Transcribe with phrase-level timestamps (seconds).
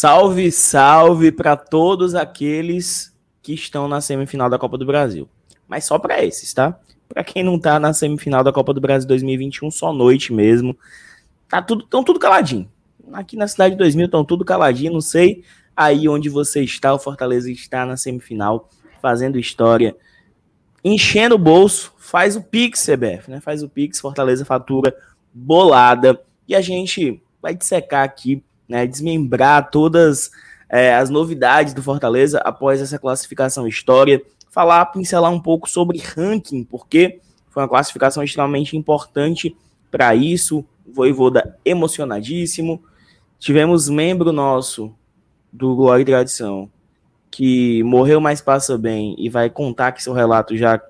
[0.00, 3.12] Salve, salve para todos aqueles
[3.42, 5.28] que estão na semifinal da Copa do Brasil.
[5.66, 6.78] Mas só para esses, tá?
[7.08, 10.78] Para quem não tá na semifinal da Copa do Brasil 2021, só noite mesmo.
[11.48, 12.70] Tá tudo, tão tudo caladinho.
[13.12, 15.42] Aqui na cidade de 2000 estão tudo caladinho, não sei
[15.76, 18.68] aí onde você está, o Fortaleza está na semifinal,
[19.02, 19.96] fazendo história,
[20.84, 23.40] enchendo o bolso, faz o Pix, CBF, né?
[23.40, 24.96] Faz o Pix, Fortaleza fatura
[25.34, 26.22] bolada.
[26.46, 30.30] E a gente vai dissecar aqui né, desmembrar todas
[30.68, 36.64] é, as novidades do Fortaleza após essa classificação história, falar, pincelar um pouco sobre ranking,
[36.64, 39.56] porque foi uma classificação extremamente importante
[39.90, 40.64] para isso.
[40.86, 42.82] Voivoda emocionadíssimo.
[43.38, 44.94] Tivemos membro nosso
[45.52, 46.70] do Glória e Tradição
[47.30, 50.80] que morreu, mas passa bem e vai contar aqui seu relato já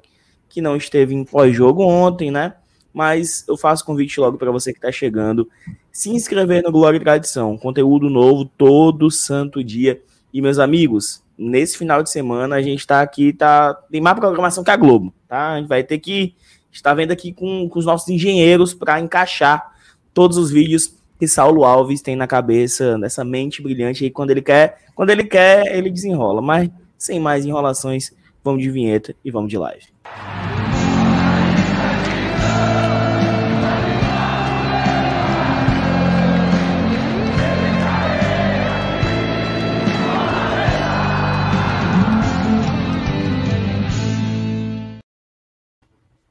[0.48, 2.54] que não esteve em pós-jogo ontem, né?
[2.92, 5.48] Mas eu faço convite logo para você que está chegando
[5.92, 7.56] se inscrever no Glória e Tradição.
[7.58, 10.00] Conteúdo novo todo santo dia.
[10.32, 14.62] E, meus amigos, nesse final de semana a gente está aqui, tá, tem mais programação
[14.62, 15.54] que a Globo, tá?
[15.54, 16.34] A gente vai ter que
[16.70, 19.72] estar vendo aqui com, com os nossos engenheiros para encaixar
[20.12, 24.42] todos os vídeos que Saulo Alves tem na cabeça, nessa mente brilhante aí, quando ele
[24.42, 26.40] quer, quando ele quer, ele desenrola.
[26.40, 29.86] Mas sem mais enrolações, vamos de vinheta e vamos de live.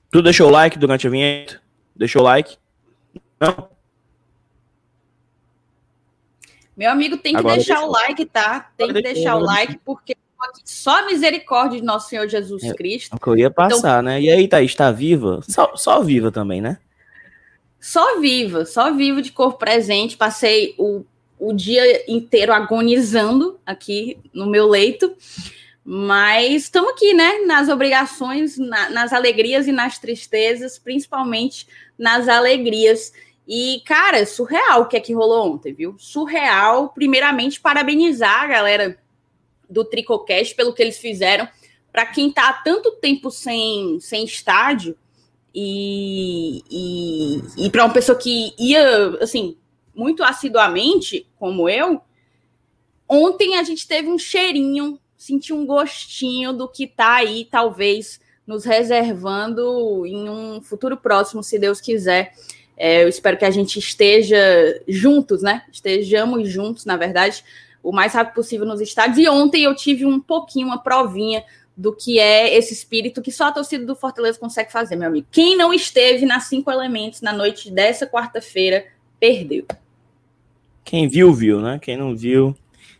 [0.09, 1.61] Tu deixou o like durante a vinheta?
[1.95, 2.57] Deixou o like?
[3.39, 3.69] Não?
[6.75, 7.89] Meu amigo tem que Agora deixar deixou.
[7.89, 8.71] o like, tá?
[8.77, 10.15] Tem Agora que deixar o like, porque
[10.63, 13.15] só a misericórdia de nosso Senhor Jesus é, Cristo.
[13.15, 14.21] É, que eu ia passar, então, né?
[14.21, 15.41] E aí, Thaís, tá viva?
[15.47, 16.77] Só, só viva também, né?
[17.79, 20.17] Só viva, só viva de corpo presente.
[20.17, 21.05] Passei o,
[21.39, 25.15] o dia inteiro agonizando aqui no meu leito.
[25.83, 27.39] Mas estamos aqui, né?
[27.45, 31.65] Nas obrigações, na, nas alegrias e nas tristezas, principalmente
[31.97, 33.13] nas alegrias.
[33.47, 35.95] E, cara, surreal o que é que rolou ontem, viu?
[35.97, 36.89] Surreal.
[36.89, 38.97] Primeiramente, parabenizar a galera
[39.69, 41.47] do Tricocast pelo que eles fizeram.
[41.91, 44.95] Para quem tá há tanto tempo sem, sem estádio,
[45.59, 49.57] e, e, e para uma pessoa que ia, assim,
[49.95, 51.99] muito assiduamente, como eu,
[53.09, 58.63] ontem a gente teve um cheirinho sentir um gostinho do que está aí, talvez, nos
[58.65, 62.35] reservando em um futuro próximo, se Deus quiser.
[62.77, 64.37] É, eu espero que a gente esteja
[64.87, 65.63] juntos, né?
[65.71, 67.43] Estejamos juntos, na verdade,
[67.87, 69.17] o mais rápido possível nos estádios.
[69.17, 71.43] E ontem eu tive um pouquinho, uma provinha
[71.75, 75.27] do que é esse espírito que só a torcida do Fortaleza consegue fazer, meu amigo.
[75.31, 78.85] Quem não esteve nas cinco elementos na noite dessa quarta-feira,
[79.19, 79.65] perdeu.
[80.83, 81.79] Quem viu, viu, né?
[81.81, 82.53] Quem não viu,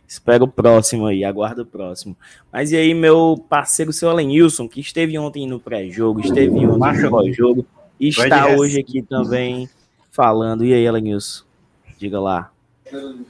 [0.06, 2.16] Espero o próximo aí, aguardo o próximo.
[2.50, 7.10] Mas e aí, meu parceiro, seu Alenilson, que esteve ontem no pré-jogo, esteve ontem no
[7.10, 7.66] pós-jogo,
[8.00, 9.68] está hoje aqui também
[10.10, 10.64] falando.
[10.64, 11.44] E aí, Alenilson?
[11.98, 12.50] Diga lá.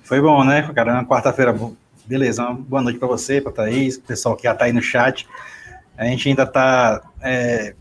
[0.02, 0.92] Foi bom, né, cara?
[0.94, 1.54] Na quarta-feira,
[2.06, 2.42] beleza.
[2.42, 5.28] Uma boa noite para você, para Thaís, o pessoal que já tá aí no chat.
[5.96, 7.74] A gente ainda tá é,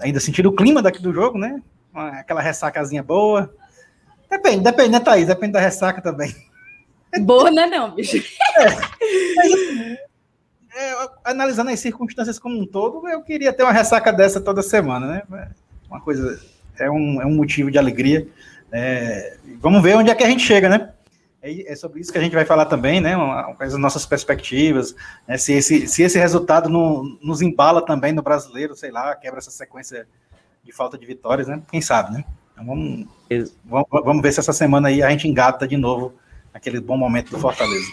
[0.00, 1.62] ainda sentindo o clima daqui do jogo, né?
[1.94, 3.52] Aquela ressacazinha boa.
[4.28, 5.26] Depende, depende, né, Thaís?
[5.26, 6.34] Depende da ressaca também.
[7.22, 8.22] Boa não é não, bicho.
[8.56, 9.96] É,
[10.76, 15.06] é, analisando as circunstâncias como um todo, eu queria ter uma ressaca dessa toda semana,
[15.06, 15.48] né?
[15.88, 16.40] Uma coisa,
[16.78, 18.28] é um, é um motivo de alegria.
[18.70, 20.90] É, vamos ver onde é que a gente chega, né?
[21.42, 23.14] É, é sobre isso que a gente vai falar também, né?
[23.58, 24.94] As nossas perspectivas,
[25.26, 25.38] né?
[25.38, 29.50] se, esse, se esse resultado não, nos embala também no brasileiro, sei lá, quebra essa
[29.50, 30.06] sequência
[30.62, 31.62] de falta de vitórias, né?
[31.70, 32.24] Quem sabe, né?
[32.52, 33.06] Então vamos,
[33.64, 36.14] vamos, vamos ver se essa semana aí a gente engata de novo
[36.52, 37.90] aquele bom momento do Fortaleza.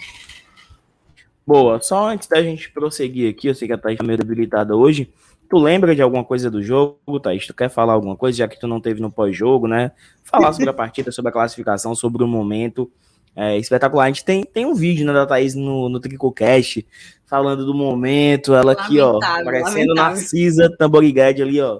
[1.45, 4.75] Boa, só antes da gente prosseguir aqui, eu sei que a Thaís está meio debilitada
[4.75, 5.09] hoje.
[5.49, 7.47] Tu lembra de alguma coisa do jogo, Thaís?
[7.47, 9.93] Tu quer falar alguma coisa, já que tu não teve no pós-jogo, né?
[10.21, 12.91] Falar sobre a partida, sobre a classificação, sobre o momento.
[13.39, 14.05] É espetacular.
[14.05, 16.83] A gente tem, tem um vídeo né, da Thaís no, no TricoCast
[17.27, 18.55] falando do momento.
[18.55, 19.95] Ela aqui, ó, parecendo lamentável.
[19.95, 21.79] Narcisa Tamborigade ali, ó.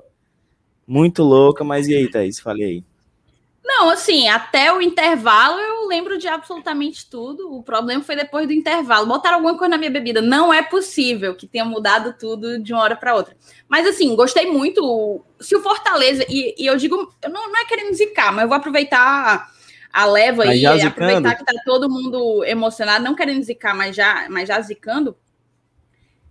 [0.85, 2.39] Muito louca, mas e aí, Thaís?
[2.39, 2.83] Falei aí.
[3.65, 7.51] Não, assim, até o intervalo eu lembro de absolutamente tudo.
[7.51, 9.07] O problema foi depois do intervalo.
[9.07, 10.21] Botaram alguma coisa na minha bebida.
[10.21, 13.35] Não é possível que tenha mudado tudo de uma hora para outra.
[13.67, 15.21] Mas, assim, gostei muito.
[15.39, 18.47] Se o Fortaleza, e, e eu digo, eu não, não, é querendo zicar, mas eu
[18.47, 19.51] vou aproveitar
[19.97, 24.27] a leva aí, e aproveitar que tá todo mundo emocionado, não querendo zicar, mas já,
[24.29, 25.17] mas já zicando.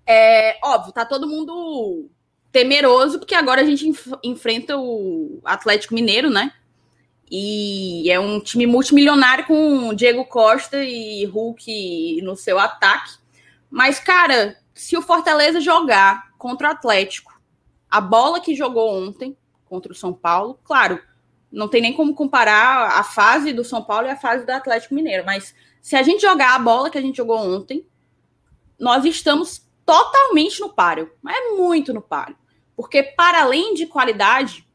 [0.07, 2.09] É óbvio, tá todo mundo
[2.53, 6.53] temeroso, porque agora a gente enf enfrenta o Atlético Mineiro, né?
[7.29, 13.15] E é um time multimilionário com Diego Costa e Hulk no seu ataque.
[13.69, 17.37] Mas, cara, se o Fortaleza jogar contra o Atlético,
[17.91, 21.01] a bola que jogou ontem contra o São Paulo, claro,
[21.51, 24.95] não tem nem como comparar a fase do São Paulo e a fase do Atlético
[24.95, 27.87] Mineiro, mas se a gente jogar a bola que a gente jogou ontem,
[28.79, 32.37] nós estamos totalmente no páreo, mas é muito no páreo.
[32.75, 34.67] Porque para além de qualidade,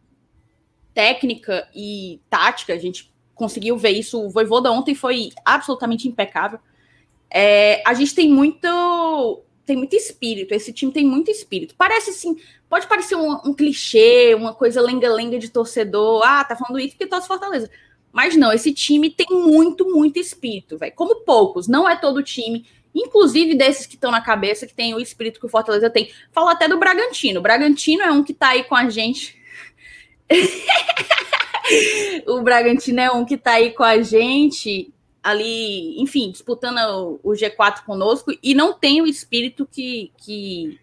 [0.94, 4.20] técnica e tática, a gente conseguiu ver isso.
[4.22, 6.60] O Voivoda ontem foi absolutamente impecável.
[7.30, 10.54] É, a gente tem muito tem muito espírito.
[10.54, 11.76] Esse time tem muito espírito.
[11.78, 12.36] Parece assim,
[12.72, 16.24] pode parecer um, um clichê, uma coisa lenga-lenga de torcedor.
[16.26, 17.70] Ah, tá falando isso porque torce Fortaleza.
[18.12, 20.94] Mas não, esse time tem muito, muito espírito, velho.
[20.96, 22.66] Como poucos, não é todo time.
[22.96, 26.12] Inclusive desses que estão na cabeça, que tem o espírito que o Fortaleza tem.
[26.32, 27.40] Falo até do Bragantino.
[27.40, 29.40] O Bragantino é um que tá aí com a gente
[32.28, 34.92] o Bragantino é um que tá aí com a gente,
[35.22, 40.80] ali, enfim, disputando o, G4 conosco, e não tem o espírito que, que,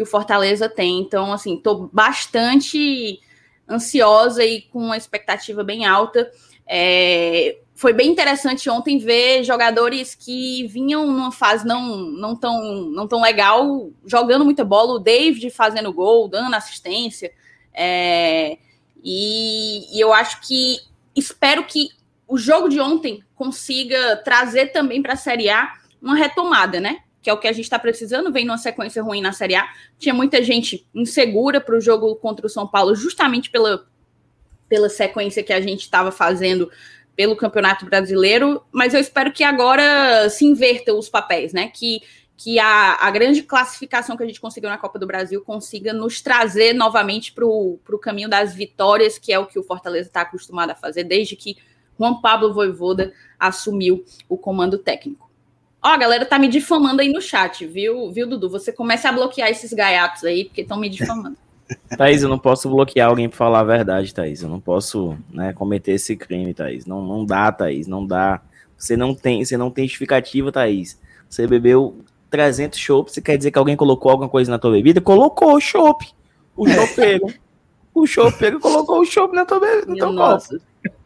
[0.00, 0.98] que o Fortaleza tem.
[0.98, 3.20] Então, assim, tô bastante
[3.68, 6.30] ansiosa e com uma expectativa bem alta.
[6.66, 13.06] É, foi bem interessante ontem ver jogadores que vinham numa fase não, não, tão, não
[13.06, 17.30] tão legal, jogando muita bola, o David fazendo gol, dando assistência.
[17.74, 18.56] É,
[19.04, 20.78] e, e eu acho que
[21.14, 21.90] espero que
[22.26, 27.00] o jogo de ontem consiga trazer também para a Série A uma retomada, né?
[27.22, 29.68] Que é o que a gente está precisando, vem numa sequência ruim na Série A.
[29.98, 33.86] Tinha muita gente insegura para o jogo contra o São Paulo, justamente pela,
[34.68, 36.70] pela sequência que a gente estava fazendo
[37.14, 41.68] pelo Campeonato Brasileiro, mas eu espero que agora se invertam os papéis, né?
[41.68, 42.00] Que
[42.42, 46.22] que a, a grande classificação que a gente conseguiu na Copa do Brasil consiga nos
[46.22, 50.70] trazer novamente para o caminho das vitórias, que é o que o Fortaleza está acostumado
[50.70, 51.58] a fazer desde que
[51.98, 55.29] Juan Pablo Voivoda assumiu o comando técnico.
[55.82, 58.50] Ó, a galera tá me difamando aí no chat, viu, viu, Dudu?
[58.50, 61.36] Você começa a bloquear esses gaiatos aí, porque estão me difamando.
[61.96, 64.42] Thaís, eu não posso bloquear alguém para falar a verdade, Thaís.
[64.42, 66.84] Eu não posso né, cometer esse crime, Thaís.
[66.84, 68.42] Não, não dá, Thaís, não dá.
[68.76, 70.98] Você não tem, você não tem justificativa, Thaís.
[71.28, 71.98] Você bebeu
[72.28, 75.00] 300 chopps, quer dizer que alguém colocou alguma coisa na tua bebida?
[75.00, 76.06] Colocou o chopp.
[76.56, 77.26] O chopeiro.
[77.94, 79.86] o chopeiro colocou o chopp na tua bebida.
[79.86, 80.60] No teu copo.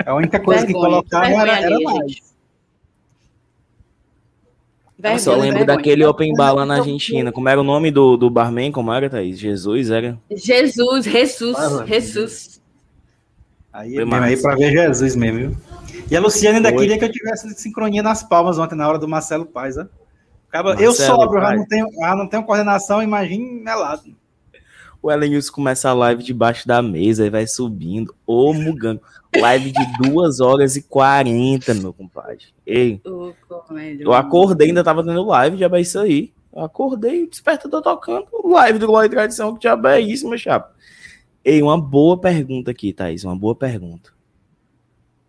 [0.04, 2.33] A única coisa vergonha, que colocava era, era mais.
[5.12, 5.76] Eu só lembro vergonha.
[5.76, 7.30] daquele open bar lá na Argentina.
[7.30, 8.72] Como era o nome do, do barman?
[8.72, 9.38] Como era, Thaís?
[9.38, 10.18] Jesus, era?
[10.30, 11.56] Jesus, Jesus,
[11.86, 12.62] Jesus.
[13.72, 15.56] Aí, mesmo, aí pra ver Jesus mesmo, viu?
[16.10, 16.78] E a Luciana ainda Foi.
[16.78, 19.86] queria que eu tivesse sincronia nas palmas ontem, na hora do Marcelo Paz, ó.
[20.48, 24.14] Acaba, eu sobro, já não, tenho, já não tenho coordenação, imagine melado.
[25.04, 28.14] O Elenilson começa a live debaixo da mesa e vai subindo.
[28.26, 29.02] Ô, Mugango.
[29.36, 32.46] Live de 2 horas e 40, meu compadre.
[32.64, 33.02] Ei,
[34.00, 36.32] eu acordei, ainda tava tendo live, já vai isso aí.
[36.50, 40.74] Eu acordei, despertador tocando, live do Glória e Tradição, que já é isso, meu chapa.
[41.44, 44.10] Ei, uma boa pergunta aqui, Thaís, uma boa pergunta.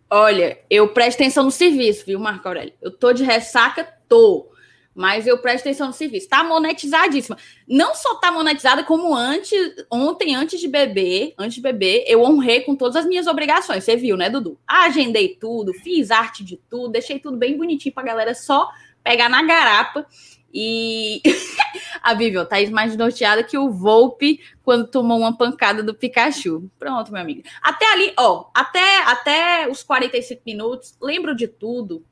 [0.08, 2.72] Olha, eu presto atenção no serviço, viu, Marco Aurélio?
[2.80, 4.48] Eu tô de ressaca, tô
[4.96, 6.24] mas eu presto atenção no serviço.
[6.24, 7.36] Está monetizadíssima.
[7.68, 9.52] Não só está monetizada, como antes,
[9.90, 13.84] ontem, antes de beber, antes de beber, eu honrei com todas as minhas obrigações.
[13.84, 14.58] Você viu, né, Dudu?
[14.66, 18.70] Agendei tudo, fiz arte de tudo, deixei tudo bem bonitinho para a galera só
[19.04, 20.06] pegar na garapa.
[20.50, 21.20] E
[22.02, 26.70] a Vivi, tá mais norteada que o Volpe quando tomou uma pancada do Pikachu.
[26.78, 27.42] Pronto, meu amigo.
[27.60, 32.02] Até ali, ó, até, até os 45 minutos, lembro de tudo.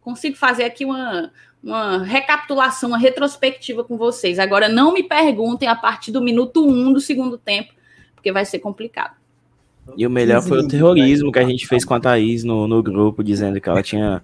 [0.00, 1.30] Consigo fazer aqui uma,
[1.66, 4.38] uma recapitulação, uma retrospectiva com vocês.
[4.38, 7.72] Agora, não me perguntem a partir do minuto um do segundo tempo,
[8.14, 9.16] porque vai ser complicado.
[9.96, 12.82] E o melhor foi o terrorismo que a gente fez com a Thaís no, no
[12.82, 14.22] grupo, dizendo que ela tinha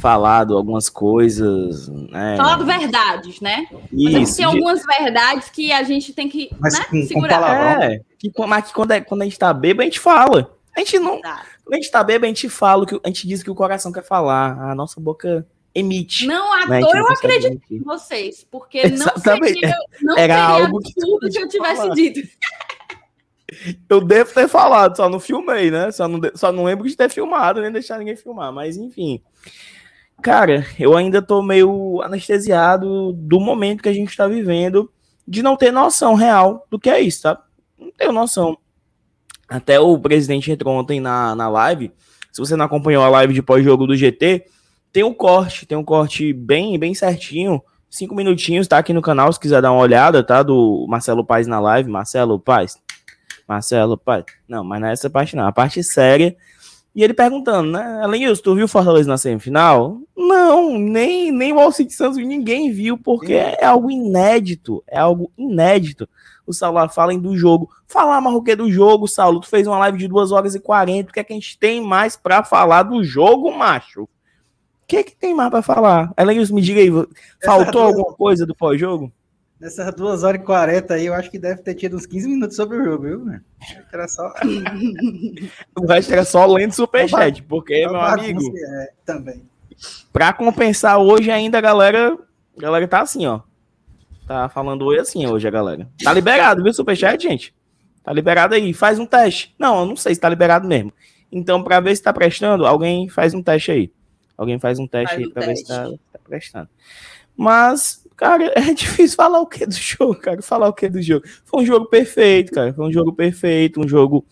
[0.00, 1.88] falado algumas coisas.
[1.88, 2.36] Né?
[2.36, 3.66] Falado verdades, né?
[3.92, 7.76] Isso, mas tem algumas verdades que a gente tem que mas né, com, segurar.
[7.76, 10.54] Com é, que, mas que quando, é, quando a gente tá bêbado, a gente fala.
[10.76, 11.20] A gente não.
[11.20, 13.92] Quando a gente tá bêbado, a gente fala, que, a gente diz que o coração
[13.92, 14.70] quer falar.
[14.70, 16.26] A nossa boca emite.
[16.26, 17.76] Não, à né, toa eu acredito emitir.
[17.78, 21.94] em vocês, porque não seria, não Era algo que tudo que eu tivesse falar.
[21.94, 22.20] dito.
[23.88, 25.92] Eu devo ter falado, só não filmei, né?
[25.92, 29.22] Só não, só não lembro de ter filmado, nem deixar ninguém filmar, mas enfim.
[30.22, 34.90] Cara, eu ainda tô meio anestesiado do momento que a gente tá vivendo,
[35.28, 37.40] de não ter noção real do que é isso, tá?
[37.78, 38.56] Não tenho noção.
[39.48, 41.92] Até o presidente entrou ontem na, na live.
[42.32, 44.44] Se você não acompanhou a live de pós-jogo do GT,
[44.96, 47.62] tem um corte, tem um corte bem, bem certinho.
[47.90, 50.42] Cinco minutinhos, tá aqui no canal, se quiser dar uma olhada, tá?
[50.42, 51.90] Do Marcelo Paz na live.
[51.90, 52.78] Marcelo Paz.
[53.46, 54.24] Marcelo Paz.
[54.48, 55.46] Não, mas não é essa parte não.
[55.46, 56.34] A parte séria
[56.94, 58.00] E ele perguntando, né?
[58.02, 60.00] Além disso, tu viu Fortaleza na semifinal?
[60.16, 64.82] Não, nem, nem o Alcide Santos ninguém viu, porque é algo inédito.
[64.88, 66.08] É algo inédito.
[66.46, 67.68] O Saulo fala do jogo.
[67.86, 69.40] Falar mais o que do jogo, Saulo?
[69.40, 71.10] Tu fez uma live de 2 horas e 40.
[71.10, 74.08] O que é que a gente tem mais para falar do jogo, macho?
[74.86, 76.12] O que que tem mais para falar?
[76.16, 76.90] Além disso, me diga aí,
[77.44, 79.12] faltou alguma coisa do pós-jogo?
[79.58, 82.54] Nessas 2 horas e 40 aí, eu acho que deve ter tido uns 15 minutos
[82.54, 83.40] sobre o jogo, viu?
[83.92, 84.32] Era só...
[85.76, 88.40] o resto era só lendo superchat, porque, meu amigo.
[88.56, 89.42] É, também.
[90.12, 92.16] Pra compensar hoje ainda, a galera,
[92.56, 93.40] a galera tá assim, ó.
[94.24, 95.88] Tá falando oi assim hoje, a galera.
[96.00, 97.52] Tá liberado, viu, superchat, gente?
[98.04, 98.72] Tá liberado aí.
[98.72, 99.52] Faz um teste.
[99.58, 100.92] Não, eu não sei se tá liberado mesmo.
[101.32, 103.92] Então, pra ver se tá prestando, alguém faz um teste aí.
[104.36, 105.68] Alguém faz um teste faz aí pra teste.
[105.68, 106.68] ver se tá, tá prestando.
[107.36, 110.40] Mas, Cara, é difícil falar o que do jogo, cara.
[110.42, 111.26] Falar o que do jogo.
[111.44, 112.72] Foi um jogo perfeito, cara.
[112.72, 114.24] Foi um jogo perfeito, um jogo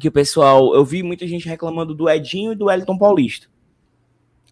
[0.00, 0.74] que o pessoal.
[0.74, 3.46] Eu vi muita gente reclamando do Edinho e do Elton Paulista.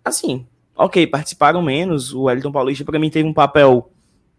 [0.04, 2.14] Assim, ok, participaram menos.
[2.14, 3.90] O Elton Paulista, para mim, teve um papel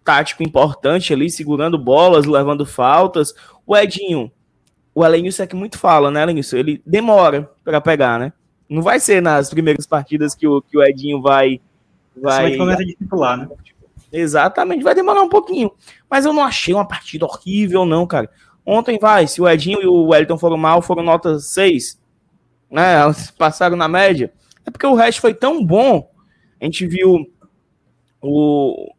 [0.03, 3.34] tático importante ali, segurando bolas, levando faltas.
[3.65, 4.31] O Edinho,
[4.93, 6.58] o Elenilson é que muito fala, né, Elenilson?
[6.58, 8.34] Ele demora para pegar, né?
[8.72, 11.60] Não vai ser nas primeiras partidas que o, que o Edinho vai.
[12.16, 13.50] Vai começa de titular, né?
[14.13, 15.70] Exatamente, vai demorar um pouquinho.
[16.10, 18.30] Mas eu não achei uma partida horrível, não, cara.
[18.66, 22.00] Ontem vai, se o Edinho e o Wellington foram mal, foram nota 6,
[22.70, 22.96] né?
[23.38, 24.32] Passaram na média.
[24.66, 26.10] É porque o resto foi tão bom.
[26.60, 27.30] A gente viu
[28.22, 28.94] o,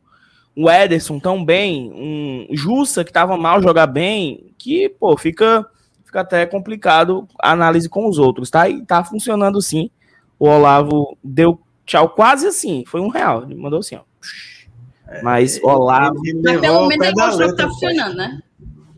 [0.55, 5.67] o Ederson tão bem, um Jussa que tava mal jogar bem, que, pô, fica,
[6.13, 8.69] fica até complicado a análise com os outros, tá?
[8.69, 9.91] E tá funcionando sim.
[10.39, 13.45] O Olavo deu tchau quase assim, foi um real.
[13.45, 14.03] Ele mandou assim, ó.
[15.23, 16.21] Mas é, Olavo.
[16.45, 18.43] Mas pelo menos ele mostrou que tá funcionando, né?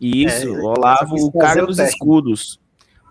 [0.01, 2.61] Isso, é, Olavo, o cara dos escudos.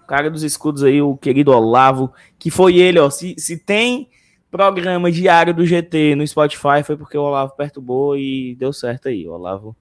[0.04, 3.10] O cara dos escudos aí, o querido Olavo, que foi ele, ó.
[3.10, 4.10] Se, se tem
[4.52, 9.26] programa diário do GT no Spotify, foi porque o Olavo perturbou e deu certo aí.
[9.28, 9.76] O Olavo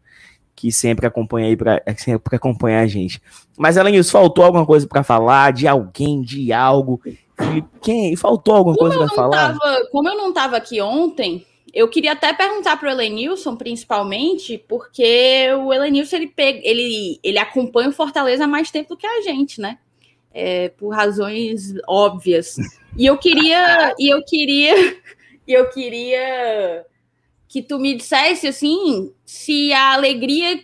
[0.63, 3.21] que sempre acompanha aí para é, sempre acompanha a gente.
[3.59, 7.01] Mas disso, faltou alguma coisa para falar de alguém, de algo?
[7.83, 9.59] Quem faltou alguma como coisa para falar?
[9.59, 14.57] Tava, como eu não estava aqui ontem, eu queria até perguntar para o Elenilson, principalmente,
[14.69, 19.07] porque o Elenilson ele, pega, ele, ele acompanha o Fortaleza há mais tempo do que
[19.07, 19.79] a gente, né?
[20.33, 22.55] É, por razões óbvias.
[22.97, 24.75] E eu queria, e eu queria,
[25.45, 26.87] e eu queria
[27.53, 30.59] que tu me dissesse assim, se a alegria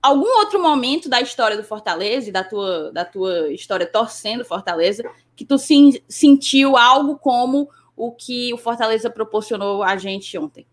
[0.00, 5.02] algum outro momento da história do Fortaleza e da tua, da tua história torcendo Fortaleza,
[5.34, 10.64] que tu sentiu algo como o que o Fortaleza proporcionou a gente ontem?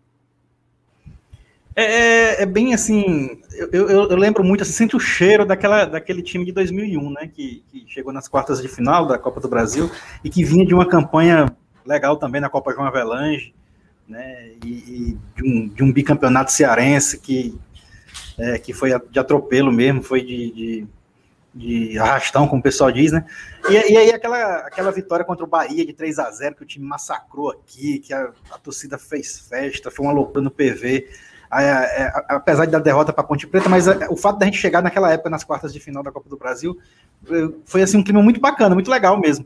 [1.74, 5.84] É, é, é bem assim, eu, eu, eu, lembro muito, assim, sinto o cheiro daquela,
[5.84, 9.48] daquele time de 2001, né, que, que chegou nas quartas de final da Copa do
[9.48, 9.90] Brasil
[10.22, 11.46] e que vinha de uma campanha
[11.84, 13.52] legal também na Copa João Avelange,
[14.10, 17.58] né, e, e de, um, de, um, bicampeonato cearense que,
[18.36, 20.88] é, que foi de atropelo mesmo, foi de, de
[21.54, 23.24] de arrastão, como o pessoal diz, né?
[23.68, 26.66] E, e, aí aquela, aquela vitória contra o Bahia de 3 a 0 que o
[26.66, 31.08] time massacrou aqui, que a, a torcida fez festa, foi uma loucura no PV.
[31.50, 34.80] A, a, a, apesar da derrota para Ponte Preta, mas o fato da gente chegar
[34.80, 36.78] naquela época nas quartas de final da Copa do Brasil
[37.64, 39.44] foi assim um clima muito bacana, muito legal mesmo.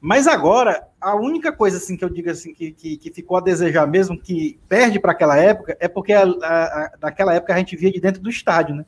[0.00, 3.40] Mas agora, a única coisa assim que eu digo assim que, que, que ficou a
[3.40, 7.76] desejar mesmo, que perde para aquela época, é porque a, a, naquela época a gente
[7.76, 8.84] via de dentro do estádio, né?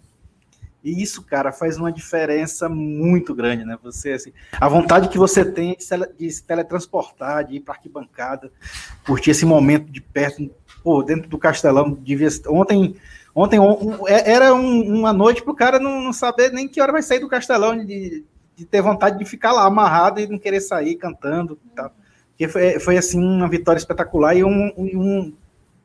[0.84, 3.78] E isso, cara, faz uma diferença muito grande, né?
[3.84, 5.76] Você, assim, a vontade que você tem
[6.18, 8.50] de se teletransportar, de ir para arquibancada,
[9.06, 10.50] curtir esse momento de perto,
[10.82, 12.96] pô, dentro do Castelão, devia, ontem,
[13.32, 16.80] ontem um, é, era um, uma noite para o cara não, não, saber nem que
[16.80, 18.24] hora vai sair do Castelão, de,
[18.56, 21.92] de, ter vontade de ficar lá amarrado e não querer sair cantando, tá?
[22.42, 25.32] Porque foi, foi assim uma vitória espetacular e um, um,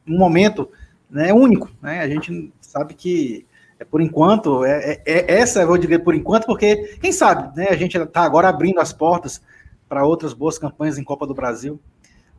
[0.07, 0.69] um momento,
[1.09, 1.99] né, único, né?
[1.99, 3.45] A gente sabe que
[3.79, 7.55] é, por enquanto, é, é, é, essa eu vou dizer por enquanto, porque quem sabe,
[7.55, 7.67] né?
[7.69, 9.41] A gente está agora abrindo as portas
[9.87, 11.79] para outras boas campanhas em Copa do Brasil,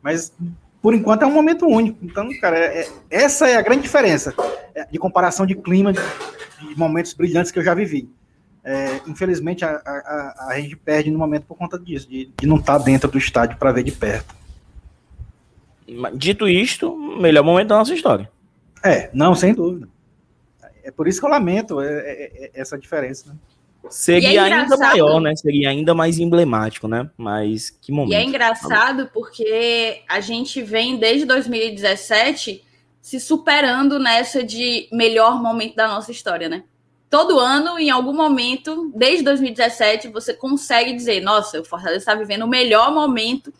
[0.01, 0.33] mas
[0.81, 2.03] por enquanto é um momento único.
[2.03, 4.33] Então, cara, é, é essa é a grande diferença
[4.75, 5.99] é, de comparação de clima, de,
[6.67, 8.09] de momentos brilhantes que eu já vivi.
[8.63, 12.57] É, infelizmente, a, a, a, gente perde no momento por conta disso, de, de não
[12.57, 14.35] estar tá dentro do estádio para ver de perto.
[16.13, 18.29] Dito isto, melhor momento da nossa história.
[18.83, 19.87] É, não, sem dúvida.
[20.83, 23.29] É por isso que eu lamento é, é, é essa diferença.
[23.29, 23.35] Né?
[23.89, 25.35] Seria é ainda maior, né?
[25.35, 27.09] Seria ainda mais emblemático, né?
[27.17, 28.13] Mas que momento.
[28.13, 32.63] E é engraçado porque a gente vem desde 2017
[33.01, 36.63] se superando nessa de melhor momento da nossa história, né?
[37.09, 42.43] Todo ano, em algum momento, desde 2017, você consegue dizer: nossa, o Fortaleza está vivendo
[42.43, 43.53] o melhor momento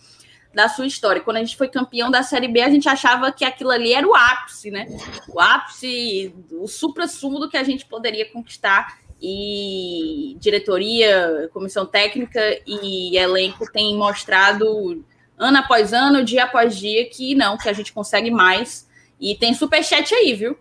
[0.53, 1.21] da sua história.
[1.21, 4.07] Quando a gente foi campeão da Série B, a gente achava que aquilo ali era
[4.07, 4.87] o ápice, né?
[5.27, 8.99] O ápice, o supra-sumo do que a gente poderia conquistar.
[9.21, 15.03] E diretoria, comissão técnica e elenco têm mostrado
[15.37, 18.87] ano após ano, dia após dia, que não, que a gente consegue mais.
[19.19, 20.57] E tem superchat aí, viu?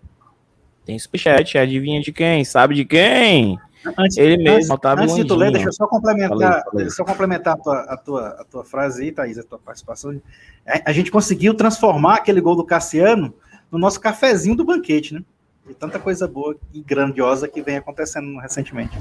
[0.88, 2.42] Tem superchat, adivinha de quem?
[2.46, 3.60] Sabe de quem?
[3.98, 6.90] Antes, Ele mesmo, Otávio Antes de tu ler, deixa eu só complementar, falei, falei.
[6.90, 10.18] Só complementar a tua, a, tua, a tua frase aí, Thaís, a tua participação.
[10.66, 13.34] A, a gente conseguiu transformar aquele gol do Cassiano
[13.70, 15.22] no nosso cafezinho do banquete, né?
[15.68, 18.96] E tanta coisa boa e grandiosa que vem acontecendo recentemente.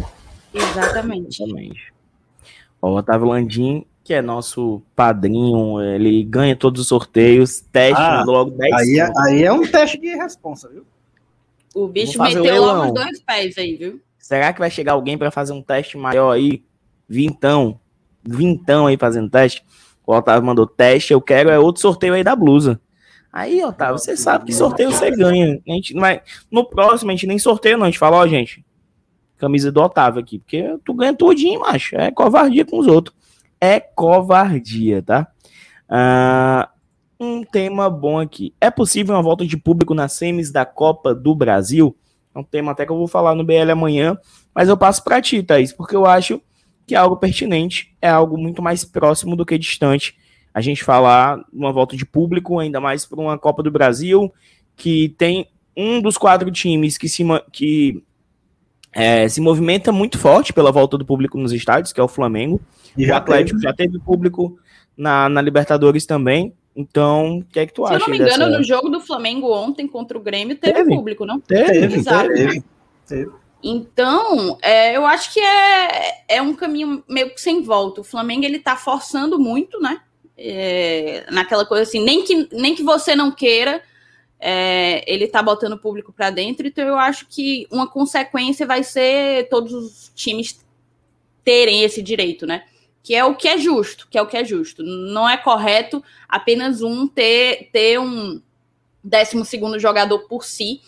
[0.53, 1.41] Exatamente.
[1.41, 1.93] Exatamente.
[2.81, 8.51] o Otávio Landim, que é nosso padrinho, ele ganha todos os sorteios, teste ah, logo
[8.51, 10.85] 10 aí, é, aí é um teste de responsa, viu?
[11.75, 14.01] O bicho meteu logo os dois pés aí, viu?
[14.17, 16.63] Será que vai chegar alguém para fazer um teste maior aí?
[17.07, 17.79] Vintão.
[18.23, 19.63] Vintão aí fazendo teste.
[20.05, 22.79] O Otávio mandou teste, eu quero é outro sorteio aí da blusa.
[23.31, 25.61] Aí, Otávio, você sabe que sorteio você ganha.
[25.67, 27.85] A gente não vai, no próximo a gente nem sorteio, não.
[27.85, 28.65] A gente fala, ó, gente,
[29.37, 31.95] camisa do Otávio aqui, porque tu ganha tudinho, macho.
[31.95, 33.15] É covardia com os outros.
[33.59, 35.27] É covardia, tá?
[35.89, 36.69] Ah,
[37.19, 38.53] um tema bom aqui.
[38.59, 41.95] É possível uma volta de público nas semis da Copa do Brasil?
[42.33, 44.17] É um tema até que eu vou falar no BL amanhã,
[44.53, 46.41] mas eu passo para ti, Thaís, porque eu acho
[46.85, 50.15] que é algo pertinente, é algo muito mais próximo do que distante.
[50.53, 54.31] A gente falar uma volta de público, ainda mais para uma Copa do Brasil,
[54.75, 58.03] que tem um dos quatro times que se, que,
[58.93, 62.61] é, se movimenta muito forte pela volta do público nos estádios, que é o Flamengo.
[62.97, 63.69] E o Atlético teve.
[63.69, 64.57] já teve público
[64.95, 66.53] na, na Libertadores também.
[66.79, 68.05] Então, o que é que tu Se acha?
[68.05, 68.57] Se eu não me engano, dessa...
[68.59, 70.95] no jogo do Flamengo ontem contra o Grêmio teve, teve.
[70.95, 71.39] público, não?
[71.39, 72.63] Teve, teve,
[73.07, 73.31] teve.
[73.63, 78.01] Então, é, eu acho que é, é um caminho meio que sem volta.
[78.01, 79.99] O Flamengo ele tá forçando muito, né?
[80.37, 83.81] É, naquela coisa assim, nem que, nem que você não queira,
[84.39, 86.67] é, ele tá botando o público para dentro.
[86.67, 90.63] Então, eu acho que uma consequência vai ser todos os times
[91.43, 92.65] terem esse direito, né?
[93.07, 94.83] Que é o que é justo, que é o que é justo.
[94.83, 98.41] Não é correto apenas um ter, ter um
[99.01, 100.81] décimo segundo jogador por si.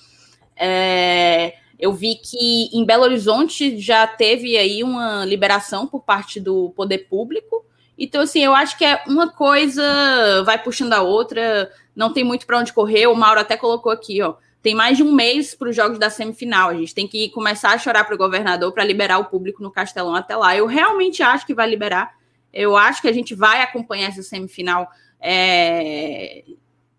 [0.54, 6.72] É, eu vi que em Belo Horizonte já teve aí uma liberação por parte do
[6.72, 7.64] poder público.
[7.98, 12.46] Então, assim, eu acho que é uma coisa vai puxando a outra, não tem muito
[12.46, 13.08] para onde correr.
[13.08, 14.36] O Mauro até colocou aqui, ó.
[14.62, 16.70] Tem mais de um mês para os jogos da semifinal.
[16.70, 19.72] A gente tem que começar a chorar para o governador para liberar o público no
[19.72, 20.56] Castelão até lá.
[20.56, 22.14] Eu realmente acho que vai liberar.
[22.54, 24.90] Eu acho que a gente vai acompanhar essa semifinal
[25.22, 26.44] é,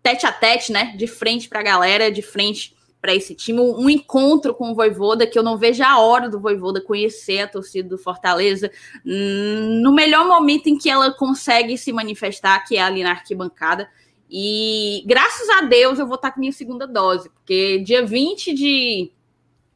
[0.01, 0.95] tete a tete, né?
[0.97, 3.59] De frente para a galera, de frente para esse time.
[3.59, 7.47] Um encontro com o Voivoda, que eu não vejo a hora do Voivoda conhecer a
[7.47, 8.71] torcida do Fortaleza
[9.03, 13.89] no melhor momento em que ela consegue se manifestar, que é ali na arquibancada.
[14.31, 19.11] E graças a Deus eu vou estar com minha segunda dose, porque dia 20 de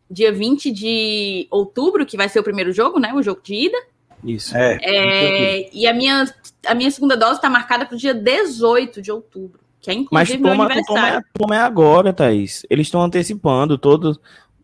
[0.10, 3.14] dia 20 de outubro, que vai ser o primeiro jogo, né?
[3.14, 3.78] O jogo de ida.
[4.24, 4.56] Isso.
[4.56, 6.26] É, é e a minha,
[6.66, 10.38] a minha segunda dose está marcada para o dia 18 de outubro, que é inclusive
[10.38, 11.14] Mas toma, meu aniversário.
[11.14, 12.66] Toma, toma é agora, Thaís.
[12.70, 14.18] Eles estão antecipando todos.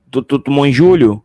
[0.09, 1.21] Tu, tu, tomou em julho?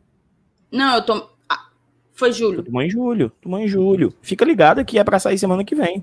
[0.72, 1.30] Não, eu tô.
[1.48, 1.68] Ah,
[2.14, 2.62] foi julho.
[2.62, 3.32] Tu tomou em julho.
[3.40, 4.12] Tomou em julho.
[4.22, 6.02] Fica ligado que é para sair semana que vem.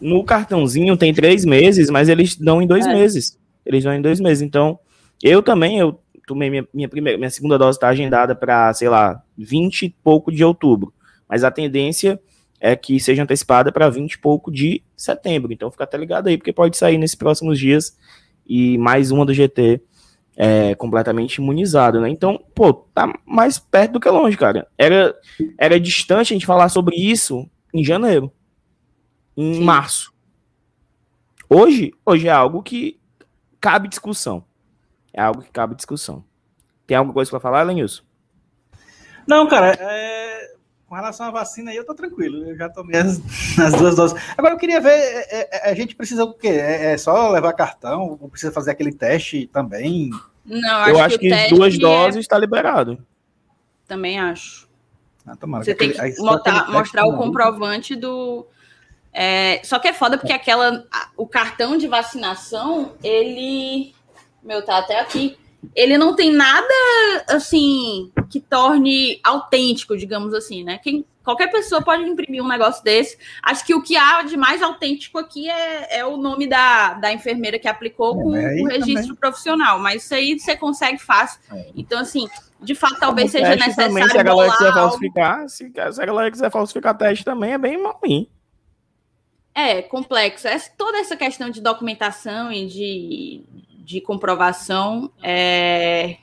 [0.00, 2.92] No cartãozinho tem três meses, mas eles dão em dois é.
[2.92, 3.38] meses.
[3.64, 4.42] Eles dão em dois meses.
[4.42, 4.78] Então,
[5.22, 9.22] eu também, eu tomei minha, minha primeira, minha segunda dose está agendada para, sei lá,
[9.38, 10.92] 20 e pouco de outubro.
[11.28, 12.20] Mas a tendência
[12.60, 15.52] é que seja antecipada para 20 e pouco de setembro.
[15.52, 17.96] Então fica até ligado aí, porque pode sair nesses próximos dias
[18.46, 19.80] e mais uma do GT
[20.36, 22.08] é, completamente imunizado, né?
[22.10, 24.66] Então, pô, tá mais perto do que longe, cara.
[24.76, 25.14] Era,
[25.58, 28.30] era distante a gente falar sobre isso em janeiro
[29.36, 29.64] em Sim.
[29.64, 30.12] março.
[31.48, 32.98] Hoje, hoje é algo que
[33.60, 34.44] cabe discussão.
[35.12, 36.24] É algo que cabe discussão.
[36.86, 38.02] Tem alguma coisa para falar, Lenilson?
[39.26, 40.54] Não, cara, é...
[40.86, 42.48] com relação à vacina aí eu tô tranquilo.
[42.48, 43.20] Eu já tomei as,
[43.58, 44.20] as duas doses.
[44.36, 46.48] Agora eu queria ver, é, é, a gente precisa o quê?
[46.48, 48.18] É, é, só levar cartão?
[48.20, 50.10] Ou precisa fazer aquele teste também?
[50.44, 53.04] Não, acho eu acho que, que duas é doses está liberado.
[53.86, 54.66] Também acho.
[55.26, 58.46] Ah, Você tem que mostrar, mostrar o comprovante do,
[59.18, 60.84] é, só que é foda porque aquela.
[61.16, 63.94] O cartão de vacinação, ele.
[64.42, 65.38] Meu, tá até aqui.
[65.74, 66.74] Ele não tem nada
[67.28, 70.78] assim que torne autêntico, digamos assim, né?
[70.82, 73.18] Quem, Qualquer pessoa pode imprimir um negócio desse.
[73.42, 77.12] Acho que o que há de mais autêntico aqui é, é o nome da, da
[77.12, 79.16] enfermeira que aplicou é, com o registro também.
[79.16, 79.80] profissional.
[79.80, 81.40] Mas isso aí você consegue fácil.
[81.50, 81.66] É.
[81.74, 82.28] Então, assim,
[82.60, 83.92] de fato, talvez seja necessário.
[83.92, 87.58] Também, se a galera quiser falsificar, se, se, a galera quiser falsificar teste também, é
[87.58, 88.28] bem ruim.
[89.56, 90.46] É, complexo.
[90.46, 93.42] Essa, toda essa questão de documentação e de,
[93.78, 96.18] de comprovação é,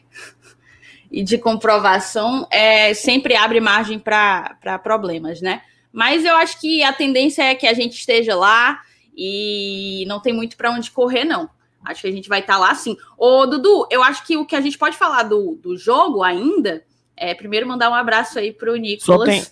[1.12, 5.64] e de comprovação é, sempre abre margem para problemas, né?
[5.92, 8.80] Mas eu acho que a tendência é que a gente esteja lá
[9.18, 11.50] e não tem muito para onde correr, não.
[11.84, 12.96] Acho que a gente vai estar tá lá sim.
[13.18, 16.84] Ô, Dudu, eu acho que o que a gente pode falar do, do jogo ainda
[17.18, 19.04] é primeiro mandar um abraço aí pro Nicolas.
[19.04, 19.44] Só tem.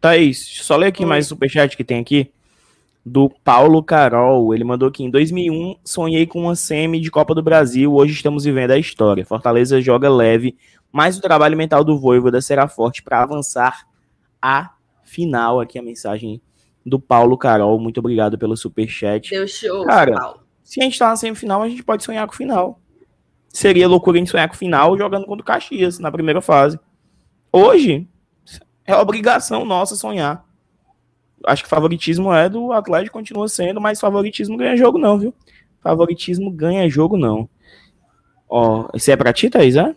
[0.00, 1.08] Thaís, só ler aqui Oi.
[1.08, 2.30] mais o superchat que tem aqui.
[3.08, 4.52] Do Paulo Carol.
[4.52, 7.94] Ele mandou aqui: em 2001, sonhei com uma semi de Copa do Brasil.
[7.94, 9.24] Hoje estamos vivendo a história.
[9.24, 10.56] Fortaleza joga leve,
[10.90, 13.86] mas o trabalho mental do Voivoda será forte para avançar
[14.42, 14.72] a
[15.04, 15.60] final.
[15.60, 16.42] Aqui a mensagem
[16.84, 17.78] do Paulo Carol.
[17.78, 19.30] Muito obrigado pelo superchat.
[19.30, 20.40] Deu show, Cara, Paulo.
[20.62, 22.80] Se a gente tá na semifinal, a gente pode sonhar com o final.
[23.48, 26.78] Seria loucura a gente sonhar com o final jogando contra o Caxias na primeira fase.
[27.52, 28.06] Hoje,
[28.84, 30.45] é obrigação nossa sonhar.
[31.44, 35.34] Acho que favoritismo é do Atlético, continua sendo, mas favoritismo ganha jogo não, viu?
[35.82, 37.48] Favoritismo ganha jogo não.
[38.48, 39.94] Ó, esse é pra ti, Thaís, é?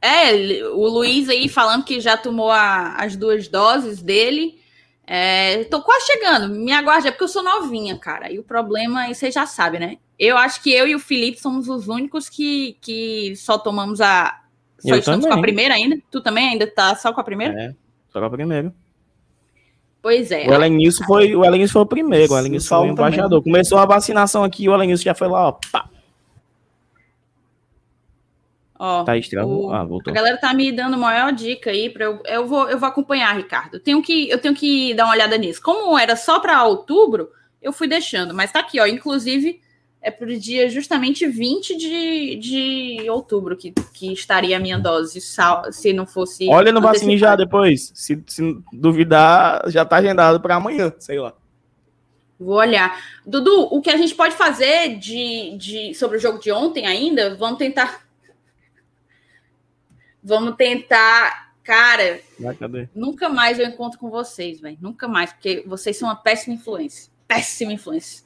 [0.00, 4.58] É, o Luiz aí falando que já tomou a, as duas doses dele.
[5.06, 8.30] É, tô quase chegando, me aguarde, é porque eu sou novinha, cara.
[8.30, 9.98] E o problema, você já sabe, né?
[10.18, 14.42] Eu acho que eu e o Felipe somos os únicos que, que só tomamos a.
[14.78, 15.32] Só eu estamos também.
[15.32, 15.96] com a primeira ainda?
[16.10, 17.54] Tu também ainda tá só com a primeira?
[17.58, 17.74] É,
[18.12, 18.74] só com a primeira.
[20.04, 20.46] Pois é.
[20.46, 23.42] O Elenilson foi, o foi o primeiro, o Elenilson foi o embaixador.
[23.42, 25.88] Começou a vacinação aqui, o Elenilson já foi lá, ó, pá,
[28.78, 29.48] Ó, tá estranho.
[29.48, 30.10] O, ah, voltou.
[30.12, 33.34] A galera tá me dando maior dica aí para eu, eu vou eu vou acompanhar,
[33.34, 33.76] Ricardo.
[33.76, 35.62] Eu tenho que eu tenho que dar uma olhada nisso.
[35.62, 37.30] Como era só para outubro,
[37.62, 39.58] eu fui deixando, mas tá aqui, ó, inclusive
[40.04, 45.92] é pro dia justamente 20 de, de outubro que, que estaria a minha dose, se
[45.92, 50.92] não fosse Olha no vacina já depois, se, se duvidar, já tá agendado para amanhã,
[50.98, 51.34] sei lá.
[52.38, 53.00] Vou olhar.
[53.24, 57.34] Dudu, o que a gente pode fazer de, de sobre o jogo de ontem ainda?
[57.36, 58.04] Vamos tentar
[60.24, 61.44] Vamos tentar.
[61.62, 62.56] Cara, Vai,
[62.94, 64.76] nunca mais eu encontro com vocês, velho.
[64.82, 67.10] Nunca mais, porque vocês são uma péssima influência.
[67.26, 68.22] Péssima influência.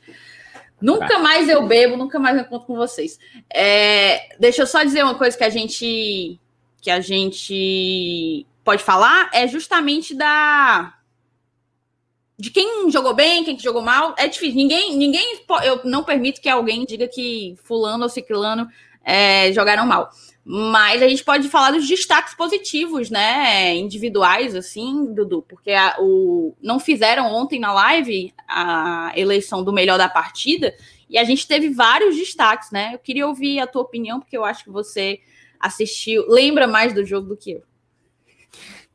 [0.81, 1.19] Nunca tá.
[1.19, 3.19] mais eu bebo, nunca mais eu encontro com vocês.
[3.53, 6.39] É, deixa eu só dizer uma coisa que a gente
[6.81, 10.95] que a gente pode falar é justamente da
[12.39, 14.15] de quem jogou bem, quem jogou mal.
[14.17, 14.55] É difícil.
[14.55, 18.69] Ninguém, ninguém, eu não permito que alguém diga que fulano ou ciclano
[19.05, 20.11] é, jogaram mal.
[20.51, 23.77] Mas a gente pode falar dos destaques positivos, né?
[23.77, 29.99] Individuais, assim, Dudu, porque a, o, não fizeram ontem na live a eleição do melhor
[29.99, 30.75] da partida
[31.11, 32.93] e a gente teve vários destaques, né?
[32.95, 35.21] Eu queria ouvir a tua opinião, porque eu acho que você
[35.61, 37.63] assistiu, lembra mais do jogo do que eu.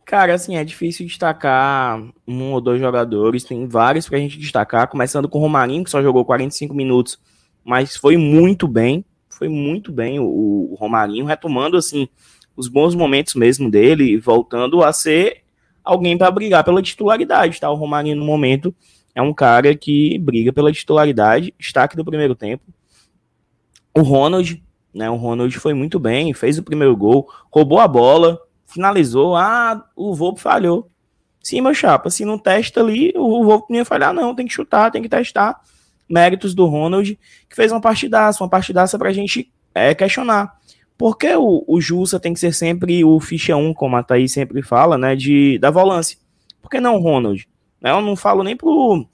[0.06, 5.30] Cara, assim, é difícil destacar um ou dois jogadores, tem vários pra gente destacar, começando
[5.30, 7.20] com o Romarinho, que só jogou 45 minutos,
[7.64, 9.06] mas foi muito bem
[9.44, 10.24] foi muito bem o,
[10.72, 12.08] o Romarinho, retomando assim
[12.56, 15.42] os bons momentos mesmo dele, voltando a ser
[15.84, 17.70] alguém para brigar pela titularidade, tá?
[17.70, 18.74] O Romarinho no momento
[19.14, 22.64] é um cara que briga pela titularidade, destaque do primeiro tempo.
[23.94, 25.10] O Ronald, né?
[25.10, 29.36] O Ronald foi muito bem, fez o primeiro gol, roubou a bola, finalizou.
[29.36, 30.90] Ah, o Volpe falhou.
[31.42, 34.34] Sim, meu chapa, se não testa ali, o Volpe não ia falhar, não.
[34.34, 35.60] Tem que chutar, tem que testar
[36.10, 37.18] méritos do Ronald,
[37.50, 40.58] que fez uma partidaça, uma partidaça para a gente é, questionar.
[40.98, 44.32] Por que o, o Jussa tem que ser sempre o ficha 1, como a Thaís
[44.32, 46.18] sempre fala, né, de, da volância?
[46.62, 47.48] Por que não o Ronald?
[47.82, 49.06] Eu não falo nem pro,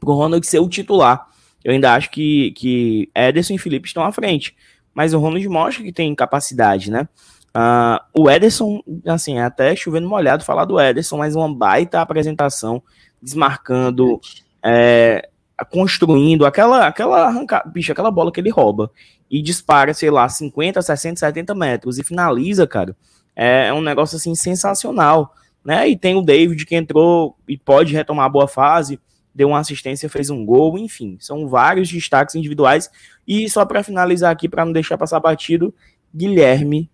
[0.00, 1.26] pro Ronald ser o titular.
[1.62, 4.54] Eu ainda acho que, que Ederson e Felipe estão à frente.
[4.94, 7.08] Mas o Ronald mostra que tem capacidade, né?
[7.56, 12.82] Uh, o Ederson, assim, é até chovendo molhado falar do Ederson, mas uma baita apresentação,
[13.22, 14.20] desmarcando,
[14.62, 15.28] é,
[15.70, 18.90] construindo aquela aquela arranca, bicho, aquela bola que ele rouba
[19.30, 22.96] e dispara, sei lá, 50, 60, 70 metros e finaliza, cara.
[23.36, 25.88] É, é um negócio assim sensacional, né?
[25.88, 28.98] E tem o David que entrou e pode retomar a boa fase,
[29.34, 32.90] deu uma assistência, fez um gol, enfim, são vários destaques individuais.
[33.26, 35.74] E só para finalizar aqui, para não deixar passar batido,
[36.14, 36.90] Guilherme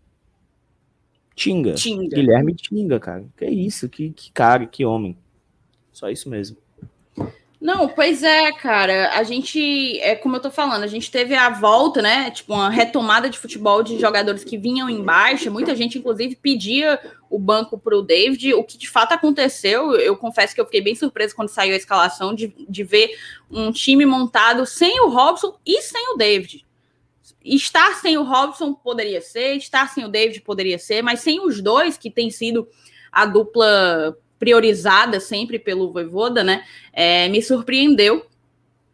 [1.35, 1.75] Tinga.
[1.75, 2.16] Tinga.
[2.16, 3.25] Guilherme Tinga, cara.
[3.37, 5.16] Que isso, que, que cara, que homem.
[5.92, 6.57] Só isso mesmo.
[7.61, 9.11] Não, pois é, cara.
[9.18, 12.31] A gente, é como eu tô falando, a gente teve a volta, né?
[12.31, 15.51] Tipo, uma retomada de futebol de jogadores que vinham em baixa.
[15.51, 18.55] Muita gente, inclusive, pedia o banco pro David.
[18.55, 21.77] O que de fato aconteceu, eu confesso que eu fiquei bem surpreso quando saiu a
[21.77, 23.11] escalação de, de ver
[23.51, 26.64] um time montado sem o Robson e sem o David.
[27.44, 31.61] Estar sem o Robson poderia ser, estar sem o David poderia ser, mas sem os
[31.61, 32.66] dois, que tem sido
[33.12, 36.64] a dupla priorizada sempre pelo Voivoda, né?
[36.92, 38.26] É, me surpreendeu.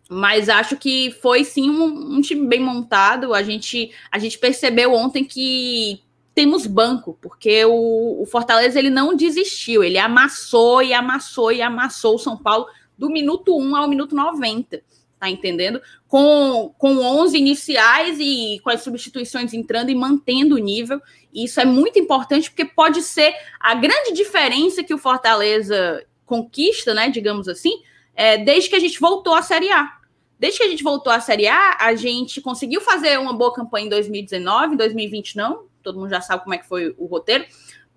[0.09, 3.33] Mas acho que foi sim um, um, time bem montado.
[3.33, 6.01] A gente, a gente percebeu ontem que
[6.35, 12.17] temos banco, porque o, o Fortaleza ele não desistiu, ele amassou e amassou e amassou
[12.17, 14.83] o São Paulo do minuto 1 ao minuto 90
[15.19, 15.81] tá entendendo?
[16.07, 21.01] Com, com 11 iniciais e com as substituições entrando e mantendo o nível.
[21.33, 26.93] E isso é muito importante porque pode ser a grande diferença que o Fortaleza conquista,
[26.93, 27.83] né, digamos assim,
[28.15, 29.97] é, desde que a gente voltou à Série A.
[30.39, 33.87] Desde que a gente voltou à Série A, a gente conseguiu fazer uma boa campanha
[33.87, 37.47] em 2019, 2020 não, todo mundo já sabe como é que foi o roteiro,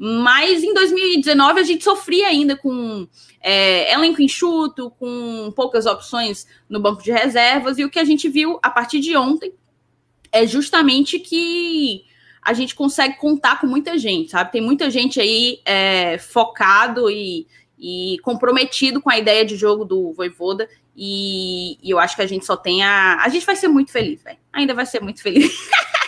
[0.02, 3.06] mas em 2019 a gente sofria ainda com
[3.42, 8.30] é, elenco enxuto, com poucas opções no banco de reservas, e o que a gente
[8.30, 9.54] viu a partir de ontem
[10.32, 12.06] é justamente que
[12.42, 14.54] a gente consegue contar com muita gente, sabe?
[14.54, 17.46] Tem muita gente aí é, focado e,
[17.78, 22.28] e, comprometido com a ideia de jogo do Voivoda, e, e eu acho que a
[22.28, 23.18] gente só tem a.
[23.22, 24.38] A gente vai ser muito feliz, velho.
[24.54, 25.52] Ainda vai ser muito feliz.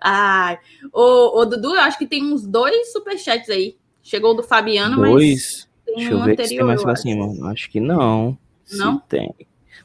[0.00, 0.58] Ai.
[0.92, 3.76] O, Dudu, eu acho que tem uns dois superchats aí.
[4.02, 5.12] Chegou o do Fabiano, dois?
[5.12, 5.74] mas.
[5.86, 7.50] Deixa um eu ver anterior, se tem mais pra cima.
[7.50, 7.70] Acho.
[7.70, 8.36] que não.
[8.72, 8.94] Não?
[8.98, 9.34] Se tem.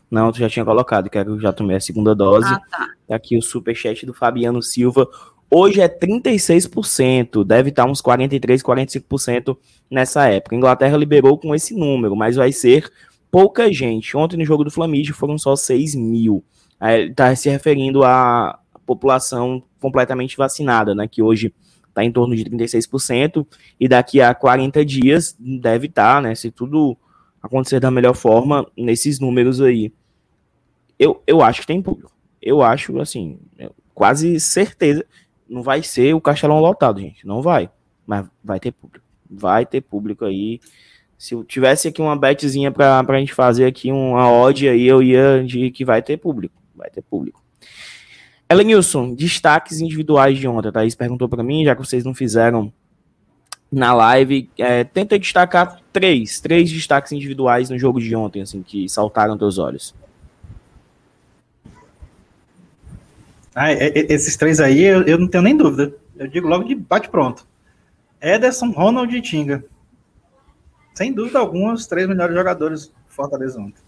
[0.09, 2.47] Não, tu já tinha colocado, que eu já tomei a segunda dose.
[2.47, 2.89] Ah, tá.
[3.07, 3.15] tá.
[3.15, 5.07] Aqui o superchat do Fabiano Silva.
[5.51, 9.57] Hoje é 36%, deve estar uns 43, 45%
[9.89, 10.55] nessa época.
[10.55, 12.91] A Inglaterra liberou com esse número, mas vai ser
[13.31, 14.15] pouca gente.
[14.15, 16.43] Ontem no jogo do Flamengo foram só 6 mil.
[16.81, 18.58] Ele está se referindo a
[18.89, 21.07] população completamente vacinada, né?
[21.07, 21.53] Que hoje
[21.87, 23.45] está em torno de 36%,
[23.79, 26.33] e daqui a 40 dias deve estar, tá, né?
[26.33, 26.97] Se tudo
[27.41, 29.93] acontecer da melhor forma, nesses números aí.
[30.97, 32.11] Eu, eu acho que tem público.
[32.41, 33.37] Eu acho, assim,
[33.93, 35.05] quase certeza.
[35.47, 37.27] Não vai ser o castelão lotado, gente.
[37.27, 37.69] Não vai.
[38.07, 39.05] Mas vai ter público.
[39.29, 40.59] Vai ter público aí.
[41.15, 45.03] Se eu tivesse aqui uma betzinha para a gente fazer aqui uma odd aí, eu
[45.03, 46.55] ia de que vai ter público.
[46.75, 47.43] Vai ter público.
[48.49, 50.69] Elenilson, destaques individuais de ontem.
[50.69, 52.73] A Thaís perguntou para mim, já que vocês não fizeram
[53.71, 58.89] na live, é, tenta destacar três, três destaques individuais no jogo de ontem, assim, que
[58.89, 59.93] saltaram teus olhos.
[63.53, 65.93] Ah, esses três aí, eu, eu, não tenho nem dúvida.
[66.15, 67.45] Eu digo logo de bate pronto.
[68.21, 69.63] Ederson, Ronald e Tinga.
[70.95, 73.81] Sem dúvida alguma, os três melhores jogadores do Fortaleza ontem.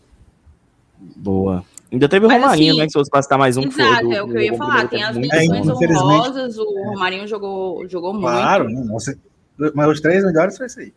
[1.15, 1.65] Boa.
[1.91, 2.85] Ainda teve o Mas, Romarinho, assim, né?
[2.85, 3.63] Que se fosse passar mais um.
[3.63, 4.87] Exato, do, é o que eu ia falar.
[4.87, 8.87] Tem as menções é, honrosas, o Romarinho jogou, jogou claro, muito.
[8.87, 10.93] Claro, mas os três melhores foi isso aí.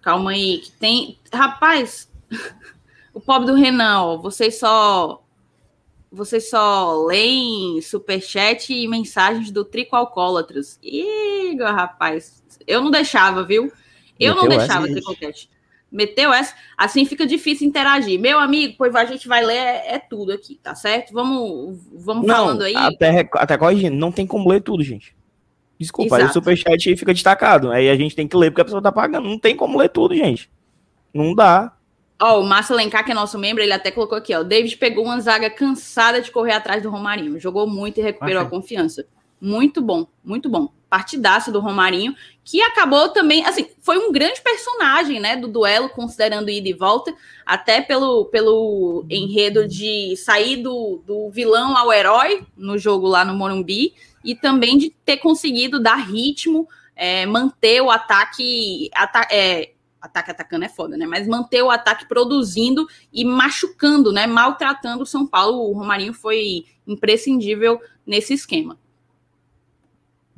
[0.00, 1.18] Calma aí, que tem.
[1.30, 2.10] Rapaz,
[3.12, 5.22] o pobre do Renan, ó, vocês só.
[6.10, 10.78] Vocês só leem superchat e mensagens do Trico Alcoólatras.
[10.82, 13.72] Igor, rapaz, eu não deixava, viu?
[14.20, 15.48] Eu Meteu não deixava Tricocast
[15.92, 18.18] meteu essa, assim fica difícil interagir.
[18.18, 21.12] Meu amigo, pois a gente vai ler é, é tudo aqui, tá certo?
[21.12, 22.74] Vamos, vamos não, falando aí.
[22.74, 25.14] Até, até corrigindo, não tem como ler tudo, gente.
[25.78, 26.22] Desculpa, Exato.
[26.22, 27.70] aí o superchat fica destacado.
[27.70, 29.28] Aí a gente tem que ler porque a pessoa tá pagando.
[29.28, 30.50] Não tem como ler tudo, gente.
[31.12, 31.76] Não dá.
[32.20, 34.40] Ó, oh, o Márcio Lencar, que é nosso membro, ele até colocou aqui, ó.
[34.40, 37.38] O David pegou uma zaga cansada de correr atrás do Romarinho.
[37.40, 39.04] Jogou muito e recuperou a confiança.
[39.40, 40.72] Muito bom, muito bom.
[40.92, 46.50] Partidaça do Romarinho, que acabou também, assim, foi um grande personagem, né, do duelo, considerando
[46.50, 47.14] ida e volta,
[47.46, 53.34] até pelo, pelo enredo de sair do, do vilão ao herói no jogo lá no
[53.34, 60.30] Morumbi, e também de ter conseguido dar ritmo, é, manter o ataque, ata é, ataque
[60.30, 61.06] atacando é foda, né?
[61.06, 64.26] Mas manter o ataque produzindo e machucando, né?
[64.26, 65.70] Maltratando o São Paulo.
[65.70, 68.76] O Romarinho foi imprescindível nesse esquema.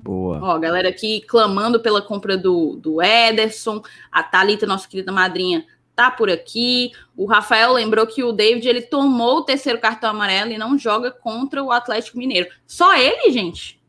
[0.04, 0.38] Boa.
[0.42, 3.80] Ó, galera aqui clamando pela compra do, do Ederson.
[4.12, 5.64] A Thalita, nossa querida madrinha,
[5.96, 6.92] tá por aqui.
[7.16, 11.10] O Rafael lembrou que o David ele tomou o terceiro cartão amarelo e não joga
[11.10, 12.50] contra o Atlético Mineiro.
[12.66, 13.80] Só ele, gente?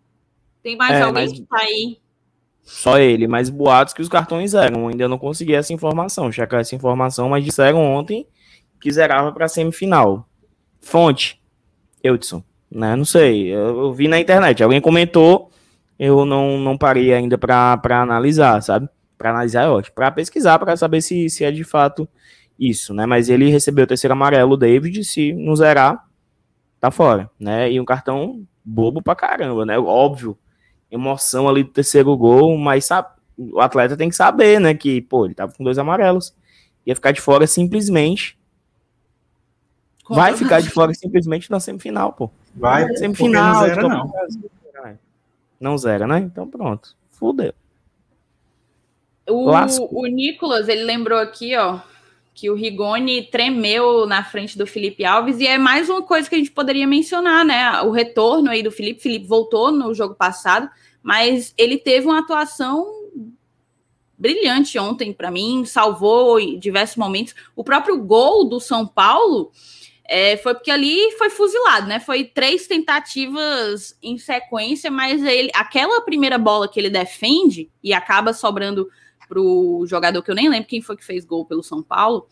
[0.63, 1.33] Tem mais é, alguém mas...
[1.33, 1.97] que tá aí?
[2.63, 4.87] Só ele, mas boatos que os cartões eram.
[4.87, 8.25] Ainda não consegui essa informação, checar essa informação, mas disseram ontem
[8.79, 10.25] que zerava para semifinal.
[10.79, 11.41] Fonte,
[12.01, 12.95] Eudson, né?
[12.95, 15.51] Não sei, eu, eu vi na internet, alguém comentou
[15.97, 18.89] eu não, não parei ainda para analisar, sabe?
[19.17, 19.95] para analisar é ótimo.
[19.95, 22.07] Para pesquisar, para saber se, se é de fato
[22.59, 23.05] isso, né?
[23.05, 26.05] Mas ele recebeu o terceiro amarelo, o David, se não zerar,
[26.79, 27.71] tá fora, né?
[27.71, 29.77] E um cartão bobo pra caramba, né?
[29.77, 30.37] Óbvio,
[30.91, 34.73] emoção ali do terceiro gol, mas sabe, o atleta tem que saber, né?
[34.73, 36.33] Que, pô, ele tava com dois amarelos.
[36.85, 38.37] Ia ficar de fora simplesmente.
[40.07, 42.29] vai ficar de fora simplesmente na semifinal, pô.
[42.55, 43.53] Vai, semifinal.
[43.53, 44.13] Não zera, não.
[45.59, 46.19] Não zera, né?
[46.19, 46.95] Então pronto.
[47.11, 47.53] Fudeu.
[49.27, 49.49] O,
[50.01, 51.79] o Nicolas, ele lembrou aqui, ó,
[52.33, 56.35] que o Rigoni tremeu na frente do Felipe Alves, e é mais uma coisa que
[56.35, 57.81] a gente poderia mencionar, né?
[57.81, 59.01] O retorno aí do Felipe.
[59.01, 60.69] Felipe voltou no jogo passado,
[61.01, 62.85] mas ele teve uma atuação
[64.17, 67.33] brilhante ontem para mim, salvou em diversos momentos.
[67.55, 69.51] O próprio gol do São Paulo
[70.07, 71.99] é, foi porque ali foi fuzilado, né?
[71.99, 78.31] Foi três tentativas em sequência, mas ele, aquela primeira bola que ele defende e acaba
[78.31, 78.87] sobrando
[79.27, 82.27] para o jogador que eu nem lembro quem foi que fez gol pelo São Paulo.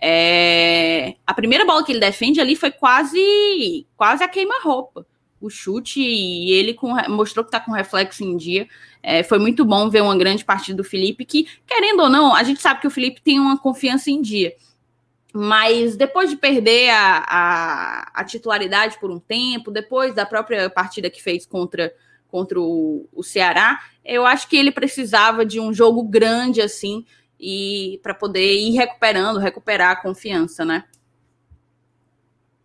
[0.00, 5.04] É, a primeira bola que ele defende ali foi quase quase a queima-roupa.
[5.40, 8.68] O chute e ele com, mostrou que está com reflexo em dia.
[9.02, 12.42] É, foi muito bom ver uma grande partida do Felipe, que, querendo ou não, a
[12.42, 14.54] gente sabe que o Felipe tem uma confiança em dia.
[15.38, 21.10] Mas depois de perder a, a, a titularidade por um tempo, depois da própria partida
[21.10, 21.92] que fez contra
[22.26, 27.04] contra o, o Ceará, eu acho que ele precisava de um jogo grande assim
[27.38, 30.84] e para poder ir recuperando, recuperar a confiança, né?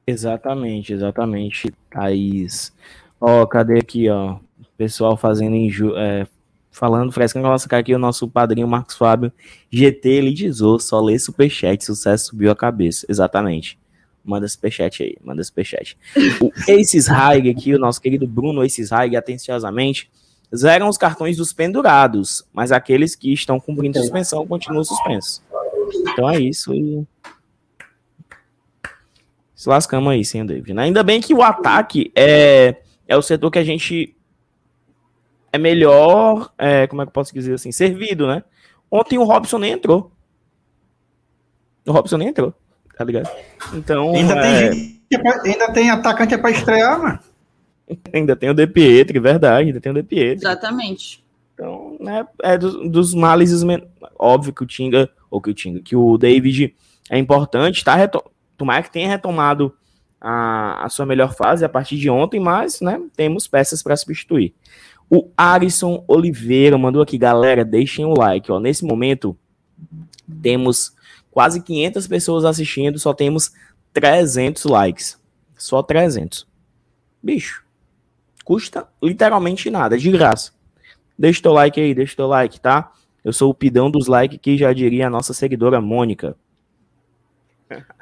[0.07, 2.73] Exatamente, exatamente, Thaís.
[3.19, 4.39] Ó, cadê aqui, ó?
[4.77, 6.25] Pessoal fazendo inju é,
[6.71, 9.31] falando, frescando a nossa cara aqui, o nosso padrinho Marcos Fábio
[9.69, 13.05] GT, ele dizou, só lê superchat, sucesso subiu a cabeça.
[13.09, 13.77] Exatamente.
[14.23, 15.97] Manda superchat aí, manda superchat.
[16.39, 20.09] O Aces Haig aqui, o nosso querido Bruno Aces Haig, atenciosamente,
[20.55, 25.41] zeram os cartões dos pendurados, mas aqueles que estão cumprindo suspensão continuam suspensos.
[26.09, 27.05] Então é isso e...
[29.55, 30.73] Se lascamos aí, sem David.
[30.73, 30.83] Né?
[30.83, 34.15] Ainda bem que o ataque é, é o setor que a gente
[35.51, 38.43] é melhor, é, como é que eu posso dizer assim, servido, né?
[38.89, 40.11] Ontem o Robson nem entrou.
[41.85, 42.53] O Robson nem entrou
[43.01, 43.29] tá ligado?
[43.73, 44.13] Então.
[44.13, 44.69] Ainda, é...
[44.69, 47.19] tem, é ainda tem atacante para estrear, mano.
[48.13, 50.45] ainda tem o De Pietri, verdade, ainda tem o De Pietri.
[50.45, 51.23] Exatamente.
[51.53, 53.51] Então, né, é dos, dos males,
[54.17, 56.75] óbvio que o Tinga, ou que o Tinga, que o David
[57.09, 58.21] é importante, tá retom
[58.57, 59.73] tomara que tenha retomado
[60.19, 64.53] a, a sua melhor fase a partir de ontem, mas, né, temos peças para substituir.
[65.13, 69.37] O Arison Oliveira mandou aqui, galera, deixem o like, ó, nesse momento
[70.41, 70.95] temos
[71.29, 73.51] quase 500 pessoas assistindo, só temos
[73.91, 75.19] 300 likes.
[75.57, 76.47] Só 300.
[77.21, 77.61] Bicho,
[78.45, 80.53] custa literalmente nada, de graça.
[81.19, 82.93] Deixa teu like aí, deixa teu like, tá?
[83.21, 86.37] Eu sou o pidão dos likes que já diria a nossa seguidora Mônica.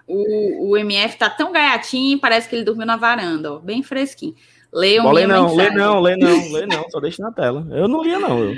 [0.05, 4.35] O, o MF tá tão gaiatinho, parece que ele dormiu na varanda, ó, bem fresquinho.
[4.71, 7.67] Leia lê não, lê não, lê não, lê não, só deixa na tela.
[7.71, 8.55] Eu não lia não, eu.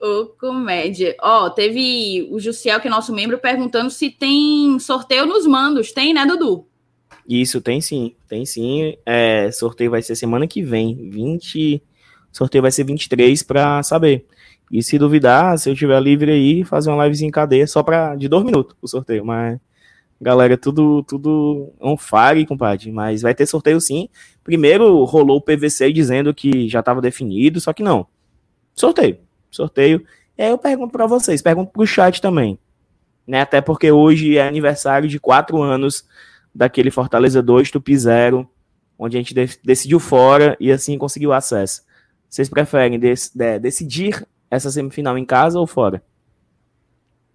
[0.00, 1.14] Ô, comédia.
[1.20, 5.92] Ó, teve o Jussiel, que é nosso membro, perguntando se tem sorteio nos mandos.
[5.92, 6.66] Tem, né, Dudu?
[7.28, 8.14] Isso, tem sim.
[8.28, 8.96] Tem sim.
[9.04, 11.10] É, sorteio vai ser semana que vem.
[11.10, 11.82] 20.
[12.30, 14.26] Sorteio vai ser 23 para saber.
[14.70, 18.14] E se duvidar, se eu tiver livre aí, fazer uma livezinha em cadeia só para
[18.16, 19.24] de dois minutos o sorteio.
[19.24, 19.58] Mas,
[20.20, 22.90] galera, tudo, tudo on fire, compadre.
[22.90, 24.08] Mas vai ter sorteio sim.
[24.42, 28.06] Primeiro rolou o PVC dizendo que já estava definido, só que não.
[28.74, 29.18] Sorteio
[29.56, 30.04] sorteio.
[30.36, 32.58] E aí eu pergunto para vocês, pergunto para o chat também.
[33.26, 33.40] Né?
[33.40, 36.06] Até porque hoje é aniversário de quatro anos
[36.54, 38.48] daquele Fortaleza 2 Tupi 0,
[38.98, 41.82] onde a gente decidiu fora e assim conseguiu acesso.
[42.28, 43.14] Vocês preferem de
[43.60, 46.02] decidir essa semifinal em casa ou fora?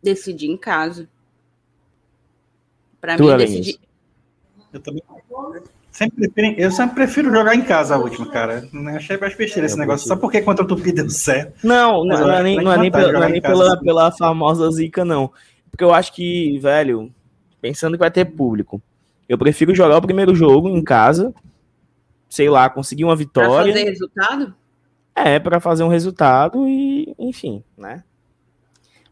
[0.01, 1.07] Decidir em casa.
[3.01, 3.79] Para mim, decidir.
[4.71, 5.03] Eu também.
[5.91, 8.65] Sempre prefiro, eu sempre prefiro jogar em casa a última, cara.
[8.71, 10.07] Não achei mais besteira esse negócio.
[10.07, 11.67] Só porque contra o Tupi deu certo.
[11.67, 14.71] Não, não, não é nem, não é nem, pela, não é nem pela, pela famosa
[14.71, 15.31] zica, não.
[15.69, 17.13] Porque eu acho que, velho,
[17.59, 18.81] pensando que vai ter público,
[19.27, 21.33] eu prefiro jogar o primeiro jogo em casa,
[22.29, 23.49] sei lá, conseguir uma vitória.
[23.49, 24.55] Pra fazer resultado?
[25.13, 28.03] É, para fazer um resultado e, enfim, né?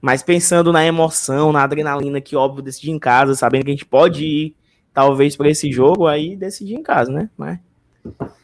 [0.01, 3.85] Mas pensando na emoção, na adrenalina que, óbvio, decidir em casa, sabendo que a gente
[3.85, 4.55] pode ir
[4.93, 7.29] talvez para esse jogo, aí decidir em casa, né?
[7.37, 7.59] Mas,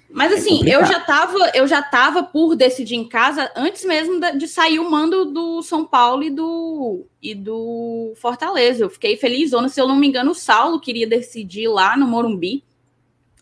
[0.10, 3.86] Mas é assim, é eu já tava, eu já tava por decidir em casa antes
[3.86, 8.84] mesmo de sair o mando do São Paulo e do e do Fortaleza.
[8.84, 12.64] Eu fiquei feliz, se eu não me engano, o Saulo queria decidir lá no Morumbi.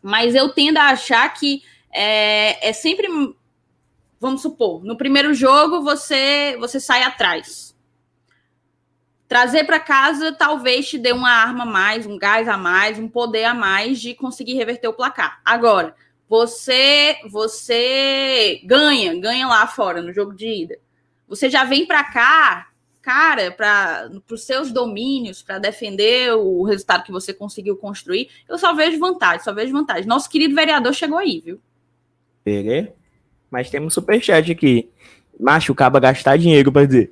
[0.02, 3.08] Mas eu tendo a achar que é, é sempre
[4.20, 7.73] vamos supor, no primeiro jogo você você sai atrás.
[9.34, 13.08] Trazer para casa talvez te dê uma arma a mais, um gás a mais, um
[13.08, 15.42] poder a mais de conseguir reverter o placar.
[15.44, 15.96] Agora,
[16.30, 20.78] você você ganha, ganha lá fora no jogo de ida.
[21.28, 22.68] Você já vem para cá,
[23.02, 28.30] cara, para os seus domínios, para defender o resultado que você conseguiu construir.
[28.48, 30.06] Eu só vejo vantagem, só vejo vantagem.
[30.06, 31.60] Nosso querido vereador chegou aí, viu?
[32.44, 32.94] Peguei.
[33.50, 34.92] Mas temos um superchat aqui.
[35.40, 37.12] Macho, o caba gastar dinheiro pra dizer.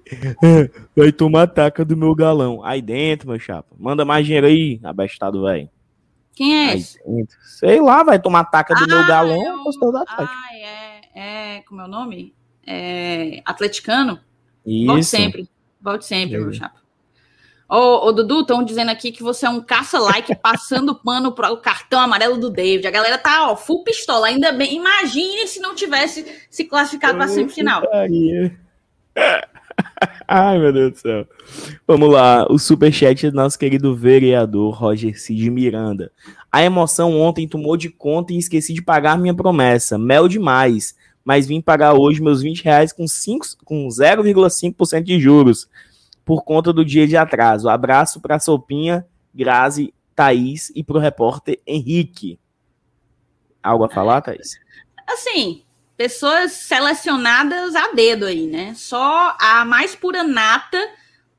[0.95, 2.63] Vai tomar taca do meu galão.
[2.63, 3.75] Aí dentro, meu chapa.
[3.77, 5.69] Manda mais dinheiro aí, abestado, velho.
[6.33, 6.97] Quem é esse?
[7.05, 7.37] Dentro.
[7.43, 9.63] Sei lá, vai tomar taca do ah, meu galão.
[9.81, 9.91] Eu...
[9.91, 11.61] Da ah, é, é.
[11.61, 12.33] Como é o nome?
[12.65, 13.41] É.
[13.45, 14.19] Atleticano?
[14.65, 14.87] Isso.
[14.87, 15.49] Volte sempre.
[15.81, 16.39] Volte sempre, é.
[16.39, 16.80] meu chapa.
[17.71, 21.57] Ô, ô, Dudu, estão dizendo aqui que você é um caça-like passando pano para o
[21.57, 22.85] cartão amarelo do David.
[22.85, 24.27] A galera tá, ó, full pistola.
[24.27, 24.75] Ainda bem.
[24.75, 27.81] Imagine se não tivesse se classificado para semifinal.
[30.27, 31.25] Ai, meu Deus do céu.
[31.87, 32.45] Vamos lá.
[32.49, 36.11] O superchat do nosso querido vereador Roger Cid Miranda.
[36.51, 39.97] A emoção ontem tomou de conta e esqueci de pagar minha promessa.
[39.97, 40.93] Mel demais.
[41.23, 43.05] Mas vim pagar hoje meus 20 reais com,
[43.63, 45.69] com 0,5% de juros
[46.25, 47.69] por conta do dia de atraso.
[47.69, 52.39] Abraço para Sopinha, Grazi, Thaís e para o repórter Henrique.
[53.61, 54.59] Algo a falar, Thaís?
[55.07, 55.63] Assim,
[55.97, 58.73] pessoas selecionadas a dedo aí, né?
[58.75, 60.79] Só a mais pura nata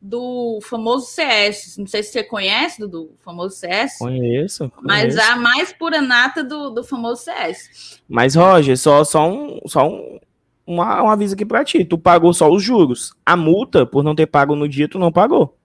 [0.00, 1.76] do famoso CS.
[1.78, 3.98] Não sei se você conhece, do, famoso CS.
[3.98, 4.72] Conheço, conheço.
[4.82, 8.00] Mas a mais pura nata do, do famoso CS.
[8.08, 10.18] Mas, Roger, só, só, um, só um,
[10.66, 11.84] uma, um aviso aqui para ti.
[11.84, 13.14] Tu pagou só os juros.
[13.24, 15.56] A multa, por não ter pago no dia, tu não pagou.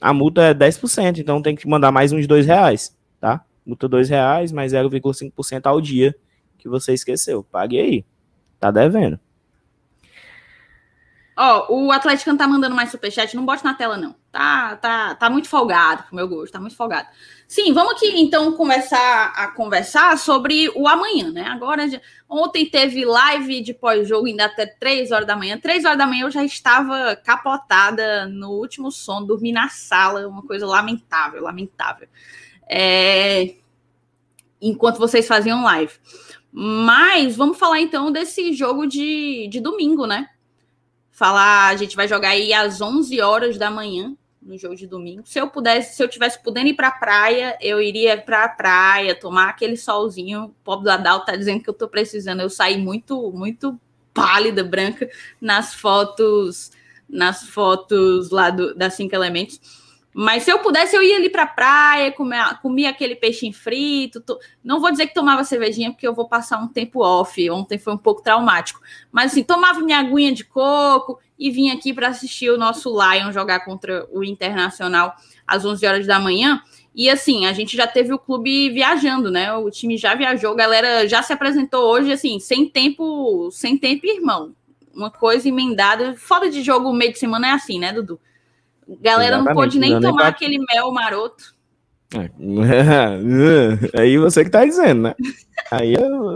[0.00, 3.44] A multa é 10%, então tem que mandar mais uns dois reais, tá?
[3.66, 6.14] Multa dois reais, mais 0,5% ao dia
[6.56, 7.44] que você esqueceu.
[7.44, 8.04] Pague aí.
[8.58, 9.18] Tá devendo.
[11.42, 14.14] Ó, o Atlético tá mandando mais superchat, não bote na tela, não.
[14.30, 17.08] Tá, tá, tá muito folgado, pro meu gosto, tá muito folgado.
[17.48, 21.46] Sim, vamos aqui então começar a conversar sobre o amanhã, né?
[21.46, 21.88] Agora,
[22.28, 25.58] ontem teve live de pós-jogo, ainda até 3 horas da manhã.
[25.58, 30.42] 3 horas da manhã eu já estava capotada no último som, dormi na sala, uma
[30.42, 32.06] coisa lamentável, lamentável.
[32.68, 33.54] É...
[34.60, 35.94] Enquanto vocês faziam live.
[36.52, 40.28] Mas vamos falar então desse jogo de, de domingo, né?
[41.20, 45.20] Falar, a gente vai jogar aí às 11 horas da manhã no jogo de domingo.
[45.26, 48.48] Se eu pudesse, se eu tivesse podendo ir para a praia, eu iria para a
[48.48, 50.44] praia, tomar aquele solzinho.
[50.44, 52.40] O pobre do Adal tá dizendo que eu tô precisando.
[52.40, 53.78] Eu saí muito, muito
[54.14, 56.72] pálida, branca nas fotos,
[57.06, 59.60] nas fotos lá do, das cinco elementos.
[60.12, 64.20] Mas se eu pudesse, eu ia ali para a praia, comer, comia aquele peixinho frito.
[64.20, 64.38] To...
[64.62, 67.48] Não vou dizer que tomava cervejinha, porque eu vou passar um tempo off.
[67.50, 68.80] Ontem foi um pouco traumático.
[69.12, 73.32] Mas assim, tomava minha aguinha de coco e vim aqui para assistir o nosso Lion
[73.32, 75.14] jogar contra o Internacional
[75.46, 76.60] às 11 horas da manhã.
[76.94, 79.52] E assim, a gente já teve o clube viajando, né?
[79.54, 84.06] O time já viajou, a galera já se apresentou hoje, assim, sem tempo, sem tempo,
[84.06, 84.54] irmão.
[84.92, 86.16] Uma coisa emendada.
[86.16, 88.20] Foda de jogo meio de semana é assim, né, Dudu?
[89.00, 90.28] Galera Exatamente, não pôde nem tomar nem pra...
[90.28, 91.54] aquele mel maroto.
[92.14, 92.28] É,
[94.00, 95.14] aí você que tá dizendo, né?
[95.70, 96.34] Aí eu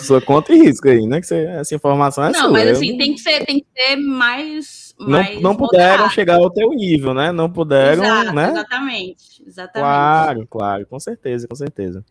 [0.00, 1.20] sua conta e risco aí, né?
[1.20, 2.42] Que você, essa informação é não, sua.
[2.44, 2.98] Não, mas assim, eu...
[2.98, 4.94] tem, que ser, tem que ser mais.
[4.98, 7.32] mais não, não puderam chegar ao teu nível, né?
[7.32, 8.50] Não puderam, Exato, né?
[8.50, 9.88] Exatamente, exatamente.
[9.88, 12.04] Claro, claro, com certeza, com certeza.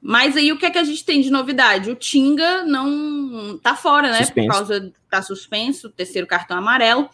[0.00, 1.90] Mas aí o que é que a gente tem de novidade?
[1.90, 4.18] O Tinga não tá fora, né?
[4.18, 4.46] Suspenso.
[4.46, 7.08] Por causa tá suspenso, terceiro cartão amarelo.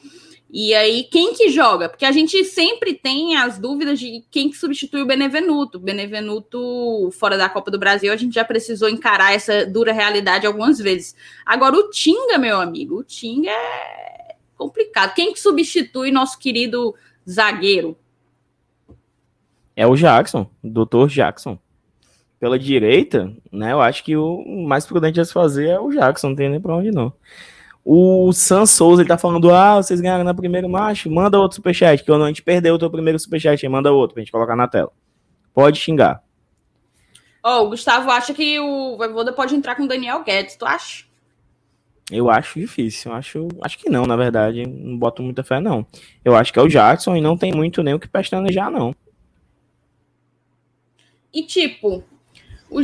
[0.54, 1.88] E aí, quem que joga?
[1.88, 5.80] Porque a gente sempre tem as dúvidas de quem que substitui o Benevenuto.
[5.80, 10.78] Benevenuto, fora da Copa do Brasil, a gente já precisou encarar essa dura realidade algumas
[10.78, 11.16] vezes.
[11.46, 15.14] Agora, o Tinga, meu amigo, o Tinga é complicado.
[15.14, 16.94] Quem que substitui nosso querido
[17.26, 17.96] zagueiro?
[19.74, 21.58] É o Jackson, o doutor Jackson.
[22.38, 23.72] Pela direita, né?
[23.72, 26.60] Eu acho que o mais prudente a se fazer é o Jackson, não tem nem
[26.60, 27.10] pra onde não.
[27.84, 32.04] O San Souza, ele tá falando, ah, vocês ganharam na primeira marcha, manda outro superchat,
[32.04, 34.92] que a gente perdeu o teu primeiro superchat, manda outro pra gente colocar na tela.
[35.52, 36.22] Pode xingar.
[37.42, 40.64] Ó, oh, o Gustavo acha que o Voivoda pode entrar com o Daniel Guedes, tu
[40.64, 41.04] acha?
[42.10, 45.84] Eu acho difícil, acho, acho que não, na verdade, não boto muita fé, não.
[46.24, 48.94] Eu acho que é o Jackson e não tem muito nem o que pestanejar, não.
[51.32, 52.04] E tipo,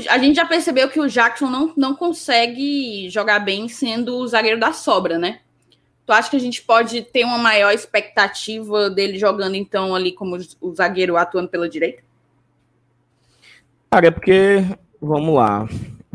[0.09, 4.61] a gente já percebeu que o Jackson não, não consegue jogar bem sendo o zagueiro
[4.61, 5.41] da sobra, né?
[6.07, 10.39] Tu acha que a gente pode ter uma maior expectativa dele jogando, então, ali como
[10.61, 12.03] o zagueiro atuando pela direita?
[13.91, 14.65] Cara, é porque,
[15.01, 15.69] vamos lá.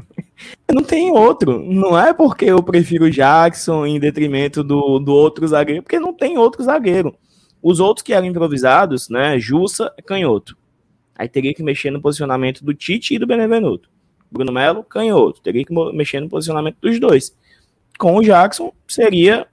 [0.71, 1.63] Não tem outro.
[1.63, 6.13] Não é porque eu prefiro o Jackson em detrimento do, do outro zagueiro, porque não
[6.13, 7.15] tem outro zagueiro.
[7.61, 9.39] Os outros que eram improvisados, né?
[9.39, 10.57] Jussa é canhoto.
[11.15, 13.89] Aí teria que mexer no posicionamento do Tite e do Benevenuto.
[14.31, 15.41] Bruno Melo, canhoto.
[15.41, 17.37] Teria que mexer no posicionamento dos dois.
[17.99, 19.47] Com o Jackson, seria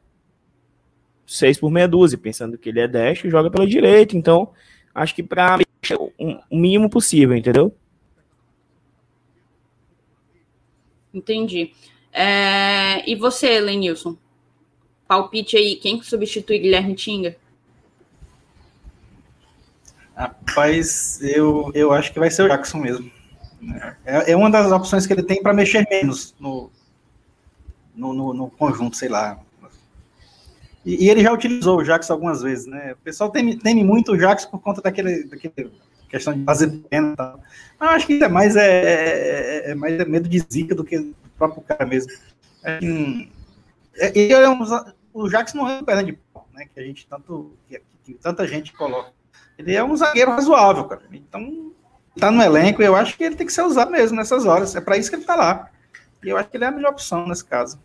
[1.27, 4.17] 6 por meia dúzia, pensando que ele é destro e joga pela direita.
[4.17, 4.53] Então,
[4.95, 6.11] acho que para mexer o
[6.51, 7.75] mínimo possível, entendeu?
[11.13, 11.73] Entendi.
[12.13, 13.09] É...
[13.09, 14.17] E você, Lenilson?
[15.07, 17.37] Palpite aí, quem que substitui Guilherme Tinga?
[20.21, 23.11] Rapaz, eu, eu acho que vai ser o Jackson mesmo.
[24.05, 26.71] É, é uma das opções que ele tem para mexer menos no,
[27.95, 29.41] no, no, no, conjunto, sei lá.
[30.85, 32.93] E, e, ele já utilizou o Jackson algumas vezes, né?
[32.93, 35.73] O pessoal teme, teme muito o Jackson por conta daquele, daquele
[36.07, 37.41] questão de fazer pena e tal.
[37.79, 40.99] Mas acho que é mais, é, é, é mais é medo de zica do que
[40.99, 42.13] do próprio cara mesmo.
[42.63, 42.79] É,
[43.97, 44.59] é, é um,
[45.15, 46.67] o Jackson não é um perna de pau, né?
[46.75, 47.55] Que a gente tanto.
[47.67, 49.19] Que, que tanta gente coloca.
[49.61, 51.03] Ele é um zagueiro razoável, cara.
[51.13, 51.73] Então,
[52.19, 54.75] tá no elenco, eu acho que ele tem que ser usado mesmo nessas horas.
[54.75, 55.71] É para isso que ele tá lá.
[56.25, 57.79] E eu acho que ele é a melhor opção nesse caso.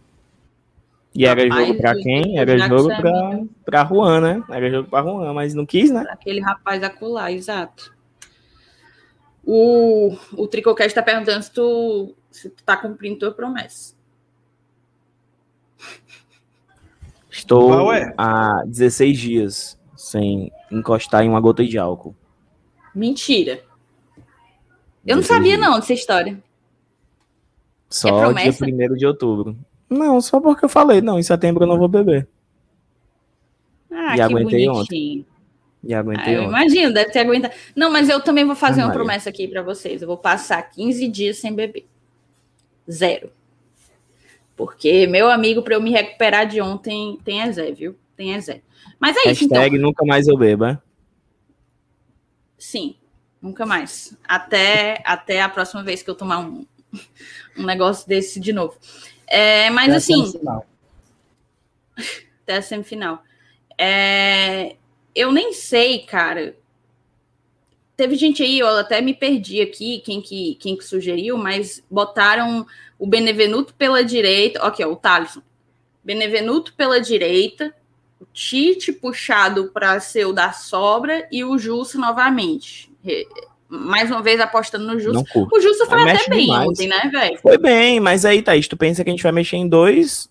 [1.14, 2.40] E era rapaz, jogo para quem?
[2.40, 4.44] Era jogo para para Juan, né?
[4.50, 6.06] Era jogo para Juan, mas não quis, né?
[6.10, 7.94] Aquele rapaz acular, exato.
[9.44, 13.96] O, o Tricocast está perguntando se tu, se tu tá cumprindo tua promessa.
[17.30, 18.14] Estou é?
[18.18, 19.80] há 16 dias
[20.16, 22.16] sem encostar em uma gota de álcool.
[22.94, 23.62] Mentira.
[25.06, 26.42] Eu não sabia, não, dessa história.
[27.90, 29.58] Só é dia 1 de outubro.
[29.90, 32.28] Não, só porque eu falei, não, em setembro eu não vou beber.
[33.92, 34.74] Ah, e aguentei bonitinho.
[34.74, 35.26] ontem.
[35.84, 36.48] E aguentei ah, ontem.
[36.48, 37.54] Imagino, deve ter aguentado.
[37.76, 39.04] Não, mas eu também vou fazer ah, uma Maria.
[39.04, 40.02] promessa aqui para vocês.
[40.02, 41.86] Eu vou passar 15 dias sem beber.
[42.90, 43.30] Zero.
[44.56, 47.96] Porque, meu amigo, para eu me recuperar de ontem, tem é Zé, viu?
[48.16, 48.62] Tem é Zé.
[49.00, 49.70] Mas é isso, então.
[49.72, 50.82] nunca mais eu beba.
[52.58, 52.96] Sim,
[53.42, 54.18] nunca mais.
[54.28, 56.66] Até, até a próxima vez que eu tomar um,
[57.58, 58.78] um negócio desse de novo.
[59.28, 60.22] É, mas até assim.
[60.22, 60.66] A semifinal.
[62.46, 63.24] Até a semifinal.
[63.76, 64.76] É,
[65.16, 66.56] eu nem sei, cara.
[67.98, 72.68] Teve gente aí, eu até me perdi aqui, quem que, quem que sugeriu, mas botaram
[73.00, 74.64] o Benevenuto pela direita.
[74.64, 75.42] Ok, o Thaleson.
[76.04, 77.74] Benevenuto pela direita,
[78.20, 82.92] o Tite puxado para ser o da sobra e o Justo novamente.
[83.68, 85.26] Mais uma vez apostando no Justo.
[85.52, 86.70] O Justo foi até bem demais.
[86.70, 87.40] ontem, né, velho?
[87.40, 90.30] Foi bem, mas aí, Thaís, tu pensa que a gente vai mexer em dois,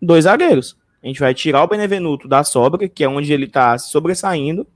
[0.00, 0.76] dois zagueiros.
[1.02, 4.66] A gente vai tirar o Benevenuto da sobra, que é onde ele tá se sobressaindo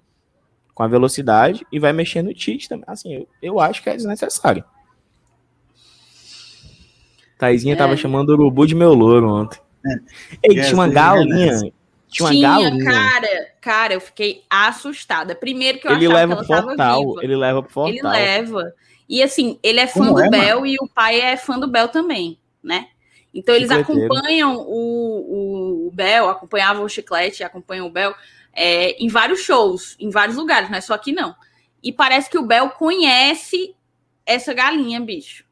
[0.73, 2.85] com a velocidade, e vai mexer no Tite também.
[2.89, 4.65] Assim, eu, eu acho que é desnecessário.
[7.39, 7.77] Taizinha é.
[7.77, 9.59] tava chamando o urubu de meu louro ontem.
[9.87, 10.51] É.
[10.51, 11.73] Ei, tinha uma galinha.
[12.15, 12.85] Tinha uma galinha.
[12.85, 15.35] cara, cara, eu fiquei assustada.
[15.35, 17.25] Primeiro que eu ele achava leva que portal, viva.
[17.25, 17.93] Ele leva pro portal.
[17.93, 18.73] Ele leva.
[19.09, 20.67] E assim, ele é fã Como do é, Bel mano?
[20.67, 22.87] e o pai é fã do Bel também, né?
[23.35, 28.15] Então eles acompanham o, o, o Bel, acompanhavam o Chiclete, acompanham o Bel
[28.53, 31.35] é, em vários shows, em vários lugares, não é só aqui não.
[31.83, 33.75] E parece que o Bel conhece
[34.25, 35.45] essa galinha, bicho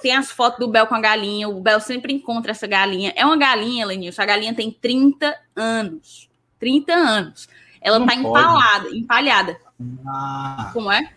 [0.00, 3.12] tem as fotos do Bel com a galinha, o Bel sempre encontra essa galinha.
[3.16, 6.28] É uma galinha, Lenilson, a galinha tem 30 anos.
[6.58, 7.48] 30 anos.
[7.80, 8.26] Ela Não tá pode.
[8.26, 9.60] empalada, empalhada.
[10.06, 10.70] Ah.
[10.72, 11.12] Como é?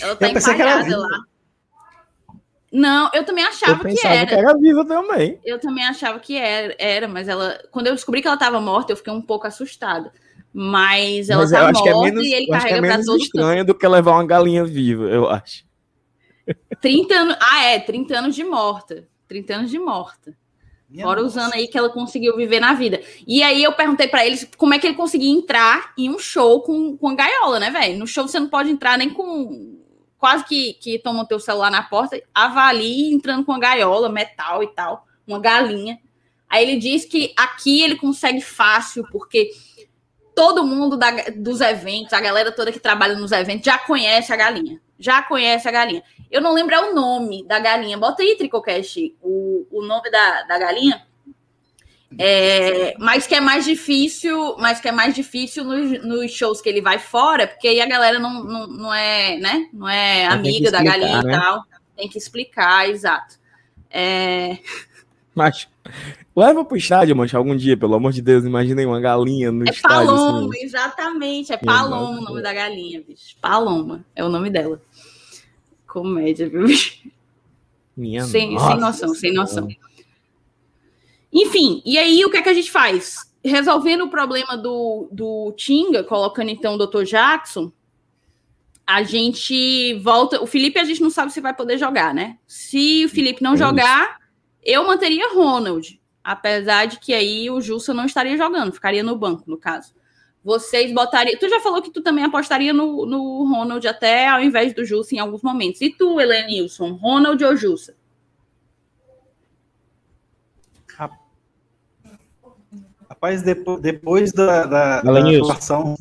[0.00, 1.24] Ela tá empalhada lá.
[2.72, 4.26] Não, eu também achava eu que era.
[4.26, 5.38] que era viva também.
[5.44, 8.90] Eu também achava que era, era, mas ela, quando eu descobri que ela estava morta,
[8.92, 10.12] eu fiquei um pouco assustada.
[10.52, 13.74] Mas ela mas tá morta é menos, e ele carrega que é menos estranho do
[13.76, 15.64] que levar uma galinha viva, eu acho.
[16.80, 17.36] 30 anos.
[17.40, 19.06] Ah, é, 30 anos de morta.
[19.28, 20.36] 30 anos de morta.
[20.94, 21.40] Minha Fora nossa.
[21.40, 23.02] usando aí que ela conseguiu viver na vida.
[23.26, 26.62] E aí eu perguntei para eles como é que ele conseguia entrar em um show
[26.62, 27.98] com, com a gaiola, né, velho?
[27.98, 29.76] No show você não pode entrar nem com.
[30.16, 34.62] Quase que, que toma o teu celular na porta, avalie entrando com a gaiola, metal
[34.62, 35.98] e tal, uma galinha.
[36.48, 39.50] Aí ele diz que aqui ele consegue fácil, porque
[40.32, 44.36] todo mundo da, dos eventos, a galera toda que trabalha nos eventos, já conhece a
[44.36, 44.80] galinha.
[44.96, 46.04] Já conhece a galinha.
[46.34, 47.96] Eu não lembro é o nome da galinha.
[47.96, 51.00] Bota aí, Tricocast, o, o nome da, da galinha.
[52.18, 56.68] É, mas que é mais difícil, mas que é mais difícil nos, nos, shows que
[56.68, 59.68] ele vai fora, porque aí a galera não, não, não é, né?
[59.72, 61.32] Não é amiga da galinha né?
[61.32, 61.62] e tal.
[61.96, 63.36] Tem que explicar, exato.
[63.88, 64.58] É...
[65.36, 65.68] Mas
[66.34, 68.44] leva pro estádio, mancha, algum dia, pelo amor de Deus.
[68.44, 70.08] Imaginei uma galinha no é estádio.
[70.08, 70.64] Paloma, assim.
[70.64, 71.52] exatamente.
[71.52, 73.36] É Paloma o nome da galinha, bicho.
[73.40, 74.82] Paloma é o nome dela.
[75.94, 76.66] Comédia, viu?
[77.96, 79.68] Minha sem, sem noção, sem noção.
[81.32, 83.32] Enfim, e aí o que é que a gente faz?
[83.44, 87.02] resolvendo o problema do, do Tinga, colocando então o Dr.
[87.02, 87.70] Jackson,
[88.86, 90.42] a gente volta.
[90.42, 92.38] O Felipe a gente não sabe se vai poder jogar, né?
[92.46, 94.18] Se o Felipe não é jogar,
[94.62, 96.00] eu manteria Ronald.
[96.22, 99.92] Apesar de que aí o Jussa não estaria jogando, ficaria no banco, no caso.
[100.44, 101.38] Vocês botariam.
[101.38, 105.14] Tu já falou que tu também apostaria no, no Ronald até ao invés do Jussa
[105.14, 105.80] em alguns momentos.
[105.80, 107.94] E tu, Helenilson, Ronald ou Jussa?
[113.08, 115.96] Rapaz, depois, depois da, da, da atuação.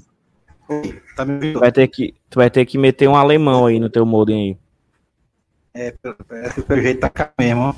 [1.16, 3.90] Tá me tu, vai ter que, tu vai ter que meter um alemão aí no
[3.90, 4.58] teu modem aí.
[5.74, 5.94] É,
[6.28, 7.76] parece que pelo jeito tá cá mesmo.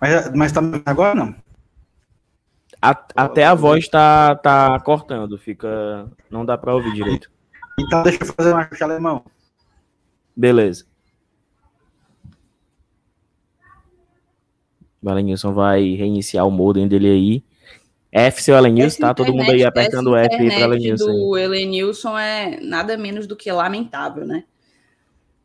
[0.00, 1.34] Mas, mas tá agora não?
[2.82, 6.10] A, até a voz tá, tá cortando, fica.
[6.28, 7.30] Não dá pra ouvir direito.
[7.78, 9.24] Então deixa eu fazer um ajuste alemão.
[10.36, 10.84] Beleza.
[15.00, 17.44] O Valenilson vai reiniciar o modem dele aí.
[18.10, 19.14] F, seu Elenilson, tá?
[19.14, 21.10] Todo mundo aí apertando F aí para Elenilson.
[21.10, 24.44] O Elenilson é nada menos do que lamentável, né?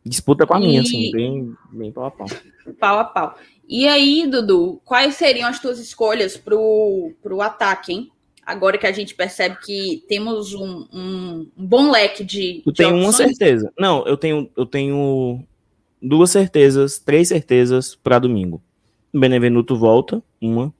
[0.03, 0.63] Disputa com a e...
[0.63, 2.27] minha, assim, bem, bem pau a pau.
[2.79, 3.37] Pau a pau.
[3.67, 8.11] E aí, Dudu, quais seriam as tuas escolhas pro, pro ataque, hein?
[8.45, 12.63] Agora que a gente percebe que temos um, um, um bom leque de.
[12.65, 13.73] Eu tenho uma certeza.
[13.77, 15.43] Não, eu tenho, eu tenho
[16.01, 18.63] duas certezas, três certezas para domingo.
[19.13, 20.73] Benevenuto volta, uma.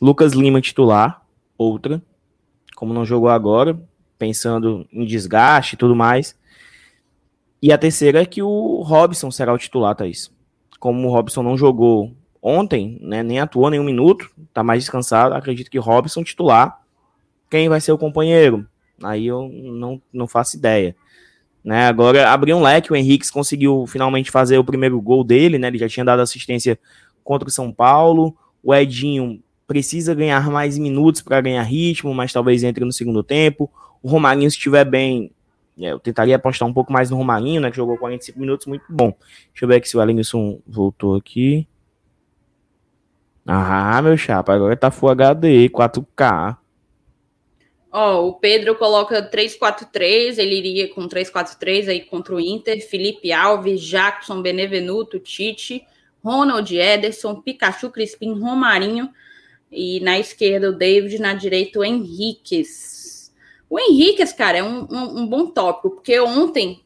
[0.00, 1.22] Lucas Lima titular,
[1.58, 2.02] outra,
[2.74, 3.78] como não jogou agora,
[4.18, 6.34] pensando em desgaste e tudo mais.
[7.60, 10.32] E a terceira é que o Robson será o titular, Thaís.
[10.80, 15.70] Como o Robson não jogou ontem, né, nem atuou nenhum minuto, tá mais descansado, acredito
[15.70, 16.80] que Robson titular.
[17.48, 18.66] Quem vai ser o companheiro?
[19.02, 20.96] Aí eu não, não faço ideia.
[21.64, 25.68] Né, agora abriu um leque, o Henrique conseguiu finalmente fazer o primeiro gol dele, né?
[25.68, 26.76] Ele já tinha dado assistência
[27.22, 28.36] contra o São Paulo.
[28.64, 33.70] O Edinho precisa ganhar mais minutos para ganhar ritmo, mas talvez entre no segundo tempo.
[34.02, 35.30] O Romarinho, se estiver bem,
[35.78, 38.84] é, eu tentaria apostar um pouco mais no Romarinho, né, que jogou 45 minutos, muito
[38.88, 39.14] bom.
[39.52, 41.66] Deixa eu ver aqui se o Elenilson voltou aqui.
[43.46, 46.56] Ah, meu chapa, agora tá Full HD, 4K.
[47.90, 53.30] Ó, oh, o Pedro coloca 3-4-3, ele iria com 3-4-3 aí contra o Inter, Felipe
[53.32, 55.84] Alves, Jackson, Benevenuto, Tite,
[56.24, 59.10] Ronald Ederson, Pikachu, Crispim, Romarinho,
[59.70, 63.32] e na esquerda o David, na direita o Henriquez.
[63.68, 66.82] O Henriquez, cara, é um, um, um bom tópico, porque ontem,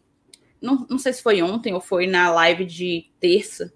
[0.61, 3.73] não, não sei se foi ontem ou foi na live de terça,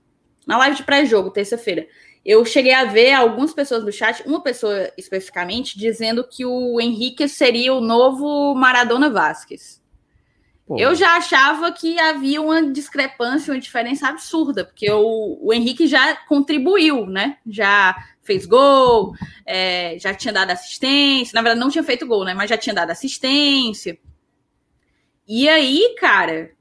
[0.46, 1.86] na live de pré-jogo, terça-feira,
[2.24, 7.28] eu cheguei a ver algumas pessoas do chat, uma pessoa especificamente, dizendo que o Henrique
[7.28, 9.80] seria o novo Maradona Vasquez.
[10.66, 10.78] Pô.
[10.78, 16.14] Eu já achava que havia uma discrepância, uma diferença absurda, porque o, o Henrique já
[16.26, 17.38] contribuiu, né?
[17.44, 19.12] Já fez gol,
[19.44, 21.34] é, já tinha dado assistência.
[21.34, 22.34] Na verdade, não tinha feito gol, né?
[22.34, 23.98] Mas já tinha dado assistência.
[25.26, 26.52] E aí, cara,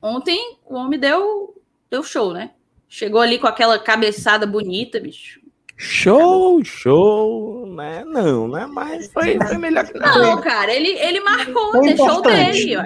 [0.00, 1.60] ontem o homem deu,
[1.90, 2.52] deu show, né?
[2.88, 5.40] Chegou ali com aquela cabeçada bonita, bicho.
[5.76, 8.02] Show, show, né?
[8.06, 8.66] Não, né?
[8.66, 10.18] Mas foi, foi melhor que não.
[10.18, 12.64] Não, cara, ele, ele marcou, foi deixou importante.
[12.64, 12.84] dele, ó.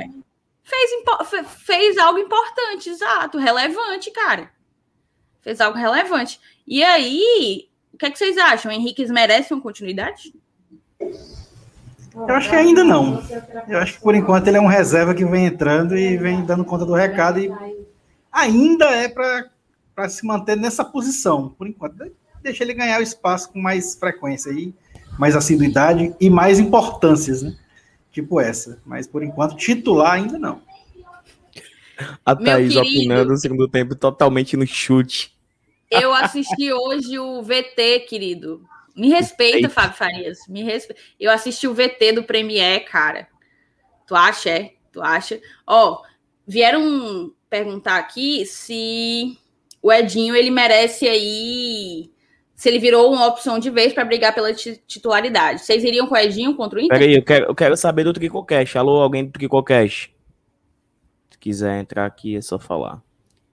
[0.62, 4.50] Fez, fez algo importante, exato, relevante, cara.
[5.40, 6.40] Fez algo relevante.
[6.66, 8.70] E aí, o que, é que vocês acham?
[8.70, 10.32] O Henrique merece uma continuidade?
[12.14, 13.22] Eu acho que ainda não.
[13.68, 16.64] Eu acho que por enquanto ele é um reserva que vem entrando e vem dando
[16.64, 17.50] conta do recado e
[18.32, 19.48] ainda é para
[20.08, 21.50] se manter nessa posição.
[21.50, 22.10] Por enquanto,
[22.42, 24.74] deixa ele ganhar o espaço com mais frequência aí,
[25.18, 27.56] mais assiduidade e mais importâncias, né?
[28.12, 28.80] Tipo essa.
[28.84, 30.62] Mas por enquanto, titular ainda não.
[32.24, 35.34] A Thaís opinando no segundo tempo totalmente no chute.
[35.90, 38.64] Eu assisti hoje o VT, querido.
[38.96, 40.38] Me respeita, Fábio Farias.
[40.48, 41.00] Me respeita.
[41.18, 43.28] Eu assisti o VT do Premiere, cara.
[44.06, 44.72] Tu acha, é?
[44.92, 45.40] Tu acha?
[45.66, 46.02] Ó,
[46.46, 49.36] vieram perguntar aqui se
[49.82, 52.10] o Edinho ele merece aí.
[52.54, 55.62] Se ele virou uma opção de vez para brigar pela titularidade.
[55.62, 56.98] Vocês iriam com o Edinho contra o Inter?
[56.98, 58.76] Peraí, eu quero, eu quero saber do Tricocast.
[58.76, 60.14] Alô, alguém do Tricocast?
[61.30, 63.02] Se quiser entrar aqui, é só falar.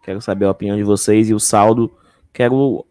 [0.03, 1.91] Quero saber a opinião de vocês e o saldo
[2.34, 2.86] quero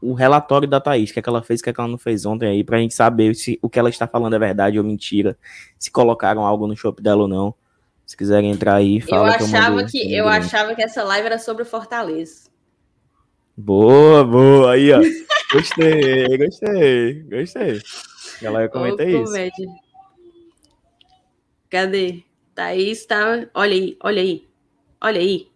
[0.00, 1.90] o relatório da Thaís, o que, é que ela fez, o que, é que ela
[1.90, 4.78] não fez ontem aí, pra gente saber se o que ela está falando é verdade
[4.78, 5.36] ou mentira,
[5.78, 7.54] se colocaram algo no show dela ou não.
[8.06, 9.28] Se quiserem entrar aí, fala.
[9.28, 12.50] Eu achava que, que eu achava que essa live era sobre Fortaleza.
[13.60, 14.72] Boa, boa.
[14.72, 15.00] Aí, ó.
[15.52, 17.82] Gostei, gostei, gostei.
[18.42, 19.32] Ela comenta isso.
[21.68, 22.22] Cadê?
[22.54, 23.46] Thaís tá.
[23.52, 24.48] Olha aí, olha aí.
[24.98, 25.48] Olha aí.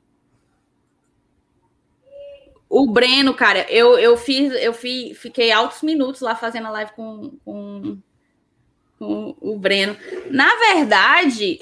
[2.69, 6.93] O Breno, cara, eu, eu fiz, eu fiz, fiquei altos minutos lá fazendo a live
[6.93, 7.99] com, com,
[8.99, 9.97] com o Breno.
[10.31, 11.61] Na verdade,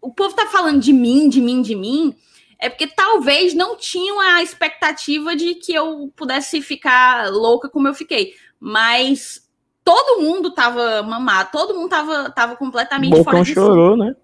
[0.00, 2.14] o povo tá falando de mim, de mim, de mim,
[2.62, 7.92] é porque talvez não tinham a expectativa de que eu pudesse ficar louca como eu
[7.92, 8.36] fiquei.
[8.60, 9.50] Mas
[9.82, 13.98] todo mundo tava mamado, todo mundo tava, tava completamente Bocão fora de chorou, si.
[13.98, 14.16] né?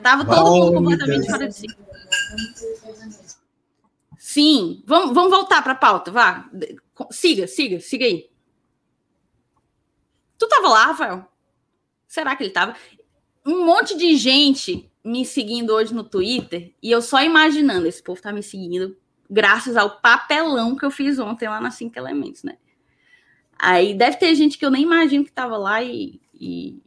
[0.00, 1.66] Tava todo mundo completamente fora de si.
[4.16, 6.48] Sim, vamos, vamos voltar para a pauta, vá.
[7.10, 8.30] Siga, siga, siga aí.
[10.38, 11.24] Tu tava lá, Rafael?
[12.06, 12.76] Será que ele tava?
[13.44, 18.20] Um monte de gente me seguindo hoje no Twitter e eu só imaginando, esse povo
[18.20, 18.94] tá me seguindo
[19.28, 22.58] graças ao papelão que eu fiz ontem lá na Cinco Elementos, né?
[23.58, 26.78] Aí deve ter gente que eu nem imagino que tava lá e, e...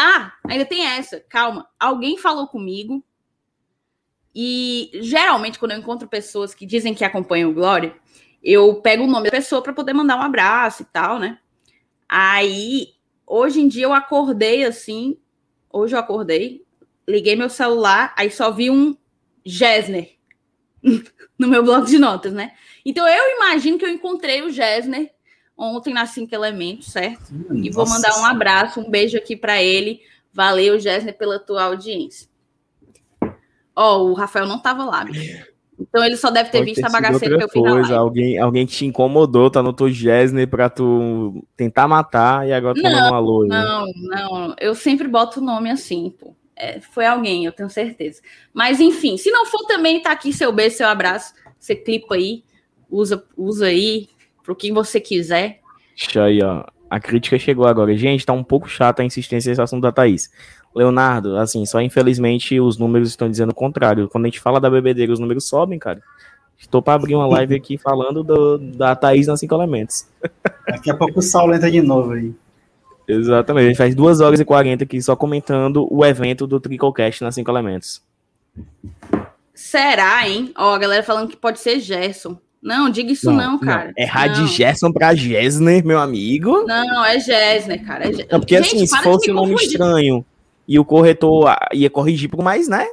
[0.00, 1.68] Ah, ainda tem essa, calma.
[1.78, 3.04] Alguém falou comigo
[4.32, 7.96] e geralmente quando eu encontro pessoas que dizem que acompanham o Glória,
[8.40, 11.40] eu pego o nome da pessoa para poder mandar um abraço e tal, né?
[12.08, 12.94] Aí,
[13.26, 15.18] hoje em dia eu acordei assim,
[15.70, 16.67] hoje eu acordei,
[17.08, 18.96] liguei meu celular, aí só vi um
[19.44, 20.10] Gessner
[21.38, 22.52] no meu bloco de notas, né?
[22.84, 25.10] Então eu imagino que eu encontrei o Gessner
[25.56, 27.32] ontem na Cinco Elementos, certo?
[27.32, 27.66] Nossa.
[27.66, 30.00] E vou mandar um abraço, um beijo aqui para ele.
[30.32, 32.28] Valeu, Gessner, pela tua audiência.
[33.74, 35.46] Ó, oh, o Rafael não tava lá, bicho.
[35.80, 38.36] Então ele só deve ter Pode visto ter a bagaceira que eu fiz coisa, alguém,
[38.36, 42.90] alguém te incomodou, tá no teu Gessner pra tu tentar matar e agora tu tá
[42.90, 43.46] não, um alô.
[43.46, 46.34] Não, não, eu sempre boto o nome assim, pô.
[46.58, 48.20] É, foi alguém, eu tenho certeza.
[48.52, 51.32] Mas enfim, se não for também, tá aqui seu beijo, seu abraço.
[51.58, 52.42] Você clipa aí,
[52.90, 54.08] usa, usa aí
[54.42, 55.60] pro que você quiser.
[55.96, 56.64] Deixa aí, ó.
[56.90, 57.96] A crítica chegou agora.
[57.96, 60.30] Gente, tá um pouco chata a insistência nesse assunto da Thaís.
[60.74, 64.08] Leonardo, assim, só infelizmente os números estão dizendo o contrário.
[64.08, 66.02] Quando a gente fala da bebedeira, os números sobem, cara.
[66.58, 70.08] Estou para abrir uma live aqui falando do, da Thaís nas cinco elementos.
[70.66, 72.34] Daqui a pouco o Saulo entra de novo aí.
[73.08, 77.24] Exatamente, a gente faz 2 horas e 40 aqui só comentando o evento do Tricocast
[77.24, 78.02] nas cinco elementos.
[79.54, 80.52] Será, hein?
[80.56, 82.38] Ó, a galera falando que pode ser Gerson.
[82.62, 83.86] Não, diga isso não, não cara.
[83.86, 83.92] Não.
[83.96, 86.64] É Rad Gerson pra Gessner, meu amigo.
[86.66, 88.08] Não, é Gessner, cara.
[88.08, 90.24] É Não, porque Gente, assim, se fosse um nome estranho
[90.66, 92.86] e o corretor ia corrigir por mais, né?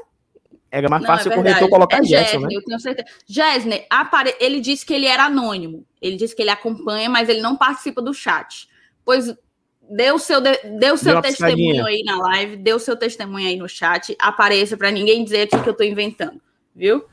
[0.71, 2.47] Era mais não, fácil é o corretor colocar é Gerson, né?
[2.51, 3.07] Eu tenho certeza.
[3.27, 4.35] Gessner, apare...
[4.39, 5.83] ele disse que ele era anônimo.
[6.01, 8.67] Ele disse que ele acompanha, mas ele não participa do chat.
[9.03, 9.35] Pois
[9.89, 10.51] deu seu, de...
[10.79, 14.15] deu seu deu testemunho aí na live, deu seu testemunho aí no chat.
[14.19, 16.39] Apareça para ninguém dizer aqui que eu tô inventando,
[16.75, 17.03] viu?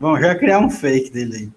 [0.00, 1.48] Vamos já criar um fake dele aí.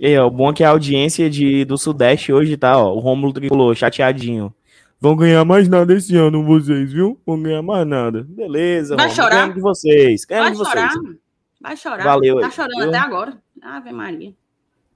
[0.00, 2.98] E, ó, o bom é que a audiência de, do Sudeste hoje tá, ó, o
[2.98, 4.52] Rômulo tricolor, chateadinho.
[5.00, 7.20] Vão ganhar mais nada esse ano, vocês, viu?
[7.26, 8.24] Vão ganhar mais nada.
[8.28, 9.30] Beleza, Vai chorar?
[9.30, 10.22] Ganhamos de vocês.
[10.28, 10.92] Vai de chorar.
[10.92, 11.16] Vocês.
[11.60, 12.04] Vai chorar.
[12.04, 12.40] Valeu.
[12.40, 12.88] Tá chorando viu?
[12.88, 13.38] até agora.
[13.60, 14.32] Ave Maria.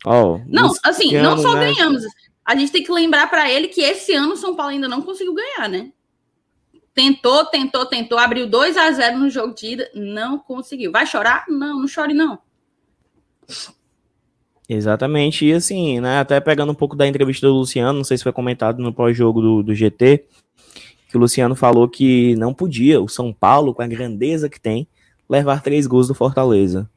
[0.05, 1.73] Oh, não, assim, não só né?
[1.73, 2.05] ganhamos.
[2.47, 5.03] A gente tem que lembrar para ele que esse ano o São Paulo ainda não
[5.03, 5.91] conseguiu ganhar, né?
[6.95, 10.93] Tentou, tentou, tentou, abriu 2 a 0 no jogo de ida, não conseguiu.
[10.93, 11.45] Vai chorar?
[11.49, 12.39] Não, não chore não.
[14.69, 18.25] Exatamente, e assim, né, até pegando um pouco da entrevista do Luciano, não sei se
[18.25, 20.25] foi comentado no pós-jogo do, do GT,
[21.09, 24.89] que o Luciano falou que não podia, o São Paulo, com a grandeza que tem,
[25.29, 26.91] levar três gols do Fortaleza.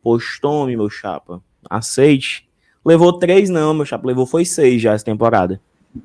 [0.00, 2.48] Pois tome, meu chapa, aceite.
[2.84, 5.60] Levou três não, meu chapa, levou foi seis já essa temporada.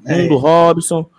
[0.05, 0.15] É.
[0.15, 1.09] Um do Robson,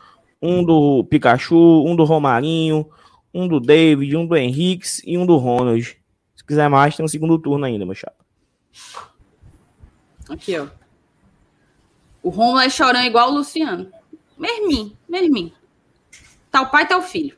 [0.40, 2.86] um do Pikachu, um do Romarinho,
[3.34, 5.98] um do David, um do Henrique e um do Ronald.
[6.36, 8.16] Se quiser mais, tem um segundo turno ainda, meu chapa.
[10.28, 10.66] Aqui, ó.
[12.22, 13.88] O Romulo é chorando igual o Luciano.
[14.36, 15.52] Mermim, mermim.
[16.50, 17.36] Tá o pai, tá o filho.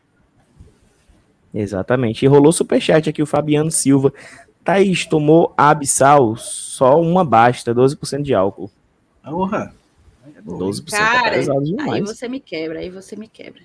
[1.53, 2.25] Exatamente.
[2.25, 4.13] E rolou superchat aqui o Fabiano Silva.
[4.65, 8.71] Thaís tomou abissal, só uma basta, 12% de álcool.
[9.25, 9.75] Porra.
[10.47, 13.63] 12% é Cara, é aí você me quebra, aí você me quebra.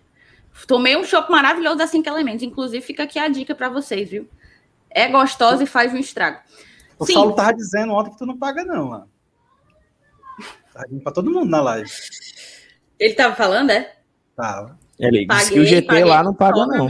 [0.67, 2.43] Tomei um chopp maravilhoso da 5 elementos.
[2.43, 4.27] Inclusive, fica aqui a dica para vocês, viu?
[4.89, 6.39] É gostosa e faz um estrago.
[6.97, 7.13] O Sim.
[7.13, 9.09] Saulo tava dizendo ontem que tu não paga, não, mano.
[10.73, 11.89] Tá pra todo mundo na live.
[12.97, 13.95] Ele tava falando, é?
[14.35, 14.77] Tava.
[14.97, 16.89] Ele paguei, disse que o GT paguei, lá não paga, não.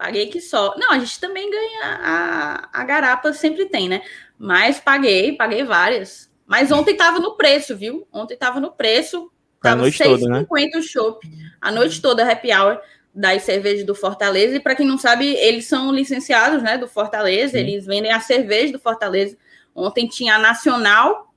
[0.00, 0.74] Paguei que só.
[0.78, 4.00] Não, a gente também ganha a, a garapa, sempre tem, né?
[4.38, 6.32] Mas paguei, paguei várias.
[6.46, 8.08] Mas ontem tava no preço, viu?
[8.10, 9.30] Ontem tava no preço.
[9.60, 10.46] Tava 6,50 né?
[10.74, 11.28] o chopp.
[11.60, 12.80] A noite toda, happy hour
[13.14, 14.56] das cervejas do Fortaleza.
[14.56, 17.58] E para quem não sabe, eles são licenciados, né, do Fortaleza.
[17.58, 17.58] Sim.
[17.58, 19.36] Eles vendem a cerveja do Fortaleza.
[19.74, 21.34] Ontem tinha a Nacional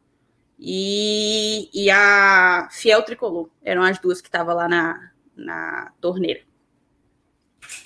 [0.57, 3.49] e, e a Fiel Tricolor.
[3.61, 6.39] Eram as duas que estavam lá na, na torneira.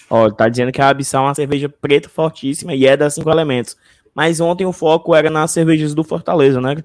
[0.09, 3.29] Ó, tá dizendo que a Abissal é uma cerveja preta fortíssima e é das cinco
[3.29, 3.75] elementos.
[4.15, 6.75] Mas ontem o foco era nas cervejas do Fortaleza, né?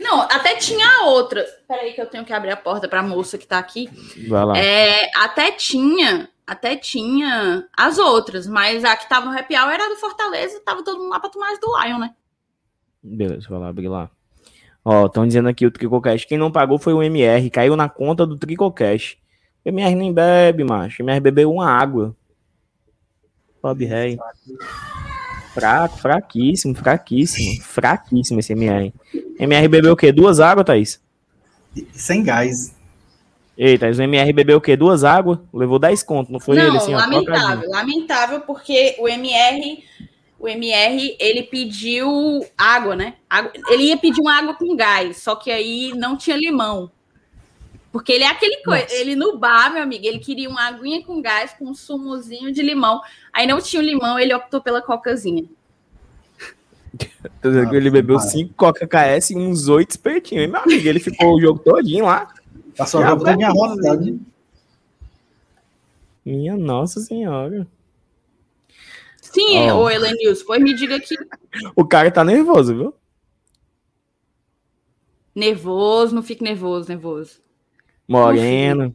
[0.00, 1.44] Não, até tinha outra.
[1.66, 3.88] Peraí que eu tenho que abrir a porta para a moça que tá aqui.
[4.28, 4.58] Vai lá.
[4.58, 9.88] É, até tinha, até tinha as outras, mas a que tava no happy hour era
[9.88, 12.14] do Fortaleza, tava todo mundo lá pra tomar as do Lion, né?
[13.02, 14.10] Beleza, vai lá abrir lá.
[14.84, 16.26] Ó, estão dizendo aqui o Tricocast.
[16.26, 19.18] Quem não pagou foi o MR, caiu na conta do Tricocast.
[19.68, 21.02] O MR nem bebe, macho.
[21.02, 22.16] O MR bebeu uma água.
[23.62, 24.18] Bob Rey.
[25.52, 27.62] Fraco, fraquíssimo, fraquíssimo.
[27.62, 28.94] Fraquíssimo esse MR.
[29.38, 30.10] MR bebeu o quê?
[30.10, 31.02] Duas águas, Thaís?
[31.92, 32.74] Sem gás.
[33.58, 34.74] Eita, o MR bebeu o quê?
[34.74, 35.38] Duas águas?
[35.52, 36.94] Levou 10 conto, não foi não, ele assim?
[36.94, 39.84] ó, lamentável, lamentável, porque o MR,
[40.38, 42.08] o MR, ele pediu
[42.56, 43.14] água, né?
[43.68, 46.90] Ele ia pedir uma água com gás, só que aí não tinha limão.
[47.90, 48.94] Porque ele é aquele coisa, Nossa.
[48.96, 52.62] ele no bar, meu amigo, ele queria uma aguinha com gás, com um sumozinho de
[52.62, 53.00] limão.
[53.32, 55.44] Aí não tinha o limão, ele optou pela cocazinha.
[57.40, 60.44] Tô dizendo que ele bebeu 5 Coca KS e uns 8 espetinhos.
[60.44, 62.32] hein, Meu amigo, ele ficou o jogo todinho lá.
[62.76, 64.14] Passou o jogo todo minha rodada.
[66.24, 67.66] Minha nossa senhora.
[69.20, 69.84] Sim, Ó.
[69.84, 71.14] ô Elenilson, pois me diga aqui.
[71.74, 72.94] O cara tá nervoso, viu?
[75.34, 77.40] Nervoso, não fique nervoso, nervoso.
[78.08, 78.94] Moreno.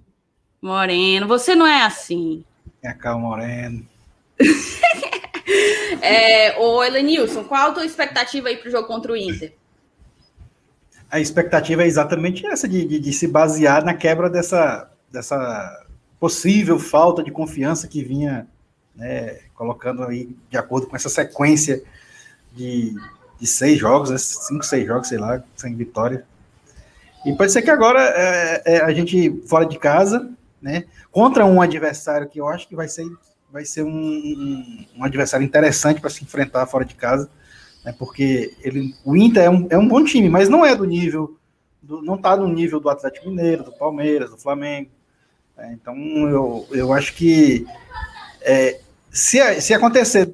[0.59, 2.43] Moreno, você não é assim.
[2.81, 3.85] Minha Cal Moreno.
[6.01, 9.53] É, ô Elenilson, qual a tua expectativa aí pro jogo contra o Inter?
[11.09, 15.85] A expectativa é exatamente essa, de, de, de se basear na quebra dessa, dessa
[16.19, 18.47] possível falta de confiança que vinha
[18.95, 21.83] né, colocando aí, de acordo com essa sequência
[22.51, 22.95] de,
[23.39, 26.25] de seis jogos, né, cinco, seis jogos, sei lá, sem vitória.
[27.25, 30.29] E pode ser que agora é, é, a gente, fora de casa,
[30.61, 33.05] né, contra um adversário que eu acho que vai ser,
[33.51, 37.29] vai ser um, um, um adversário interessante para se enfrentar fora de casa
[37.83, 40.85] né, porque ele, o Inter é um, é um bom time, mas não é do
[40.85, 41.37] nível,
[41.81, 44.89] do, não está no nível do Atlético Mineiro, do Palmeiras, do Flamengo.
[45.57, 45.95] né, então
[46.29, 47.65] eu, eu acho que
[48.41, 48.79] é,
[49.11, 50.33] se, se acontecer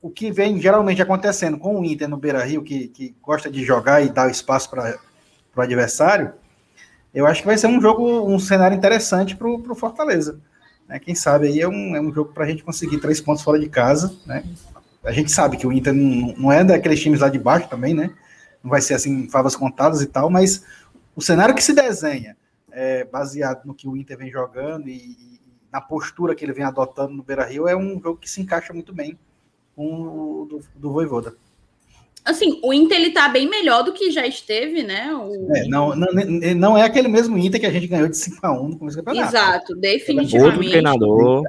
[0.00, 3.64] o que vem geralmente acontecendo com o Inter no Beira Rio, que, que gosta de
[3.64, 4.96] jogar e dar espaço para
[5.60, 6.32] o adversário,
[7.14, 10.40] eu acho que vai ser um jogo, um cenário interessante para o Fortaleza.
[10.88, 13.42] Né, quem sabe aí é um, é um jogo para a gente conseguir três pontos
[13.42, 14.44] fora de casa, né?
[15.02, 17.94] A gente sabe que o Inter não, não é daqueles times lá de baixo também,
[17.94, 18.10] né?
[18.62, 20.64] Não vai ser assim, favas contadas e tal, mas
[21.14, 22.36] o cenário que se desenha,
[22.70, 25.40] é, baseado no que o Inter vem jogando e, e
[25.72, 28.72] na postura que ele vem adotando no Beira Rio, é um jogo que se encaixa
[28.72, 29.18] muito bem
[29.74, 31.34] com o do, do Voivoda.
[32.26, 35.14] Assim, o Inter ele tá bem melhor do que já esteve, né?
[35.14, 35.48] O...
[35.54, 36.08] É, não, não,
[36.56, 39.36] não é aquele mesmo Inter que a gente ganhou de 5x1 no começo do campeonato.
[39.36, 40.58] Exato, definitivamente.
[40.58, 41.44] Outro treinador.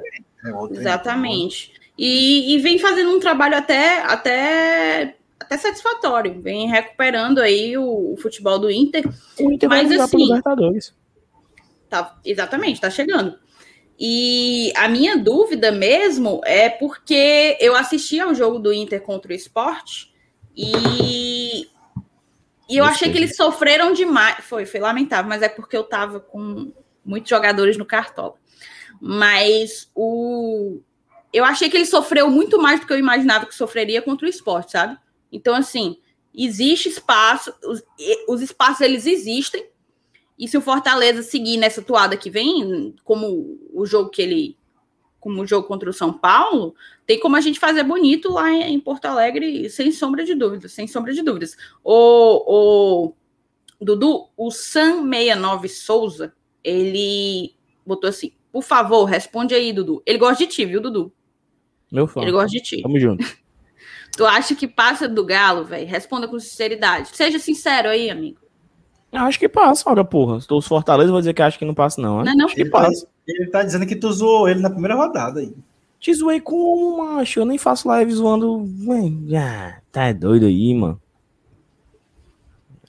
[0.46, 1.72] É outro Exatamente.
[1.98, 6.40] E, e, vem fazendo um trabalho até, até, até satisfatório.
[6.40, 9.04] Vem recuperando aí o, o futebol do Inter.
[9.40, 10.94] O Inter Mas, vai jogar assim, pro Libertadores.
[11.90, 13.34] Tá, exatamente, tá chegando.
[13.98, 19.34] E a minha dúvida mesmo é porque eu assisti ao jogo do Inter contra o
[19.34, 20.06] Sport
[20.60, 21.68] e,
[22.68, 24.44] e eu achei que eles sofreram demais.
[24.44, 26.72] Foi, foi lamentável, mas é porque eu tava com
[27.04, 28.34] muitos jogadores no Cartola.
[29.00, 30.80] Mas o,
[31.32, 34.30] eu achei que ele sofreu muito mais do que eu imaginava que sofreria contra o
[34.30, 34.98] esporte, sabe?
[35.30, 35.96] Então, assim,
[36.34, 37.80] existe espaço, os,
[38.28, 39.64] os espaços eles existem,
[40.36, 44.57] e se o Fortaleza seguir nessa toada que vem, como o jogo que ele.
[45.20, 46.74] Como o jogo contra o São Paulo,
[47.06, 50.86] tem como a gente fazer bonito lá em Porto Alegre, sem sombra de dúvidas, sem
[50.86, 51.56] sombra de dúvidas.
[51.82, 53.14] O, o
[53.80, 57.54] Dudu, o Sam 69 Souza, ele
[57.84, 60.02] botou assim: por favor, responde aí, Dudu.
[60.06, 61.12] Ele gosta de ti, viu, Dudu?
[61.90, 62.22] Meu fã.
[62.22, 62.82] Ele gosta de ti.
[62.82, 63.24] Tamo junto.
[64.16, 65.86] Tu acha que passa do Galo, velho?
[65.86, 67.10] Responda com sinceridade.
[67.14, 68.40] Seja sincero aí, amigo.
[69.12, 70.38] Eu acho que passa, olha, porra.
[70.38, 72.24] Estou os Fortaleza, vou dizer que acho que não passa, não.
[72.24, 72.46] Não, não.
[72.46, 73.06] Acho que passa.
[73.28, 75.54] Ele tá dizendo que tu zoou ele na primeira rodada aí.
[76.00, 77.40] Te zoei como, macho?
[77.40, 78.64] Eu nem faço live zoando.
[79.36, 81.00] Ah, tá doido aí, mano.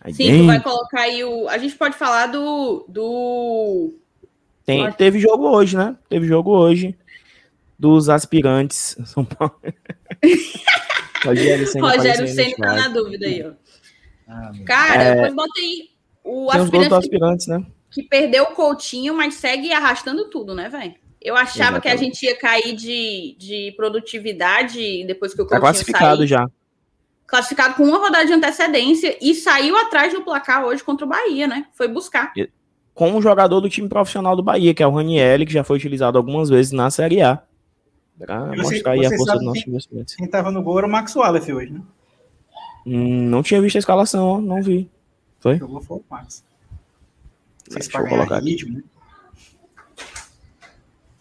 [0.02, 1.50] Aí Sim, tu vai colocar aí o.
[1.50, 2.86] A gente pode falar do.
[2.88, 3.94] do...
[4.66, 5.98] Tem, teve jogo hoje, né?
[6.08, 6.96] Teve jogo hoje
[7.78, 9.60] dos aspirantes São Paulo.
[11.26, 13.52] Rogério Senna, Rogério Senna tá na dúvida aí, ó.
[14.28, 15.32] Ah, Cara, é...
[15.32, 15.90] bota aí
[16.24, 17.66] o Tem aspirante, aspirantes, né?
[17.92, 20.94] Que perdeu o Coutinho, mas segue arrastando tudo, né, velho?
[21.22, 21.82] Eu achava Exatamente.
[21.82, 26.28] que a gente ia cair de, de produtividade depois que o Tá Coutinho classificado sair.
[26.28, 26.48] já.
[27.28, 31.48] Classificado com uma rodada de antecedência e saiu atrás no placar hoje contra o Bahia,
[31.48, 31.66] né?
[31.74, 32.34] Foi buscar.
[32.94, 35.78] Com um jogador do time profissional do Bahia, que é o Raniel, que já foi
[35.78, 37.42] utilizado algumas vezes na Série A.
[38.18, 40.16] Pra Você- mostrar aí a força do nosso investimento.
[40.18, 41.82] Quem tava no gol era o Max Wallace hoje, né?
[42.86, 44.90] Hum, não tinha visto a escalação, ó, não vi.
[45.40, 45.58] Foi?
[45.58, 46.44] Jogou foi o Max.
[47.70, 48.82] Vocês Deixa eu colocar ritmo?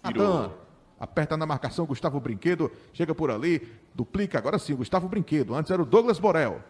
[0.03, 0.51] Natan,
[0.99, 5.83] aperta na marcação, Gustavo Brinquedo, chega por ali, duplica, agora sim, Gustavo Brinquedo, antes era
[5.83, 6.63] o Douglas Borel.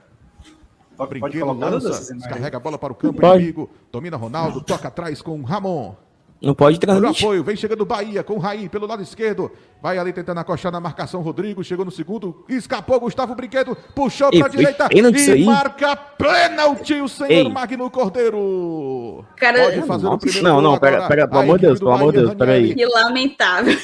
[0.96, 3.38] Pode, pode Brinquedo colocar lança, descarrega a bola para o campo Pode.
[3.38, 5.94] inimigo, domina Ronaldo, toca atrás com Ramon.
[6.40, 7.24] Não pode Olha o transmitir.
[7.26, 9.50] apoio, vem chegando o Bahia com o Raí pelo lado esquerdo.
[9.82, 11.64] Vai ali tentando acostar na marcação Rodrigo.
[11.64, 15.44] Chegou no segundo, escapou Gustavo Brinquedo, puxou para a direita e aí?
[15.44, 17.48] marca pênalti o senhor Ei.
[17.48, 19.24] Magno Cordeiro.
[19.36, 20.18] Cara, Pode fazer o Nossa.
[20.20, 22.74] primeiro Não, não, pera- pera, pelo amor de Deus, pelo amor de Deus, pera aí.
[22.74, 23.76] Que lamentável.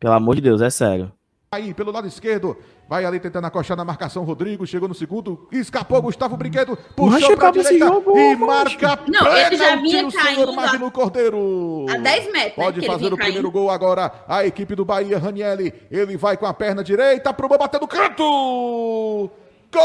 [0.00, 1.12] Pelo amor de Deus, é sério.
[1.50, 2.56] Aí, pelo lado esquerdo,
[2.88, 7.52] vai ali tentando acostar na marcação Rodrigo, chegou no segundo, escapou Gustavo Brinquedo, puxou para
[7.52, 11.86] direita jogo, e marca Não, ele já vinha o senhor caindo Magno Cordeiro.
[11.90, 13.50] A 10 metros, né, Pode ele fazer o primeiro caindo.
[13.50, 17.58] gol agora, a equipe do Bahia, Ranielli, ele vai com a perna direita, pro gol
[17.58, 19.30] bater no canto!
[19.70, 19.82] Gol!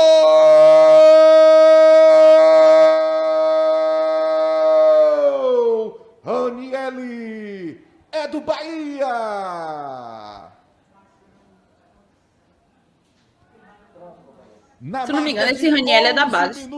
[6.24, 7.82] Ranielli
[8.12, 9.04] é do Bahia!
[14.86, 16.70] Na Se não me engano, esse de Ranieri é da 11 base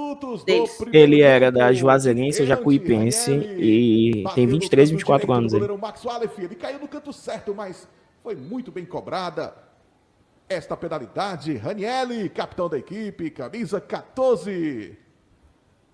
[0.93, 1.73] Ele era da.
[1.73, 5.77] Juazeirense Jacuipense e tem Bateu no 23, canto 24 direito anos aí.
[5.79, 6.41] Max Wallace.
[6.43, 7.87] Ele caiu no canto certo, mas
[8.21, 9.55] foi muito bem cobrada.
[10.47, 14.95] Esta penalidade, Ranielli, capitão da equipe, camisa 14.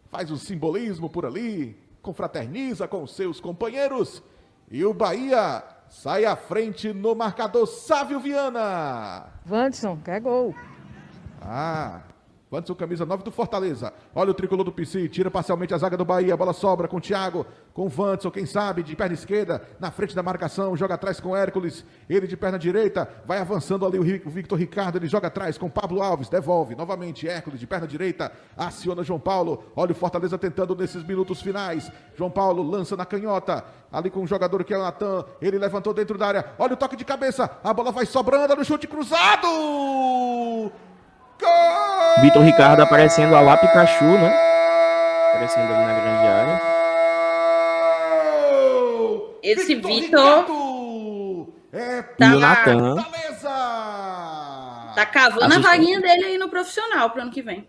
[0.09, 4.21] Faz o simbolismo por ali, confraterniza com seus companheiros.
[4.69, 9.31] E o Bahia sai à frente no marcador Sávio Viana.
[9.49, 10.53] Wanderson, quer gol.
[11.41, 12.01] Ah,
[12.51, 13.93] Wanderson, camisa 9 do Fortaleza.
[14.13, 16.33] Olha o tricolor do PC, tira parcialmente a zaga do Bahia.
[16.33, 19.89] A bola sobra com o Thiago, com o Wanderson, quem sabe, de perna esquerda, na
[19.89, 21.85] frente da marcação, joga atrás com o Hércules.
[22.09, 25.71] Ele de perna direita, vai avançando ali o Victor Ricardo, ele joga atrás com o
[25.71, 27.25] Pablo Alves, devolve novamente.
[27.25, 29.63] Hércules de perna direita, aciona João Paulo.
[29.73, 31.89] Olha o Fortaleza tentando nesses minutos finais.
[32.17, 35.23] João Paulo lança na canhota, ali com o jogador que é o Natan.
[35.41, 36.53] Ele levantou dentro da área.
[36.59, 39.47] Olha o toque de cabeça, a bola vai sobrando no chute cruzado.
[42.21, 44.33] Vitor Ricardo aparecendo a lá Pikachu, né?
[45.29, 46.61] Aparecendo ali na grande área.
[49.41, 50.45] Esse Vitor
[51.71, 52.39] é tá E o.
[52.39, 52.95] Natan.
[54.93, 57.67] Tá cavando a vaguinha dele aí no profissional pro ano que vem.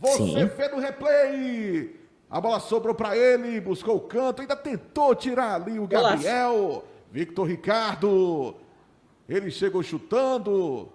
[0.00, 0.46] Você Sim.
[0.46, 2.00] vê no replay.
[2.30, 6.14] A bola sobrou para ele, buscou o canto, ainda tentou tirar ali o Golaço.
[6.14, 6.84] Gabriel.
[7.10, 8.56] Victor Ricardo.
[9.28, 10.90] Ele chegou chutando.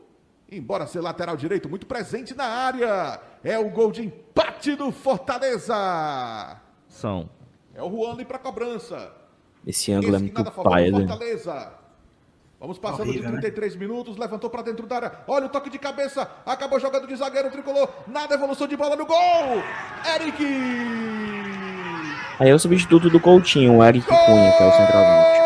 [0.50, 3.20] Embora ser lateral direito, muito presente na área.
[3.44, 6.58] É o gol de empate do Fortaleza.
[6.88, 7.30] São.
[7.76, 9.12] É o Juan ali para cobrança.
[9.66, 11.08] Esse ângulo é Esse que muito nada paia, do né?
[11.08, 11.74] Fortaleza.
[12.60, 13.42] Vamos passando Horrível, de né?
[13.42, 15.12] 33 minutos, levantou para dentro da área.
[15.28, 17.88] Olha o toque de cabeça, acabou jogando de zagueiro tricolor.
[18.08, 19.18] Na devolução de bola no gol.
[20.16, 20.44] Eric!
[22.40, 25.37] Aí é o substituto do Coutinho, o Eric Cunha, que é o centroavante.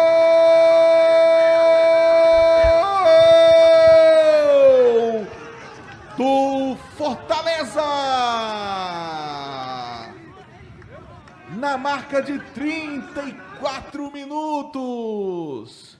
[12.21, 15.99] De 34 minutos.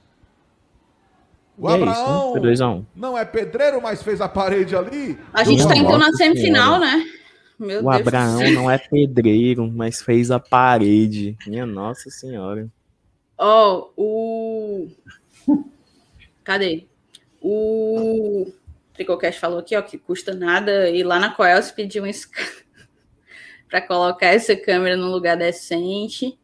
[1.58, 1.92] O E é isso, né?
[1.92, 2.86] Abraão 2x1.
[2.96, 5.18] não é pedreiro, mas fez a parede ali.
[5.34, 6.18] A gente Nossa tá então na Senhora.
[6.18, 7.06] semifinal, né?
[7.60, 8.52] Meu O Deus Abraão céu.
[8.54, 11.38] não é pedreiro, mas fez a parede.
[11.46, 12.68] Minha Nossa Senhora.
[13.38, 14.88] Ó, o.
[16.44, 16.86] Cadê?
[17.42, 18.52] O
[18.94, 22.08] Tricocast falou aqui, ó, que custa nada ir lá na Coel se pedir um
[23.72, 26.38] para colocar essa câmera num lugar decente.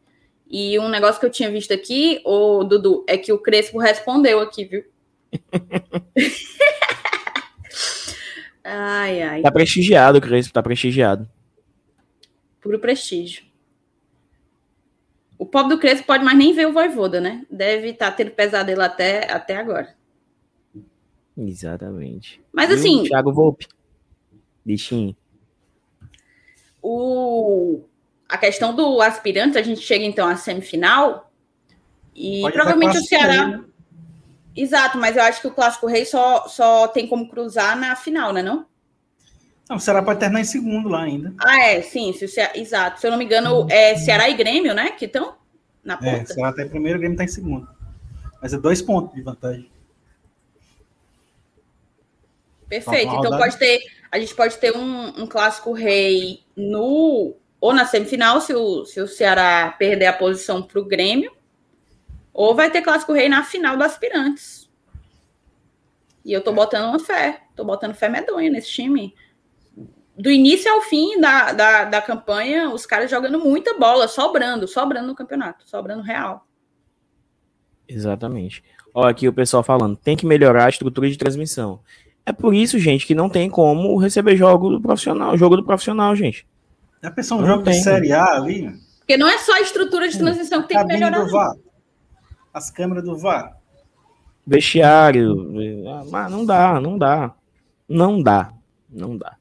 [0.50, 4.40] E um negócio que eu tinha visto aqui, ô Dudu, é que o Crespo respondeu
[4.40, 4.82] aqui, viu?
[8.64, 11.28] ai, ai, Tá prestigiado, Crespo, tá prestigiado.
[12.62, 13.42] puro prestígio.
[15.38, 17.44] O pobre do Crespo pode mais nem ver o Voivoda, né?
[17.50, 19.94] Deve estar tendo pesadelo até, até agora.
[21.36, 22.40] Exatamente.
[22.52, 23.68] Mas E o assim, Thiago Volpe.
[24.64, 25.14] Bichinho.
[26.82, 27.80] O,
[28.28, 31.30] a questão do aspirante, a gente chega então à semifinal
[32.14, 33.32] e Pode provavelmente o Ceará.
[33.32, 33.64] rei, né?
[34.56, 38.32] Exato, mas eu acho que o Clássico Rei só, só tem como cruzar na final,
[38.32, 38.42] né?
[38.42, 38.66] Não?
[39.68, 41.32] Não, o Ceará pode terminar em segundo lá ainda.
[41.38, 42.98] Ah, é, sim, se o Ceará, exato.
[43.00, 44.90] Se eu não me engano, é Ceará e Grêmio, né?
[44.90, 45.36] Que estão
[45.84, 46.32] na É, o ponta.
[46.34, 47.68] Ceará tá em primeiro, o Grêmio tá em segundo.
[48.42, 49.70] Mas é dois pontos de vantagem.
[52.68, 53.14] Perfeito.
[53.14, 53.80] Então pode ter,
[54.10, 59.00] a gente pode ter um, um Clássico Rei no ou na semifinal, se o, se
[59.00, 61.32] o Ceará perder a posição para o Grêmio,
[62.32, 64.70] ou vai ter Clássico Rei na final do Aspirantes.
[66.24, 69.14] E eu tô botando uma fé, tô botando fé medonha nesse time.
[70.16, 75.06] do início ao fim da, da, da campanha, os caras jogando muita bola, sobrando, sobrando
[75.08, 76.46] no campeonato, sobrando real.
[77.88, 78.62] Exatamente.
[78.92, 81.80] Olha aqui o pessoal falando, tem que melhorar a estrutura de transmissão.
[82.28, 86.14] É por isso, gente, que não tem como receber jogo do profissional, jogo do profissional,
[86.14, 86.46] gente.
[87.02, 87.72] Já pensou um jogo tem.
[87.72, 88.70] de Série A ali?
[88.98, 91.24] Porque não é só a estrutura de transmissão que tem que melhorar.
[91.24, 91.56] Do VAR.
[92.52, 93.56] As câmeras do VAR.
[94.46, 95.54] Vestiário.
[96.10, 97.34] Mas não dá, não dá.
[97.88, 98.52] Não dá.
[98.90, 99.34] Não dá.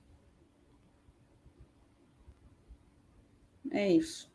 [3.70, 4.32] É isso.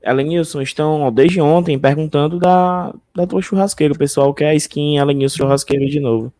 [0.00, 3.94] Elenilson, estão desde ontem perguntando da, da tua churrasqueira.
[3.94, 6.32] O pessoal quer a skin Elenilson churrasqueira de novo.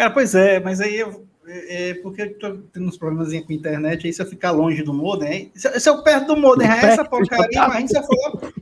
[0.00, 3.52] Cara, pois é, mas aí eu, é, é porque eu tô tendo uns problemas com
[3.52, 6.66] a internet, aí se eu ficar longe do modem, se, se eu perto do modem,
[6.66, 8.30] é essa porcaria, mas se eu for lá.
[8.40, 8.52] Vou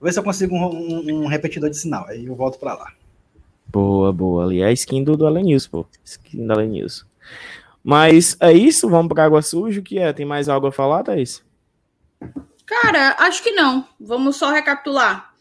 [0.00, 2.92] ver se eu consigo um, um, um repetidor de sinal, aí eu volto para lá.
[3.68, 4.46] Boa, boa.
[4.46, 5.86] Ali é a skin do, do Elenilson, pô.
[6.04, 7.06] Skin do Elenilson.
[7.84, 10.12] Mas é isso, vamos para água suja, o que é?
[10.12, 11.44] Tem mais algo a falar, Thaís?
[12.66, 13.86] Cara, acho que não.
[14.00, 15.32] Vamos só recapitular.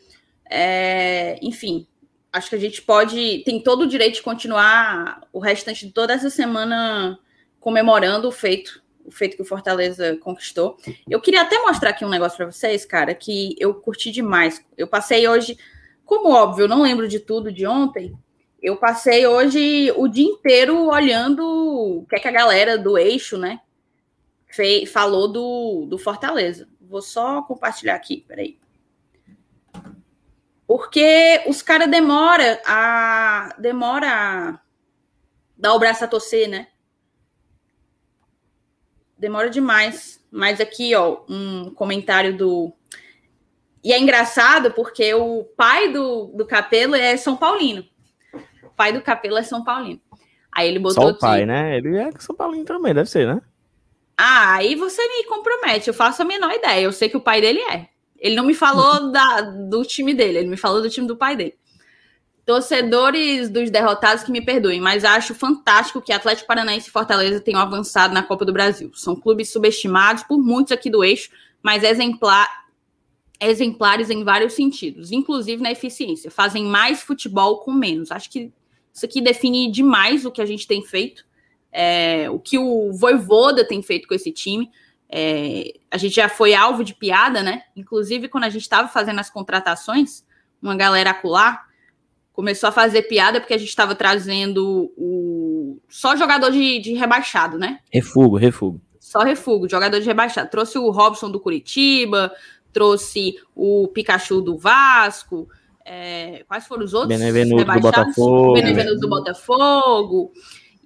[0.47, 1.87] É, enfim,
[2.35, 6.13] acho que a gente pode, tem todo o direito de continuar o restante de toda
[6.13, 7.17] essa semana
[7.61, 10.77] comemorando o feito, o feito que o Fortaleza conquistou.
[11.09, 14.61] Eu queria até mostrar aqui um negócio para vocês, cara, que eu curti demais.
[14.77, 15.57] Eu passei hoje,
[16.05, 18.13] como óbvio, eu não lembro de tudo de ontem,
[18.61, 21.41] eu passei hoje o dia inteiro olhando
[22.01, 23.61] o que é que a galera do eixo, né,
[24.45, 26.67] fez, falou do, do Fortaleza.
[26.81, 28.57] Vou só compartilhar aqui, peraí.
[30.67, 34.59] Porque os caras demora a demora a
[35.57, 36.67] dar o braço a torcer, né?
[39.17, 40.23] Demora demais.
[40.31, 42.73] Mas aqui, ó, um comentário do
[43.83, 47.87] e é engraçado porque o pai do, do Capelo é São Paulino
[48.75, 50.01] pai do Capelo é São Paulino.
[50.51, 51.03] Aí ele botou.
[51.03, 51.77] Só o pai, né?
[51.77, 53.41] Ele é São Paulino também, deve ser, né?
[54.17, 56.81] Ah, aí você me compromete, eu faço a menor ideia.
[56.81, 57.89] Eu sei que o pai dele é.
[58.19, 61.35] Ele não me falou da, do time dele, ele me falou do time do pai
[61.35, 61.55] dele.
[62.45, 67.59] Torcedores dos derrotados que me perdoem, mas acho fantástico que Atlético Paranaense e Fortaleza tenham
[67.59, 68.91] avançado na Copa do Brasil.
[68.93, 71.31] São clubes subestimados por muitos aqui do eixo,
[71.63, 72.47] mas exemplar,
[73.39, 76.29] exemplares em vários sentidos, inclusive na eficiência.
[76.29, 78.11] Fazem mais futebol com menos.
[78.11, 78.53] Acho que
[78.93, 81.25] isso aqui define demais o que a gente tem feito,
[81.71, 84.69] é, o que o Voivoda tem feito com esse time.
[85.17, 87.61] É, a gente já foi alvo de piada, né?
[87.73, 90.25] Inclusive, quando a gente estava fazendo as contratações,
[90.61, 91.65] uma galera acular
[92.33, 97.57] começou a fazer piada porque a gente estava trazendo o só jogador de, de rebaixado,
[97.57, 97.79] né?
[97.89, 98.81] Refugo, refugo.
[98.99, 100.49] Só refugo, jogador de rebaixado.
[100.49, 102.29] Trouxe o Robson do Curitiba,
[102.73, 105.47] trouxe o Pikachu do Vasco,
[105.85, 107.17] é, quais foram os outros?
[107.17, 108.53] Benevenuto do Botafogo.
[108.53, 110.31] Benevenuto do Botafogo.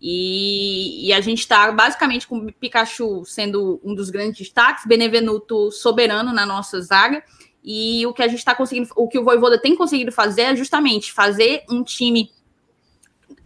[0.02, 5.72] E, e, a gente está basicamente com o Pikachu sendo um dos grandes destaques, Benevenuto
[5.72, 7.22] soberano na nossa zaga.
[7.62, 10.56] E o que a gente está conseguindo, o que o Voivoda tem conseguido fazer é
[10.56, 12.32] justamente fazer um time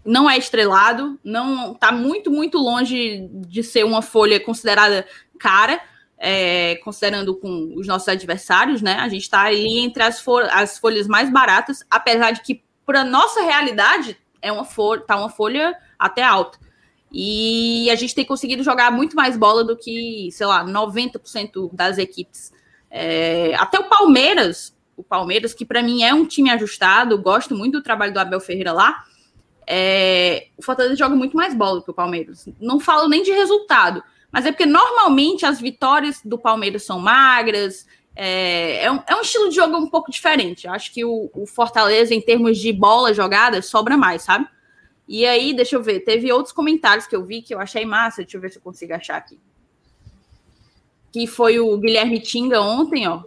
[0.06, 5.06] não é estrelado, não está muito, muito longe de ser uma folha considerada
[5.40, 5.82] cara,
[6.18, 8.96] é, considerando com os nossos adversários, né?
[8.96, 13.42] A gente está ali entre as, as folhas mais baratas, apesar de que, para nossa
[13.42, 15.74] realidade, é uma folha, tá uma folha
[16.06, 16.60] até alta.
[17.12, 22.00] E a gente tem conseguido jogar muito mais bola do que, sei lá, 90% das
[22.00, 22.52] equipes.
[22.90, 27.74] É, até o Palmeiras, o Palmeiras, que para mim é um time ajustado, gosto muito
[27.74, 29.04] do trabalho do Abel Ferreira lá.
[29.68, 32.48] É, o Fortaleza joga muito mais bola que o Palmeiras.
[32.60, 37.86] Não falo nem de resultado, mas é porque normalmente as vitórias do Palmeiras são magras.
[38.16, 40.66] É, é, um, é um estilo de jogo um pouco diferente.
[40.66, 44.48] Eu acho que o, o Fortaleza, em termos de bola jogada, sobra mais, sabe?
[45.08, 48.22] E aí, deixa eu ver, teve outros comentários que eu vi que eu achei massa.
[48.22, 49.40] Deixa eu ver se eu consigo achar aqui.
[51.12, 53.24] Que foi o Guilherme Tinga ontem, ó.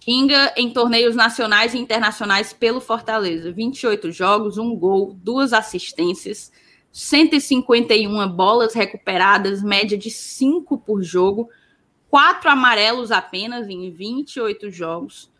[0.00, 3.52] Tinga em torneios nacionais e internacionais pelo Fortaleza.
[3.52, 6.50] 28 jogos, um gol, duas assistências.
[6.92, 11.48] 151 bolas recuperadas, média de 5 por jogo,
[12.08, 15.30] quatro amarelos apenas em 28 jogos,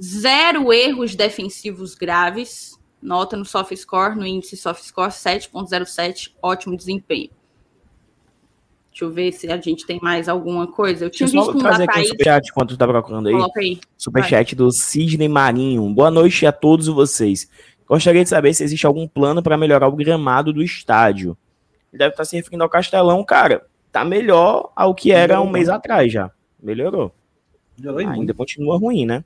[0.00, 7.30] zero erros defensivos graves, nota no soft score, no índice soft score 7.07, ótimo desempenho.
[8.90, 11.06] Deixa eu ver se a gente tem mais alguma coisa.
[11.06, 13.34] Eu tinha Deixa visto um trazer aqui o superchat enquanto tu tá procurando aí.
[13.56, 13.80] aí.
[13.96, 15.88] Superchat do Sidney Marinho.
[15.94, 17.48] Boa noite a todos vocês.
[17.88, 21.36] Gostaria de saber se existe algum plano para melhorar o gramado do estádio.
[21.90, 23.66] Ele deve estar se referindo ao Castelão, cara.
[23.90, 26.30] Tá melhor ao que era Melhorou, um mês atrás já.
[26.62, 27.14] Melhorou.
[27.78, 28.34] Melhorou Ainda muito.
[28.34, 29.24] continua ruim, né?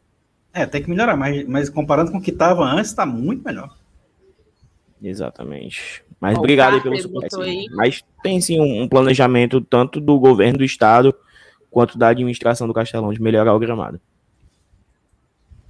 [0.57, 3.77] É, tem que melhorar, mas, mas comparando com o que estava antes, está muito melhor.
[5.03, 6.03] Exatamente.
[6.19, 7.37] Mas obrigado aí pelo suporte.
[7.74, 11.15] Mas tem sim um, um planejamento tanto do governo do estado
[11.70, 14.01] quanto da administração do Castelão de melhorar o gramado.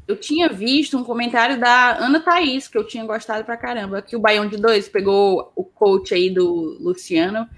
[0.06, 4.14] Eu tinha visto um comentário da Ana Thaís, que eu tinha gostado pra caramba, que
[4.14, 7.48] o Baião de Dois pegou o coach aí do Luciano.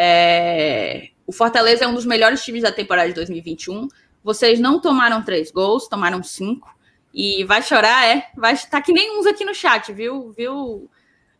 [0.00, 1.08] É...
[1.26, 3.88] O Fortaleza é um dos melhores times da temporada de 2021.
[4.22, 6.76] Vocês não tomaram três gols, tomaram cinco.
[7.12, 8.30] E vai chorar, é?
[8.36, 10.32] Vai tá que nem uns aqui no chat, viu?
[10.32, 10.90] Viu?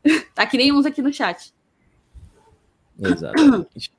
[0.35, 1.53] tá que nem uns aqui no chat.
[2.99, 3.93] Exatamente.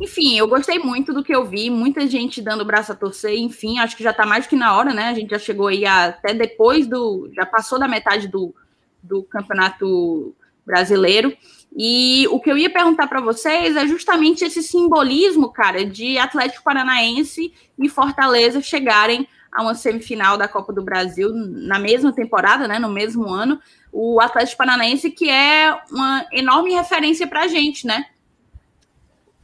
[0.00, 3.36] Enfim, eu gostei muito do que eu vi, muita gente dando o braço a torcer,
[3.36, 5.08] enfim, acho que já está mais que na hora, né?
[5.08, 7.28] A gente já chegou aí até depois do.
[7.34, 8.54] Já passou da metade do,
[9.02, 11.36] do campeonato brasileiro.
[11.76, 16.64] E o que eu ia perguntar para vocês é justamente esse simbolismo, cara, de Atlético
[16.64, 22.78] Paranaense e Fortaleza chegarem a uma semifinal da Copa do Brasil na mesma temporada, né?
[22.78, 23.60] No mesmo ano.
[23.92, 28.06] O Atlético Paranaense, que é uma enorme referência para a gente, né?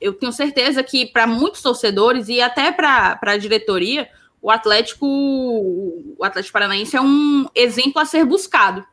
[0.04, 4.06] eu tenho certeza que para muitos torcedores e até para a diretoria,
[4.42, 8.84] o Atlético, o Atlético Paranaense é um exemplo a ser buscado.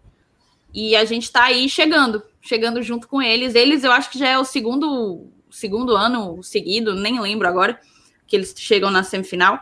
[0.73, 3.55] E a gente está aí chegando, chegando junto com eles.
[3.55, 7.79] Eles, eu acho que já é o segundo, segundo ano seguido, nem lembro agora,
[8.25, 9.59] que eles chegam na semifinal.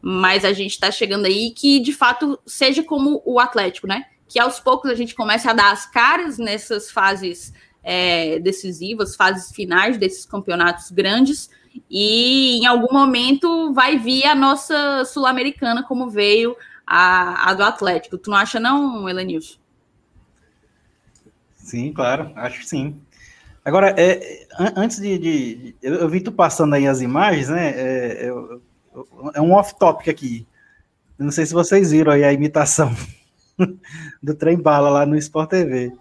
[0.00, 4.04] Mas a gente está chegando aí que, de fato, seja como o Atlético, né?
[4.28, 7.52] Que aos poucos a gente comece a dar as caras nessas fases
[7.82, 11.50] é, decisivas, fases finais desses campeonatos grandes,
[11.90, 18.18] e em algum momento vai vir a nossa Sul-Americana, como veio a, a, do Atlético.
[18.18, 19.58] Tu não acha, não, Elenilson?
[21.70, 23.00] Sim, claro, acho que sim.
[23.64, 27.70] Agora, é, antes de, de eu, eu, vi tu passando aí as imagens, né?
[27.76, 28.60] É, eu,
[29.34, 30.46] é um off-topic aqui.
[31.16, 32.92] não sei se vocês viram aí a imitação
[34.20, 35.92] do trem bala lá no Sport TV.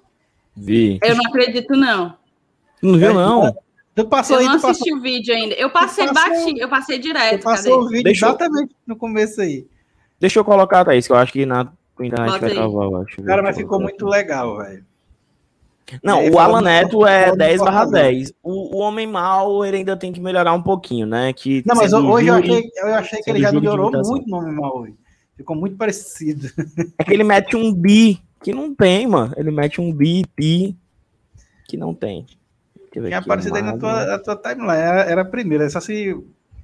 [0.57, 0.99] Vi.
[1.03, 2.17] Eu não acredito, não.
[2.81, 3.55] Não viu, não?
[3.93, 4.97] Tu passou eu aí, não assisti passou...
[4.97, 5.53] o vídeo ainda.
[5.53, 6.45] Eu passei, passou...
[6.45, 7.41] bati, eu passei direto.
[7.41, 8.77] Tu passou o vídeo Deixa exatamente eu...
[8.87, 9.67] no começo aí.
[10.19, 13.21] Deixa eu colocar, Thaís, que eu acho que na internet vai travar, eu acho.
[13.21, 14.88] Cara, mas ficou muito legal, velho.
[16.03, 18.33] Não, o Alan Neto é 10 barra 10.
[18.43, 21.33] O, o Homem Mal, ele ainda tem que melhorar um pouquinho, né?
[21.33, 24.53] Que, não, mas hoje eu achei, eu achei que ele já melhorou muito no Homem
[24.53, 24.95] Mal hoje.
[25.35, 26.49] Ficou muito parecido.
[26.97, 29.33] É que ele mete um bi, que não tem, mano.
[29.37, 30.75] Ele mete um bi, pi,
[31.67, 32.25] que não tem.
[32.91, 36.15] Tinha aparecido aí na tua, na tua timeline, era, era a primeira, só se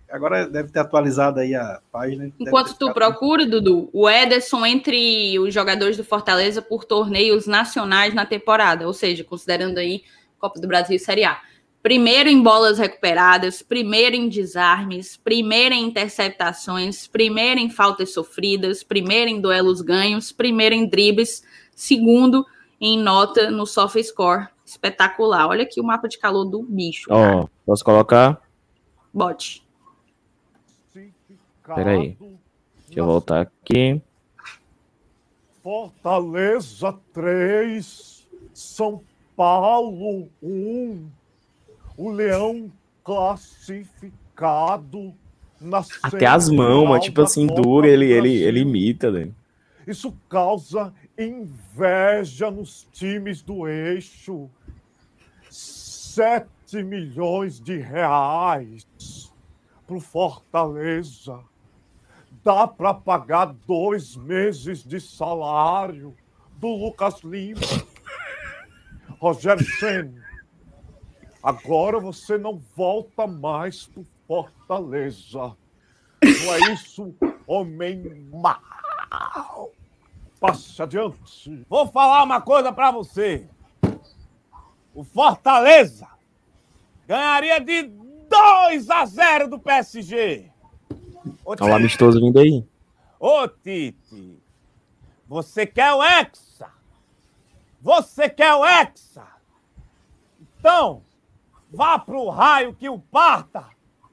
[0.09, 2.31] agora deve ter atualizado aí a página.
[2.39, 8.25] Enquanto tu procura, Dudu, o Ederson entre os jogadores do Fortaleza por torneios nacionais na
[8.25, 10.03] temporada, ou seja, considerando aí
[10.39, 11.39] Copa do Brasil e Série A.
[11.81, 19.29] Primeiro em bolas recuperadas, primeiro em desarmes, primeiro em interceptações, primeiro em faltas sofridas, primeiro
[19.29, 21.43] em duelos ganhos, primeiro em dribles,
[21.75, 22.43] segundo
[22.81, 25.47] em nota no SofaScore espetacular.
[25.47, 27.07] Olha aqui o mapa de calor do bicho.
[27.11, 28.41] Ó, oh, posso colocar?
[29.13, 29.64] Bote.
[31.73, 32.17] Peraí.
[32.85, 34.01] Deixa eu voltar aqui.
[35.63, 39.01] Fortaleza 3, São
[39.35, 41.07] Paulo 1.
[41.97, 42.71] O Leão
[43.03, 45.13] classificado
[45.59, 49.29] na Até as mãos, mas tipo assim, dura, ele, ele, ele imita, né?
[49.87, 54.49] Isso causa inveja nos times do eixo.
[55.49, 58.85] Sete milhões de reais
[59.87, 61.39] para o Fortaleza.
[62.45, 66.15] Dá para pagar dois meses de salário
[66.57, 67.59] do Lucas Lima.
[69.19, 70.23] Rogério Senna,
[71.41, 75.57] agora você não volta mais para Fortaleza.
[76.23, 77.15] Não é isso,
[77.47, 79.71] homem mau?
[80.39, 81.65] Passe adiante.
[81.67, 83.49] Vou falar uma coisa para você.
[84.93, 86.07] O Fortaleza
[87.07, 87.89] ganharia de
[88.29, 90.51] 2 a 0 do PSG.
[91.45, 92.65] Ô, Olha o amistoso vindo aí.
[93.19, 94.41] Ô, Tite,
[95.27, 96.67] você quer o Hexa?
[97.79, 99.27] Você quer o Hexa?
[100.57, 101.03] Então,
[101.71, 103.67] vá pro raio que o parta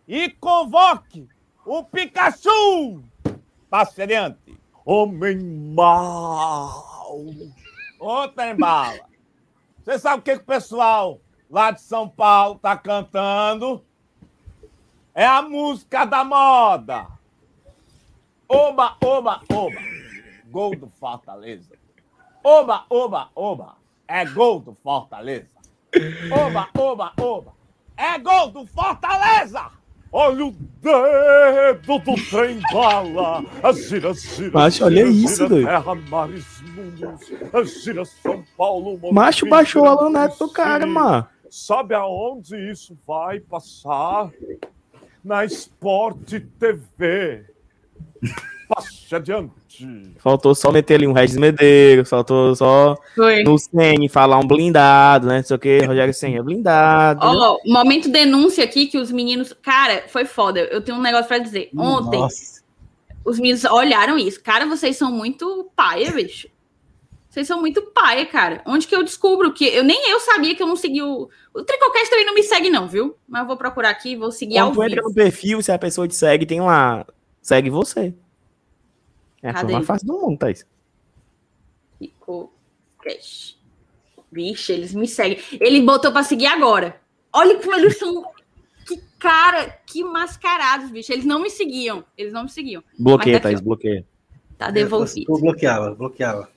[0.07, 1.27] e convoque
[1.65, 3.03] o Pikachu!
[3.71, 4.59] Passe adiante.
[4.85, 5.39] Homem
[5.75, 6.85] mau.
[7.99, 9.01] Outra embala.
[9.83, 11.19] Você sabe o que, que o pessoal
[11.49, 13.83] lá de São Paulo tá cantando?
[15.15, 17.07] É a música da moda.
[18.55, 19.81] Oba, oba, oba.
[20.51, 21.75] Gol do Fortaleza.
[22.45, 23.77] Oba, oba, oba.
[24.07, 25.47] É gol do Fortaleza.
[26.31, 27.55] Oba, oba, oba.
[27.97, 29.71] É gol do Fortaleza.
[30.13, 33.43] Olha o dedo do trem bala.
[33.63, 34.51] A gira, gira.
[34.53, 35.67] Macho, olha isso, doido.
[35.67, 37.83] Terra, mares, mundos.
[37.83, 39.01] Gira São Paulo.
[39.11, 41.27] Macho baixou o Alan Neto do cara, mano.
[41.49, 44.31] Sabe aonde isso vai passar?
[45.25, 47.47] Na Sport TV.
[48.69, 49.53] Passe adiante.
[50.19, 53.43] Faltou só meter ali um Regis Medeiros, faltou só Foi.
[53.43, 55.39] no Senna falar um blindado, né?
[55.39, 57.21] Não sei o que, Rogério Senna, blindado.
[57.23, 59.53] Ó, momento denúncia aqui que os meninos.
[59.63, 60.61] Cara, foi foda.
[60.61, 61.71] Eu tenho um negócio pra dizer.
[61.77, 62.63] Ontem, Nossa.
[63.25, 64.43] os meninos olharam isso.
[64.43, 66.49] Cara, vocês são muito paia, bicho.
[67.29, 68.61] Vocês são muito paia, cara.
[68.67, 69.65] Onde que eu descubro que.
[69.65, 71.31] Eu nem eu sabia que eu não segui o.
[71.55, 73.17] O Tricocast também não me segue, não, viu?
[73.27, 75.73] Mas eu vou procurar aqui e vou seguir ao Quando tu entra no perfil, se
[75.73, 77.07] a pessoa te segue, tem lá,
[77.43, 78.15] segue você.
[79.43, 79.73] É a Cadê?
[79.73, 80.65] mais fácil do mundo, Thaís.
[81.99, 83.61] Tricocast.
[84.31, 85.39] Vixe, eles me seguem.
[85.61, 86.99] Ele botou pra seguir agora.
[87.33, 88.25] Olha como eles são.
[88.87, 91.13] Que cara, que mascarados, bicho.
[91.13, 92.05] Eles não me seguiam.
[92.17, 92.83] Eles não me seguiam.
[92.99, 94.07] Bloqueia, aqui, Thaís, bloqueia.
[94.57, 95.31] Tá devolvido.
[95.31, 96.49] Eu bloqueava, bloqueava.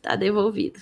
[0.00, 0.80] Tá devolvido.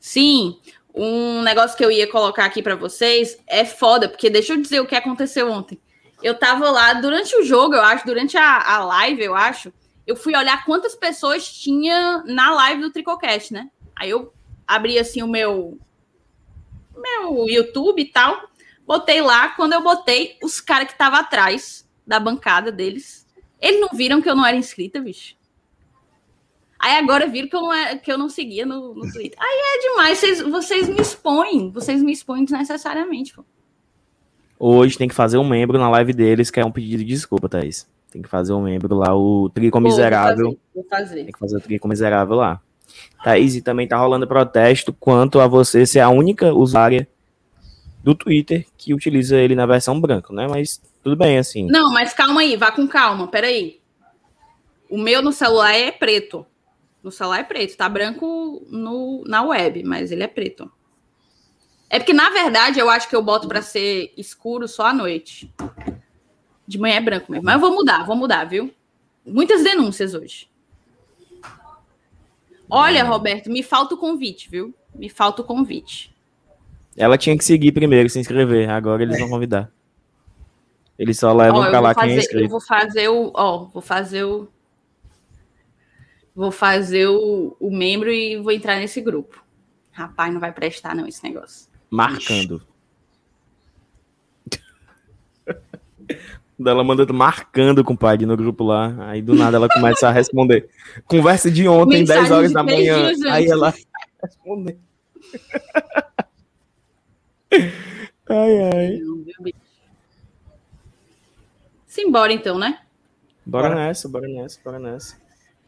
[0.00, 0.58] Sim,
[0.94, 4.80] um negócio que eu ia colocar aqui pra vocês é foda, porque deixa eu dizer
[4.80, 5.78] o que aconteceu ontem.
[6.22, 9.72] Eu tava lá durante o jogo, eu acho, durante a, a live, eu acho,
[10.06, 13.70] eu fui olhar quantas pessoas tinha na live do Tricocast, né?
[13.94, 14.32] Aí eu
[14.66, 15.78] abri assim o meu
[16.96, 18.48] meu YouTube e tal,
[18.84, 23.26] botei lá, quando eu botei, os caras que estavam atrás da bancada deles,
[23.60, 25.36] eles não viram que eu não era inscrita, bicho.
[26.78, 29.38] Aí agora viram que eu não, é, que eu não seguia no, no Twitter.
[29.38, 33.34] Aí é demais, vocês, vocês me expõem, vocês me expõem desnecessariamente.
[33.34, 33.44] Pô.
[34.58, 37.48] Hoje tem que fazer um membro na live deles, que é um pedido de desculpa,
[37.48, 37.86] Thaís.
[38.10, 40.46] Tem que fazer um membro lá, o Trico Miserável.
[40.46, 40.74] Vou fazer.
[40.74, 41.24] Vou fazer.
[41.24, 42.60] Tem que fazer o Trico Miserável lá.
[43.22, 47.06] Thaís, e também tá rolando protesto quanto a você ser a única usuária
[48.02, 50.46] do Twitter que utiliza ele na versão branca, né?
[50.48, 51.66] Mas tudo bem, assim.
[51.66, 53.80] Não, mas calma aí, vá com calma, peraí.
[54.88, 56.46] O meu no celular é preto.
[57.02, 60.70] No celular é preto, tá branco no, na web, mas ele é preto.
[61.90, 65.52] É porque, na verdade, eu acho que eu boto pra ser escuro só à noite.
[66.66, 67.44] De manhã é branco mesmo.
[67.44, 68.70] Mas eu vou mudar, vou mudar, viu?
[69.24, 70.48] Muitas denúncias hoje.
[72.68, 74.74] Olha, Roberto, me falta o convite, viu?
[74.94, 76.14] Me falta o convite.
[76.96, 78.68] Ela tinha que seguir primeiro, se inscrever.
[78.68, 79.72] Agora eles vão convidar.
[80.98, 82.50] Eles só levam eu pra lá vou quem é fazer, eu inscrito.
[82.50, 84.48] vou fazer o, ó, vou fazer o
[86.34, 89.42] vou fazer o, o membro e vou entrar nesse grupo.
[89.92, 91.68] Rapaz, não vai prestar não esse negócio.
[91.90, 92.62] Marcando.
[96.58, 98.92] Ela manda marcando, compadre, no grupo lá.
[99.08, 100.68] Aí do nada ela começa a responder.
[101.06, 103.12] Conversa de ontem, Mensagem 10 horas da manhã.
[103.30, 103.72] Aí ela
[104.20, 104.76] responde.
[108.28, 109.00] ai, ai.
[111.86, 112.80] Simbora então, né?
[113.46, 113.86] Bora Bora.
[113.86, 115.16] nessa, bora nessa, bora nessa.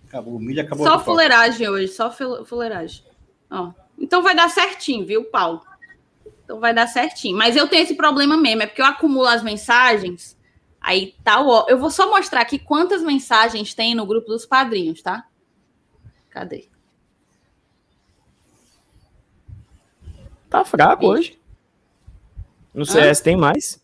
[0.09, 0.85] Acabou, o milho acabou.
[0.87, 3.05] Só fuleiragem hoje, só fule- fuleiragem.
[3.49, 5.63] Ó, então vai dar certinho, viu, Paulo?
[6.51, 7.39] Então vai dar certinho.
[7.39, 10.37] Mas eu tenho esse problema mesmo, é porque eu acumulo as mensagens,
[10.81, 11.69] aí tá o...
[11.69, 15.29] Eu vou só mostrar aqui quantas mensagens tem no grupo dos padrinhos, tá?
[16.29, 16.69] Cadê?
[20.49, 21.39] Tá fraco hoje.
[22.75, 23.81] No CS tem mais.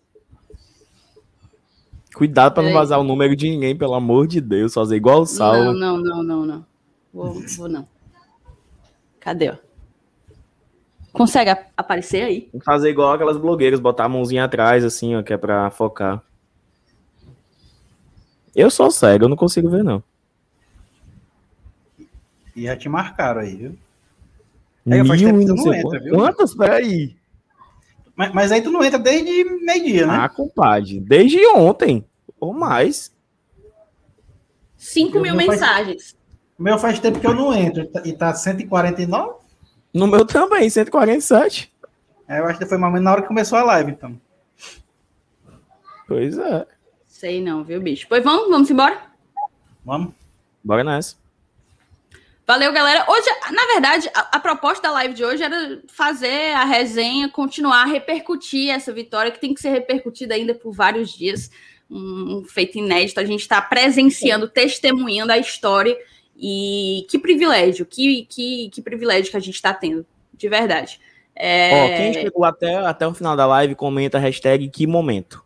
[2.13, 4.75] Cuidado pra não vazar o número de ninguém, pelo amor de Deus.
[4.75, 5.73] Fazer igual o Saulo.
[5.73, 6.67] Não, não, não, não, não.
[7.15, 7.87] Vou, vou não.
[9.21, 9.66] Cadê, ó?
[11.17, 12.51] Consegue ap- aparecer aí?
[12.65, 16.23] Fazer igual aquelas blogueiras, botar a mãozinha atrás, assim, ó, que é pra focar.
[18.55, 20.03] Eu sou cego, eu não consigo ver, não.
[22.55, 23.79] E já te marcaram aí, viu?
[24.89, 26.15] É, faz Mil tempo e que tu não não sei entra, viu?
[26.15, 26.55] Quantas?
[26.55, 27.17] Peraí.
[28.15, 30.15] Mas, mas aí tu não entra desde meio-dia, né?
[30.21, 31.01] Ah, compadre.
[31.01, 32.05] Desde ontem.
[32.41, 33.13] Ou mais.
[34.77, 36.17] 5 Eu mil faz- mensagens.
[36.59, 37.87] O meu faz tempo que eu não entro.
[38.05, 39.46] E tá 149?
[39.97, 41.73] No meu também, 147.
[42.29, 44.21] É, eu acho que foi mais ou menos na hora que começou a live, então.
[46.07, 46.67] Pois é.
[47.07, 48.07] Sei não, viu, bicho?
[48.07, 49.01] Pois vamos, vamos embora?
[49.83, 50.13] Vamos?
[50.63, 51.17] Bora nessa.
[52.47, 53.07] Valeu, galera.
[53.09, 57.85] Hoje, na verdade, a, a proposta da live de hoje era fazer a resenha, continuar
[57.85, 61.51] a repercutir essa vitória, que tem que ser repercutida ainda por vários dias.
[61.91, 63.19] Um, um feito inédito.
[63.19, 65.97] A gente está presenciando, testemunhando a história.
[66.39, 71.01] E que privilégio, que, que, que privilégio que a gente está tendo, de verdade.
[71.35, 75.45] É, Ó, quem chegou até, até o final da live, comenta a hashtag que momento.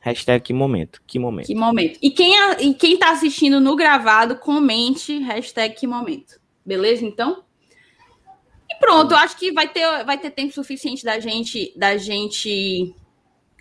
[0.00, 1.02] Hashtag que momento.
[1.06, 1.46] Que momento.
[1.46, 1.98] Que momento.
[2.02, 6.38] E quem, e quem tá assistindo no gravado, comente hashtag que momento.
[6.64, 7.42] Beleza, então?
[8.70, 12.94] E pronto, eu acho que vai ter, vai ter tempo suficiente da gente, da gente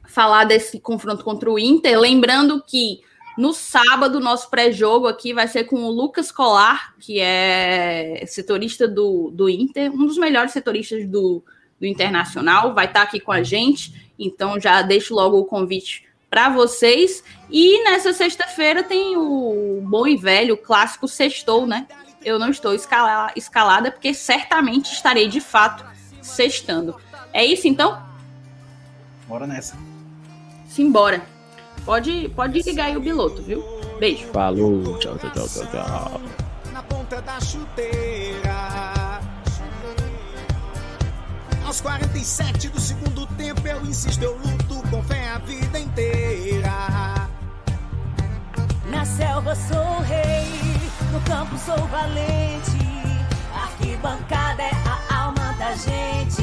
[0.05, 2.99] falar desse confronto contra o Inter, lembrando que
[3.37, 9.31] no sábado, nosso pré-jogo aqui vai ser com o Lucas Colar, que é setorista do,
[9.31, 11.43] do Inter, um dos melhores setoristas do,
[11.79, 14.11] do Internacional, vai estar aqui com a gente.
[14.19, 17.23] Então já deixo logo o convite para vocês.
[17.49, 21.87] E nessa sexta-feira tem o bom e velho clássico sextou, né?
[22.23, 25.83] Eu não estou escala, escalada porque certamente estarei de fato
[26.21, 26.95] sextando.
[27.33, 28.01] É isso então?
[29.27, 29.77] Bora nessa.
[30.67, 31.32] Simbora.
[31.85, 33.63] Pode, pode ligar aí o piloto, viu?
[33.99, 34.27] Beijo.
[34.27, 34.97] Falou.
[34.99, 36.21] Tchau, tchau, tchau, tchau, tchau.
[36.71, 39.21] na ponta da chuteira.
[41.65, 47.29] Aos 47 do segundo tempo, eu insisto, eu luto com fé a vida inteira.
[48.89, 50.45] Na selva sou rei,
[51.11, 52.77] no campo sou valente.
[53.55, 56.42] Arquibancada é a alma da gente.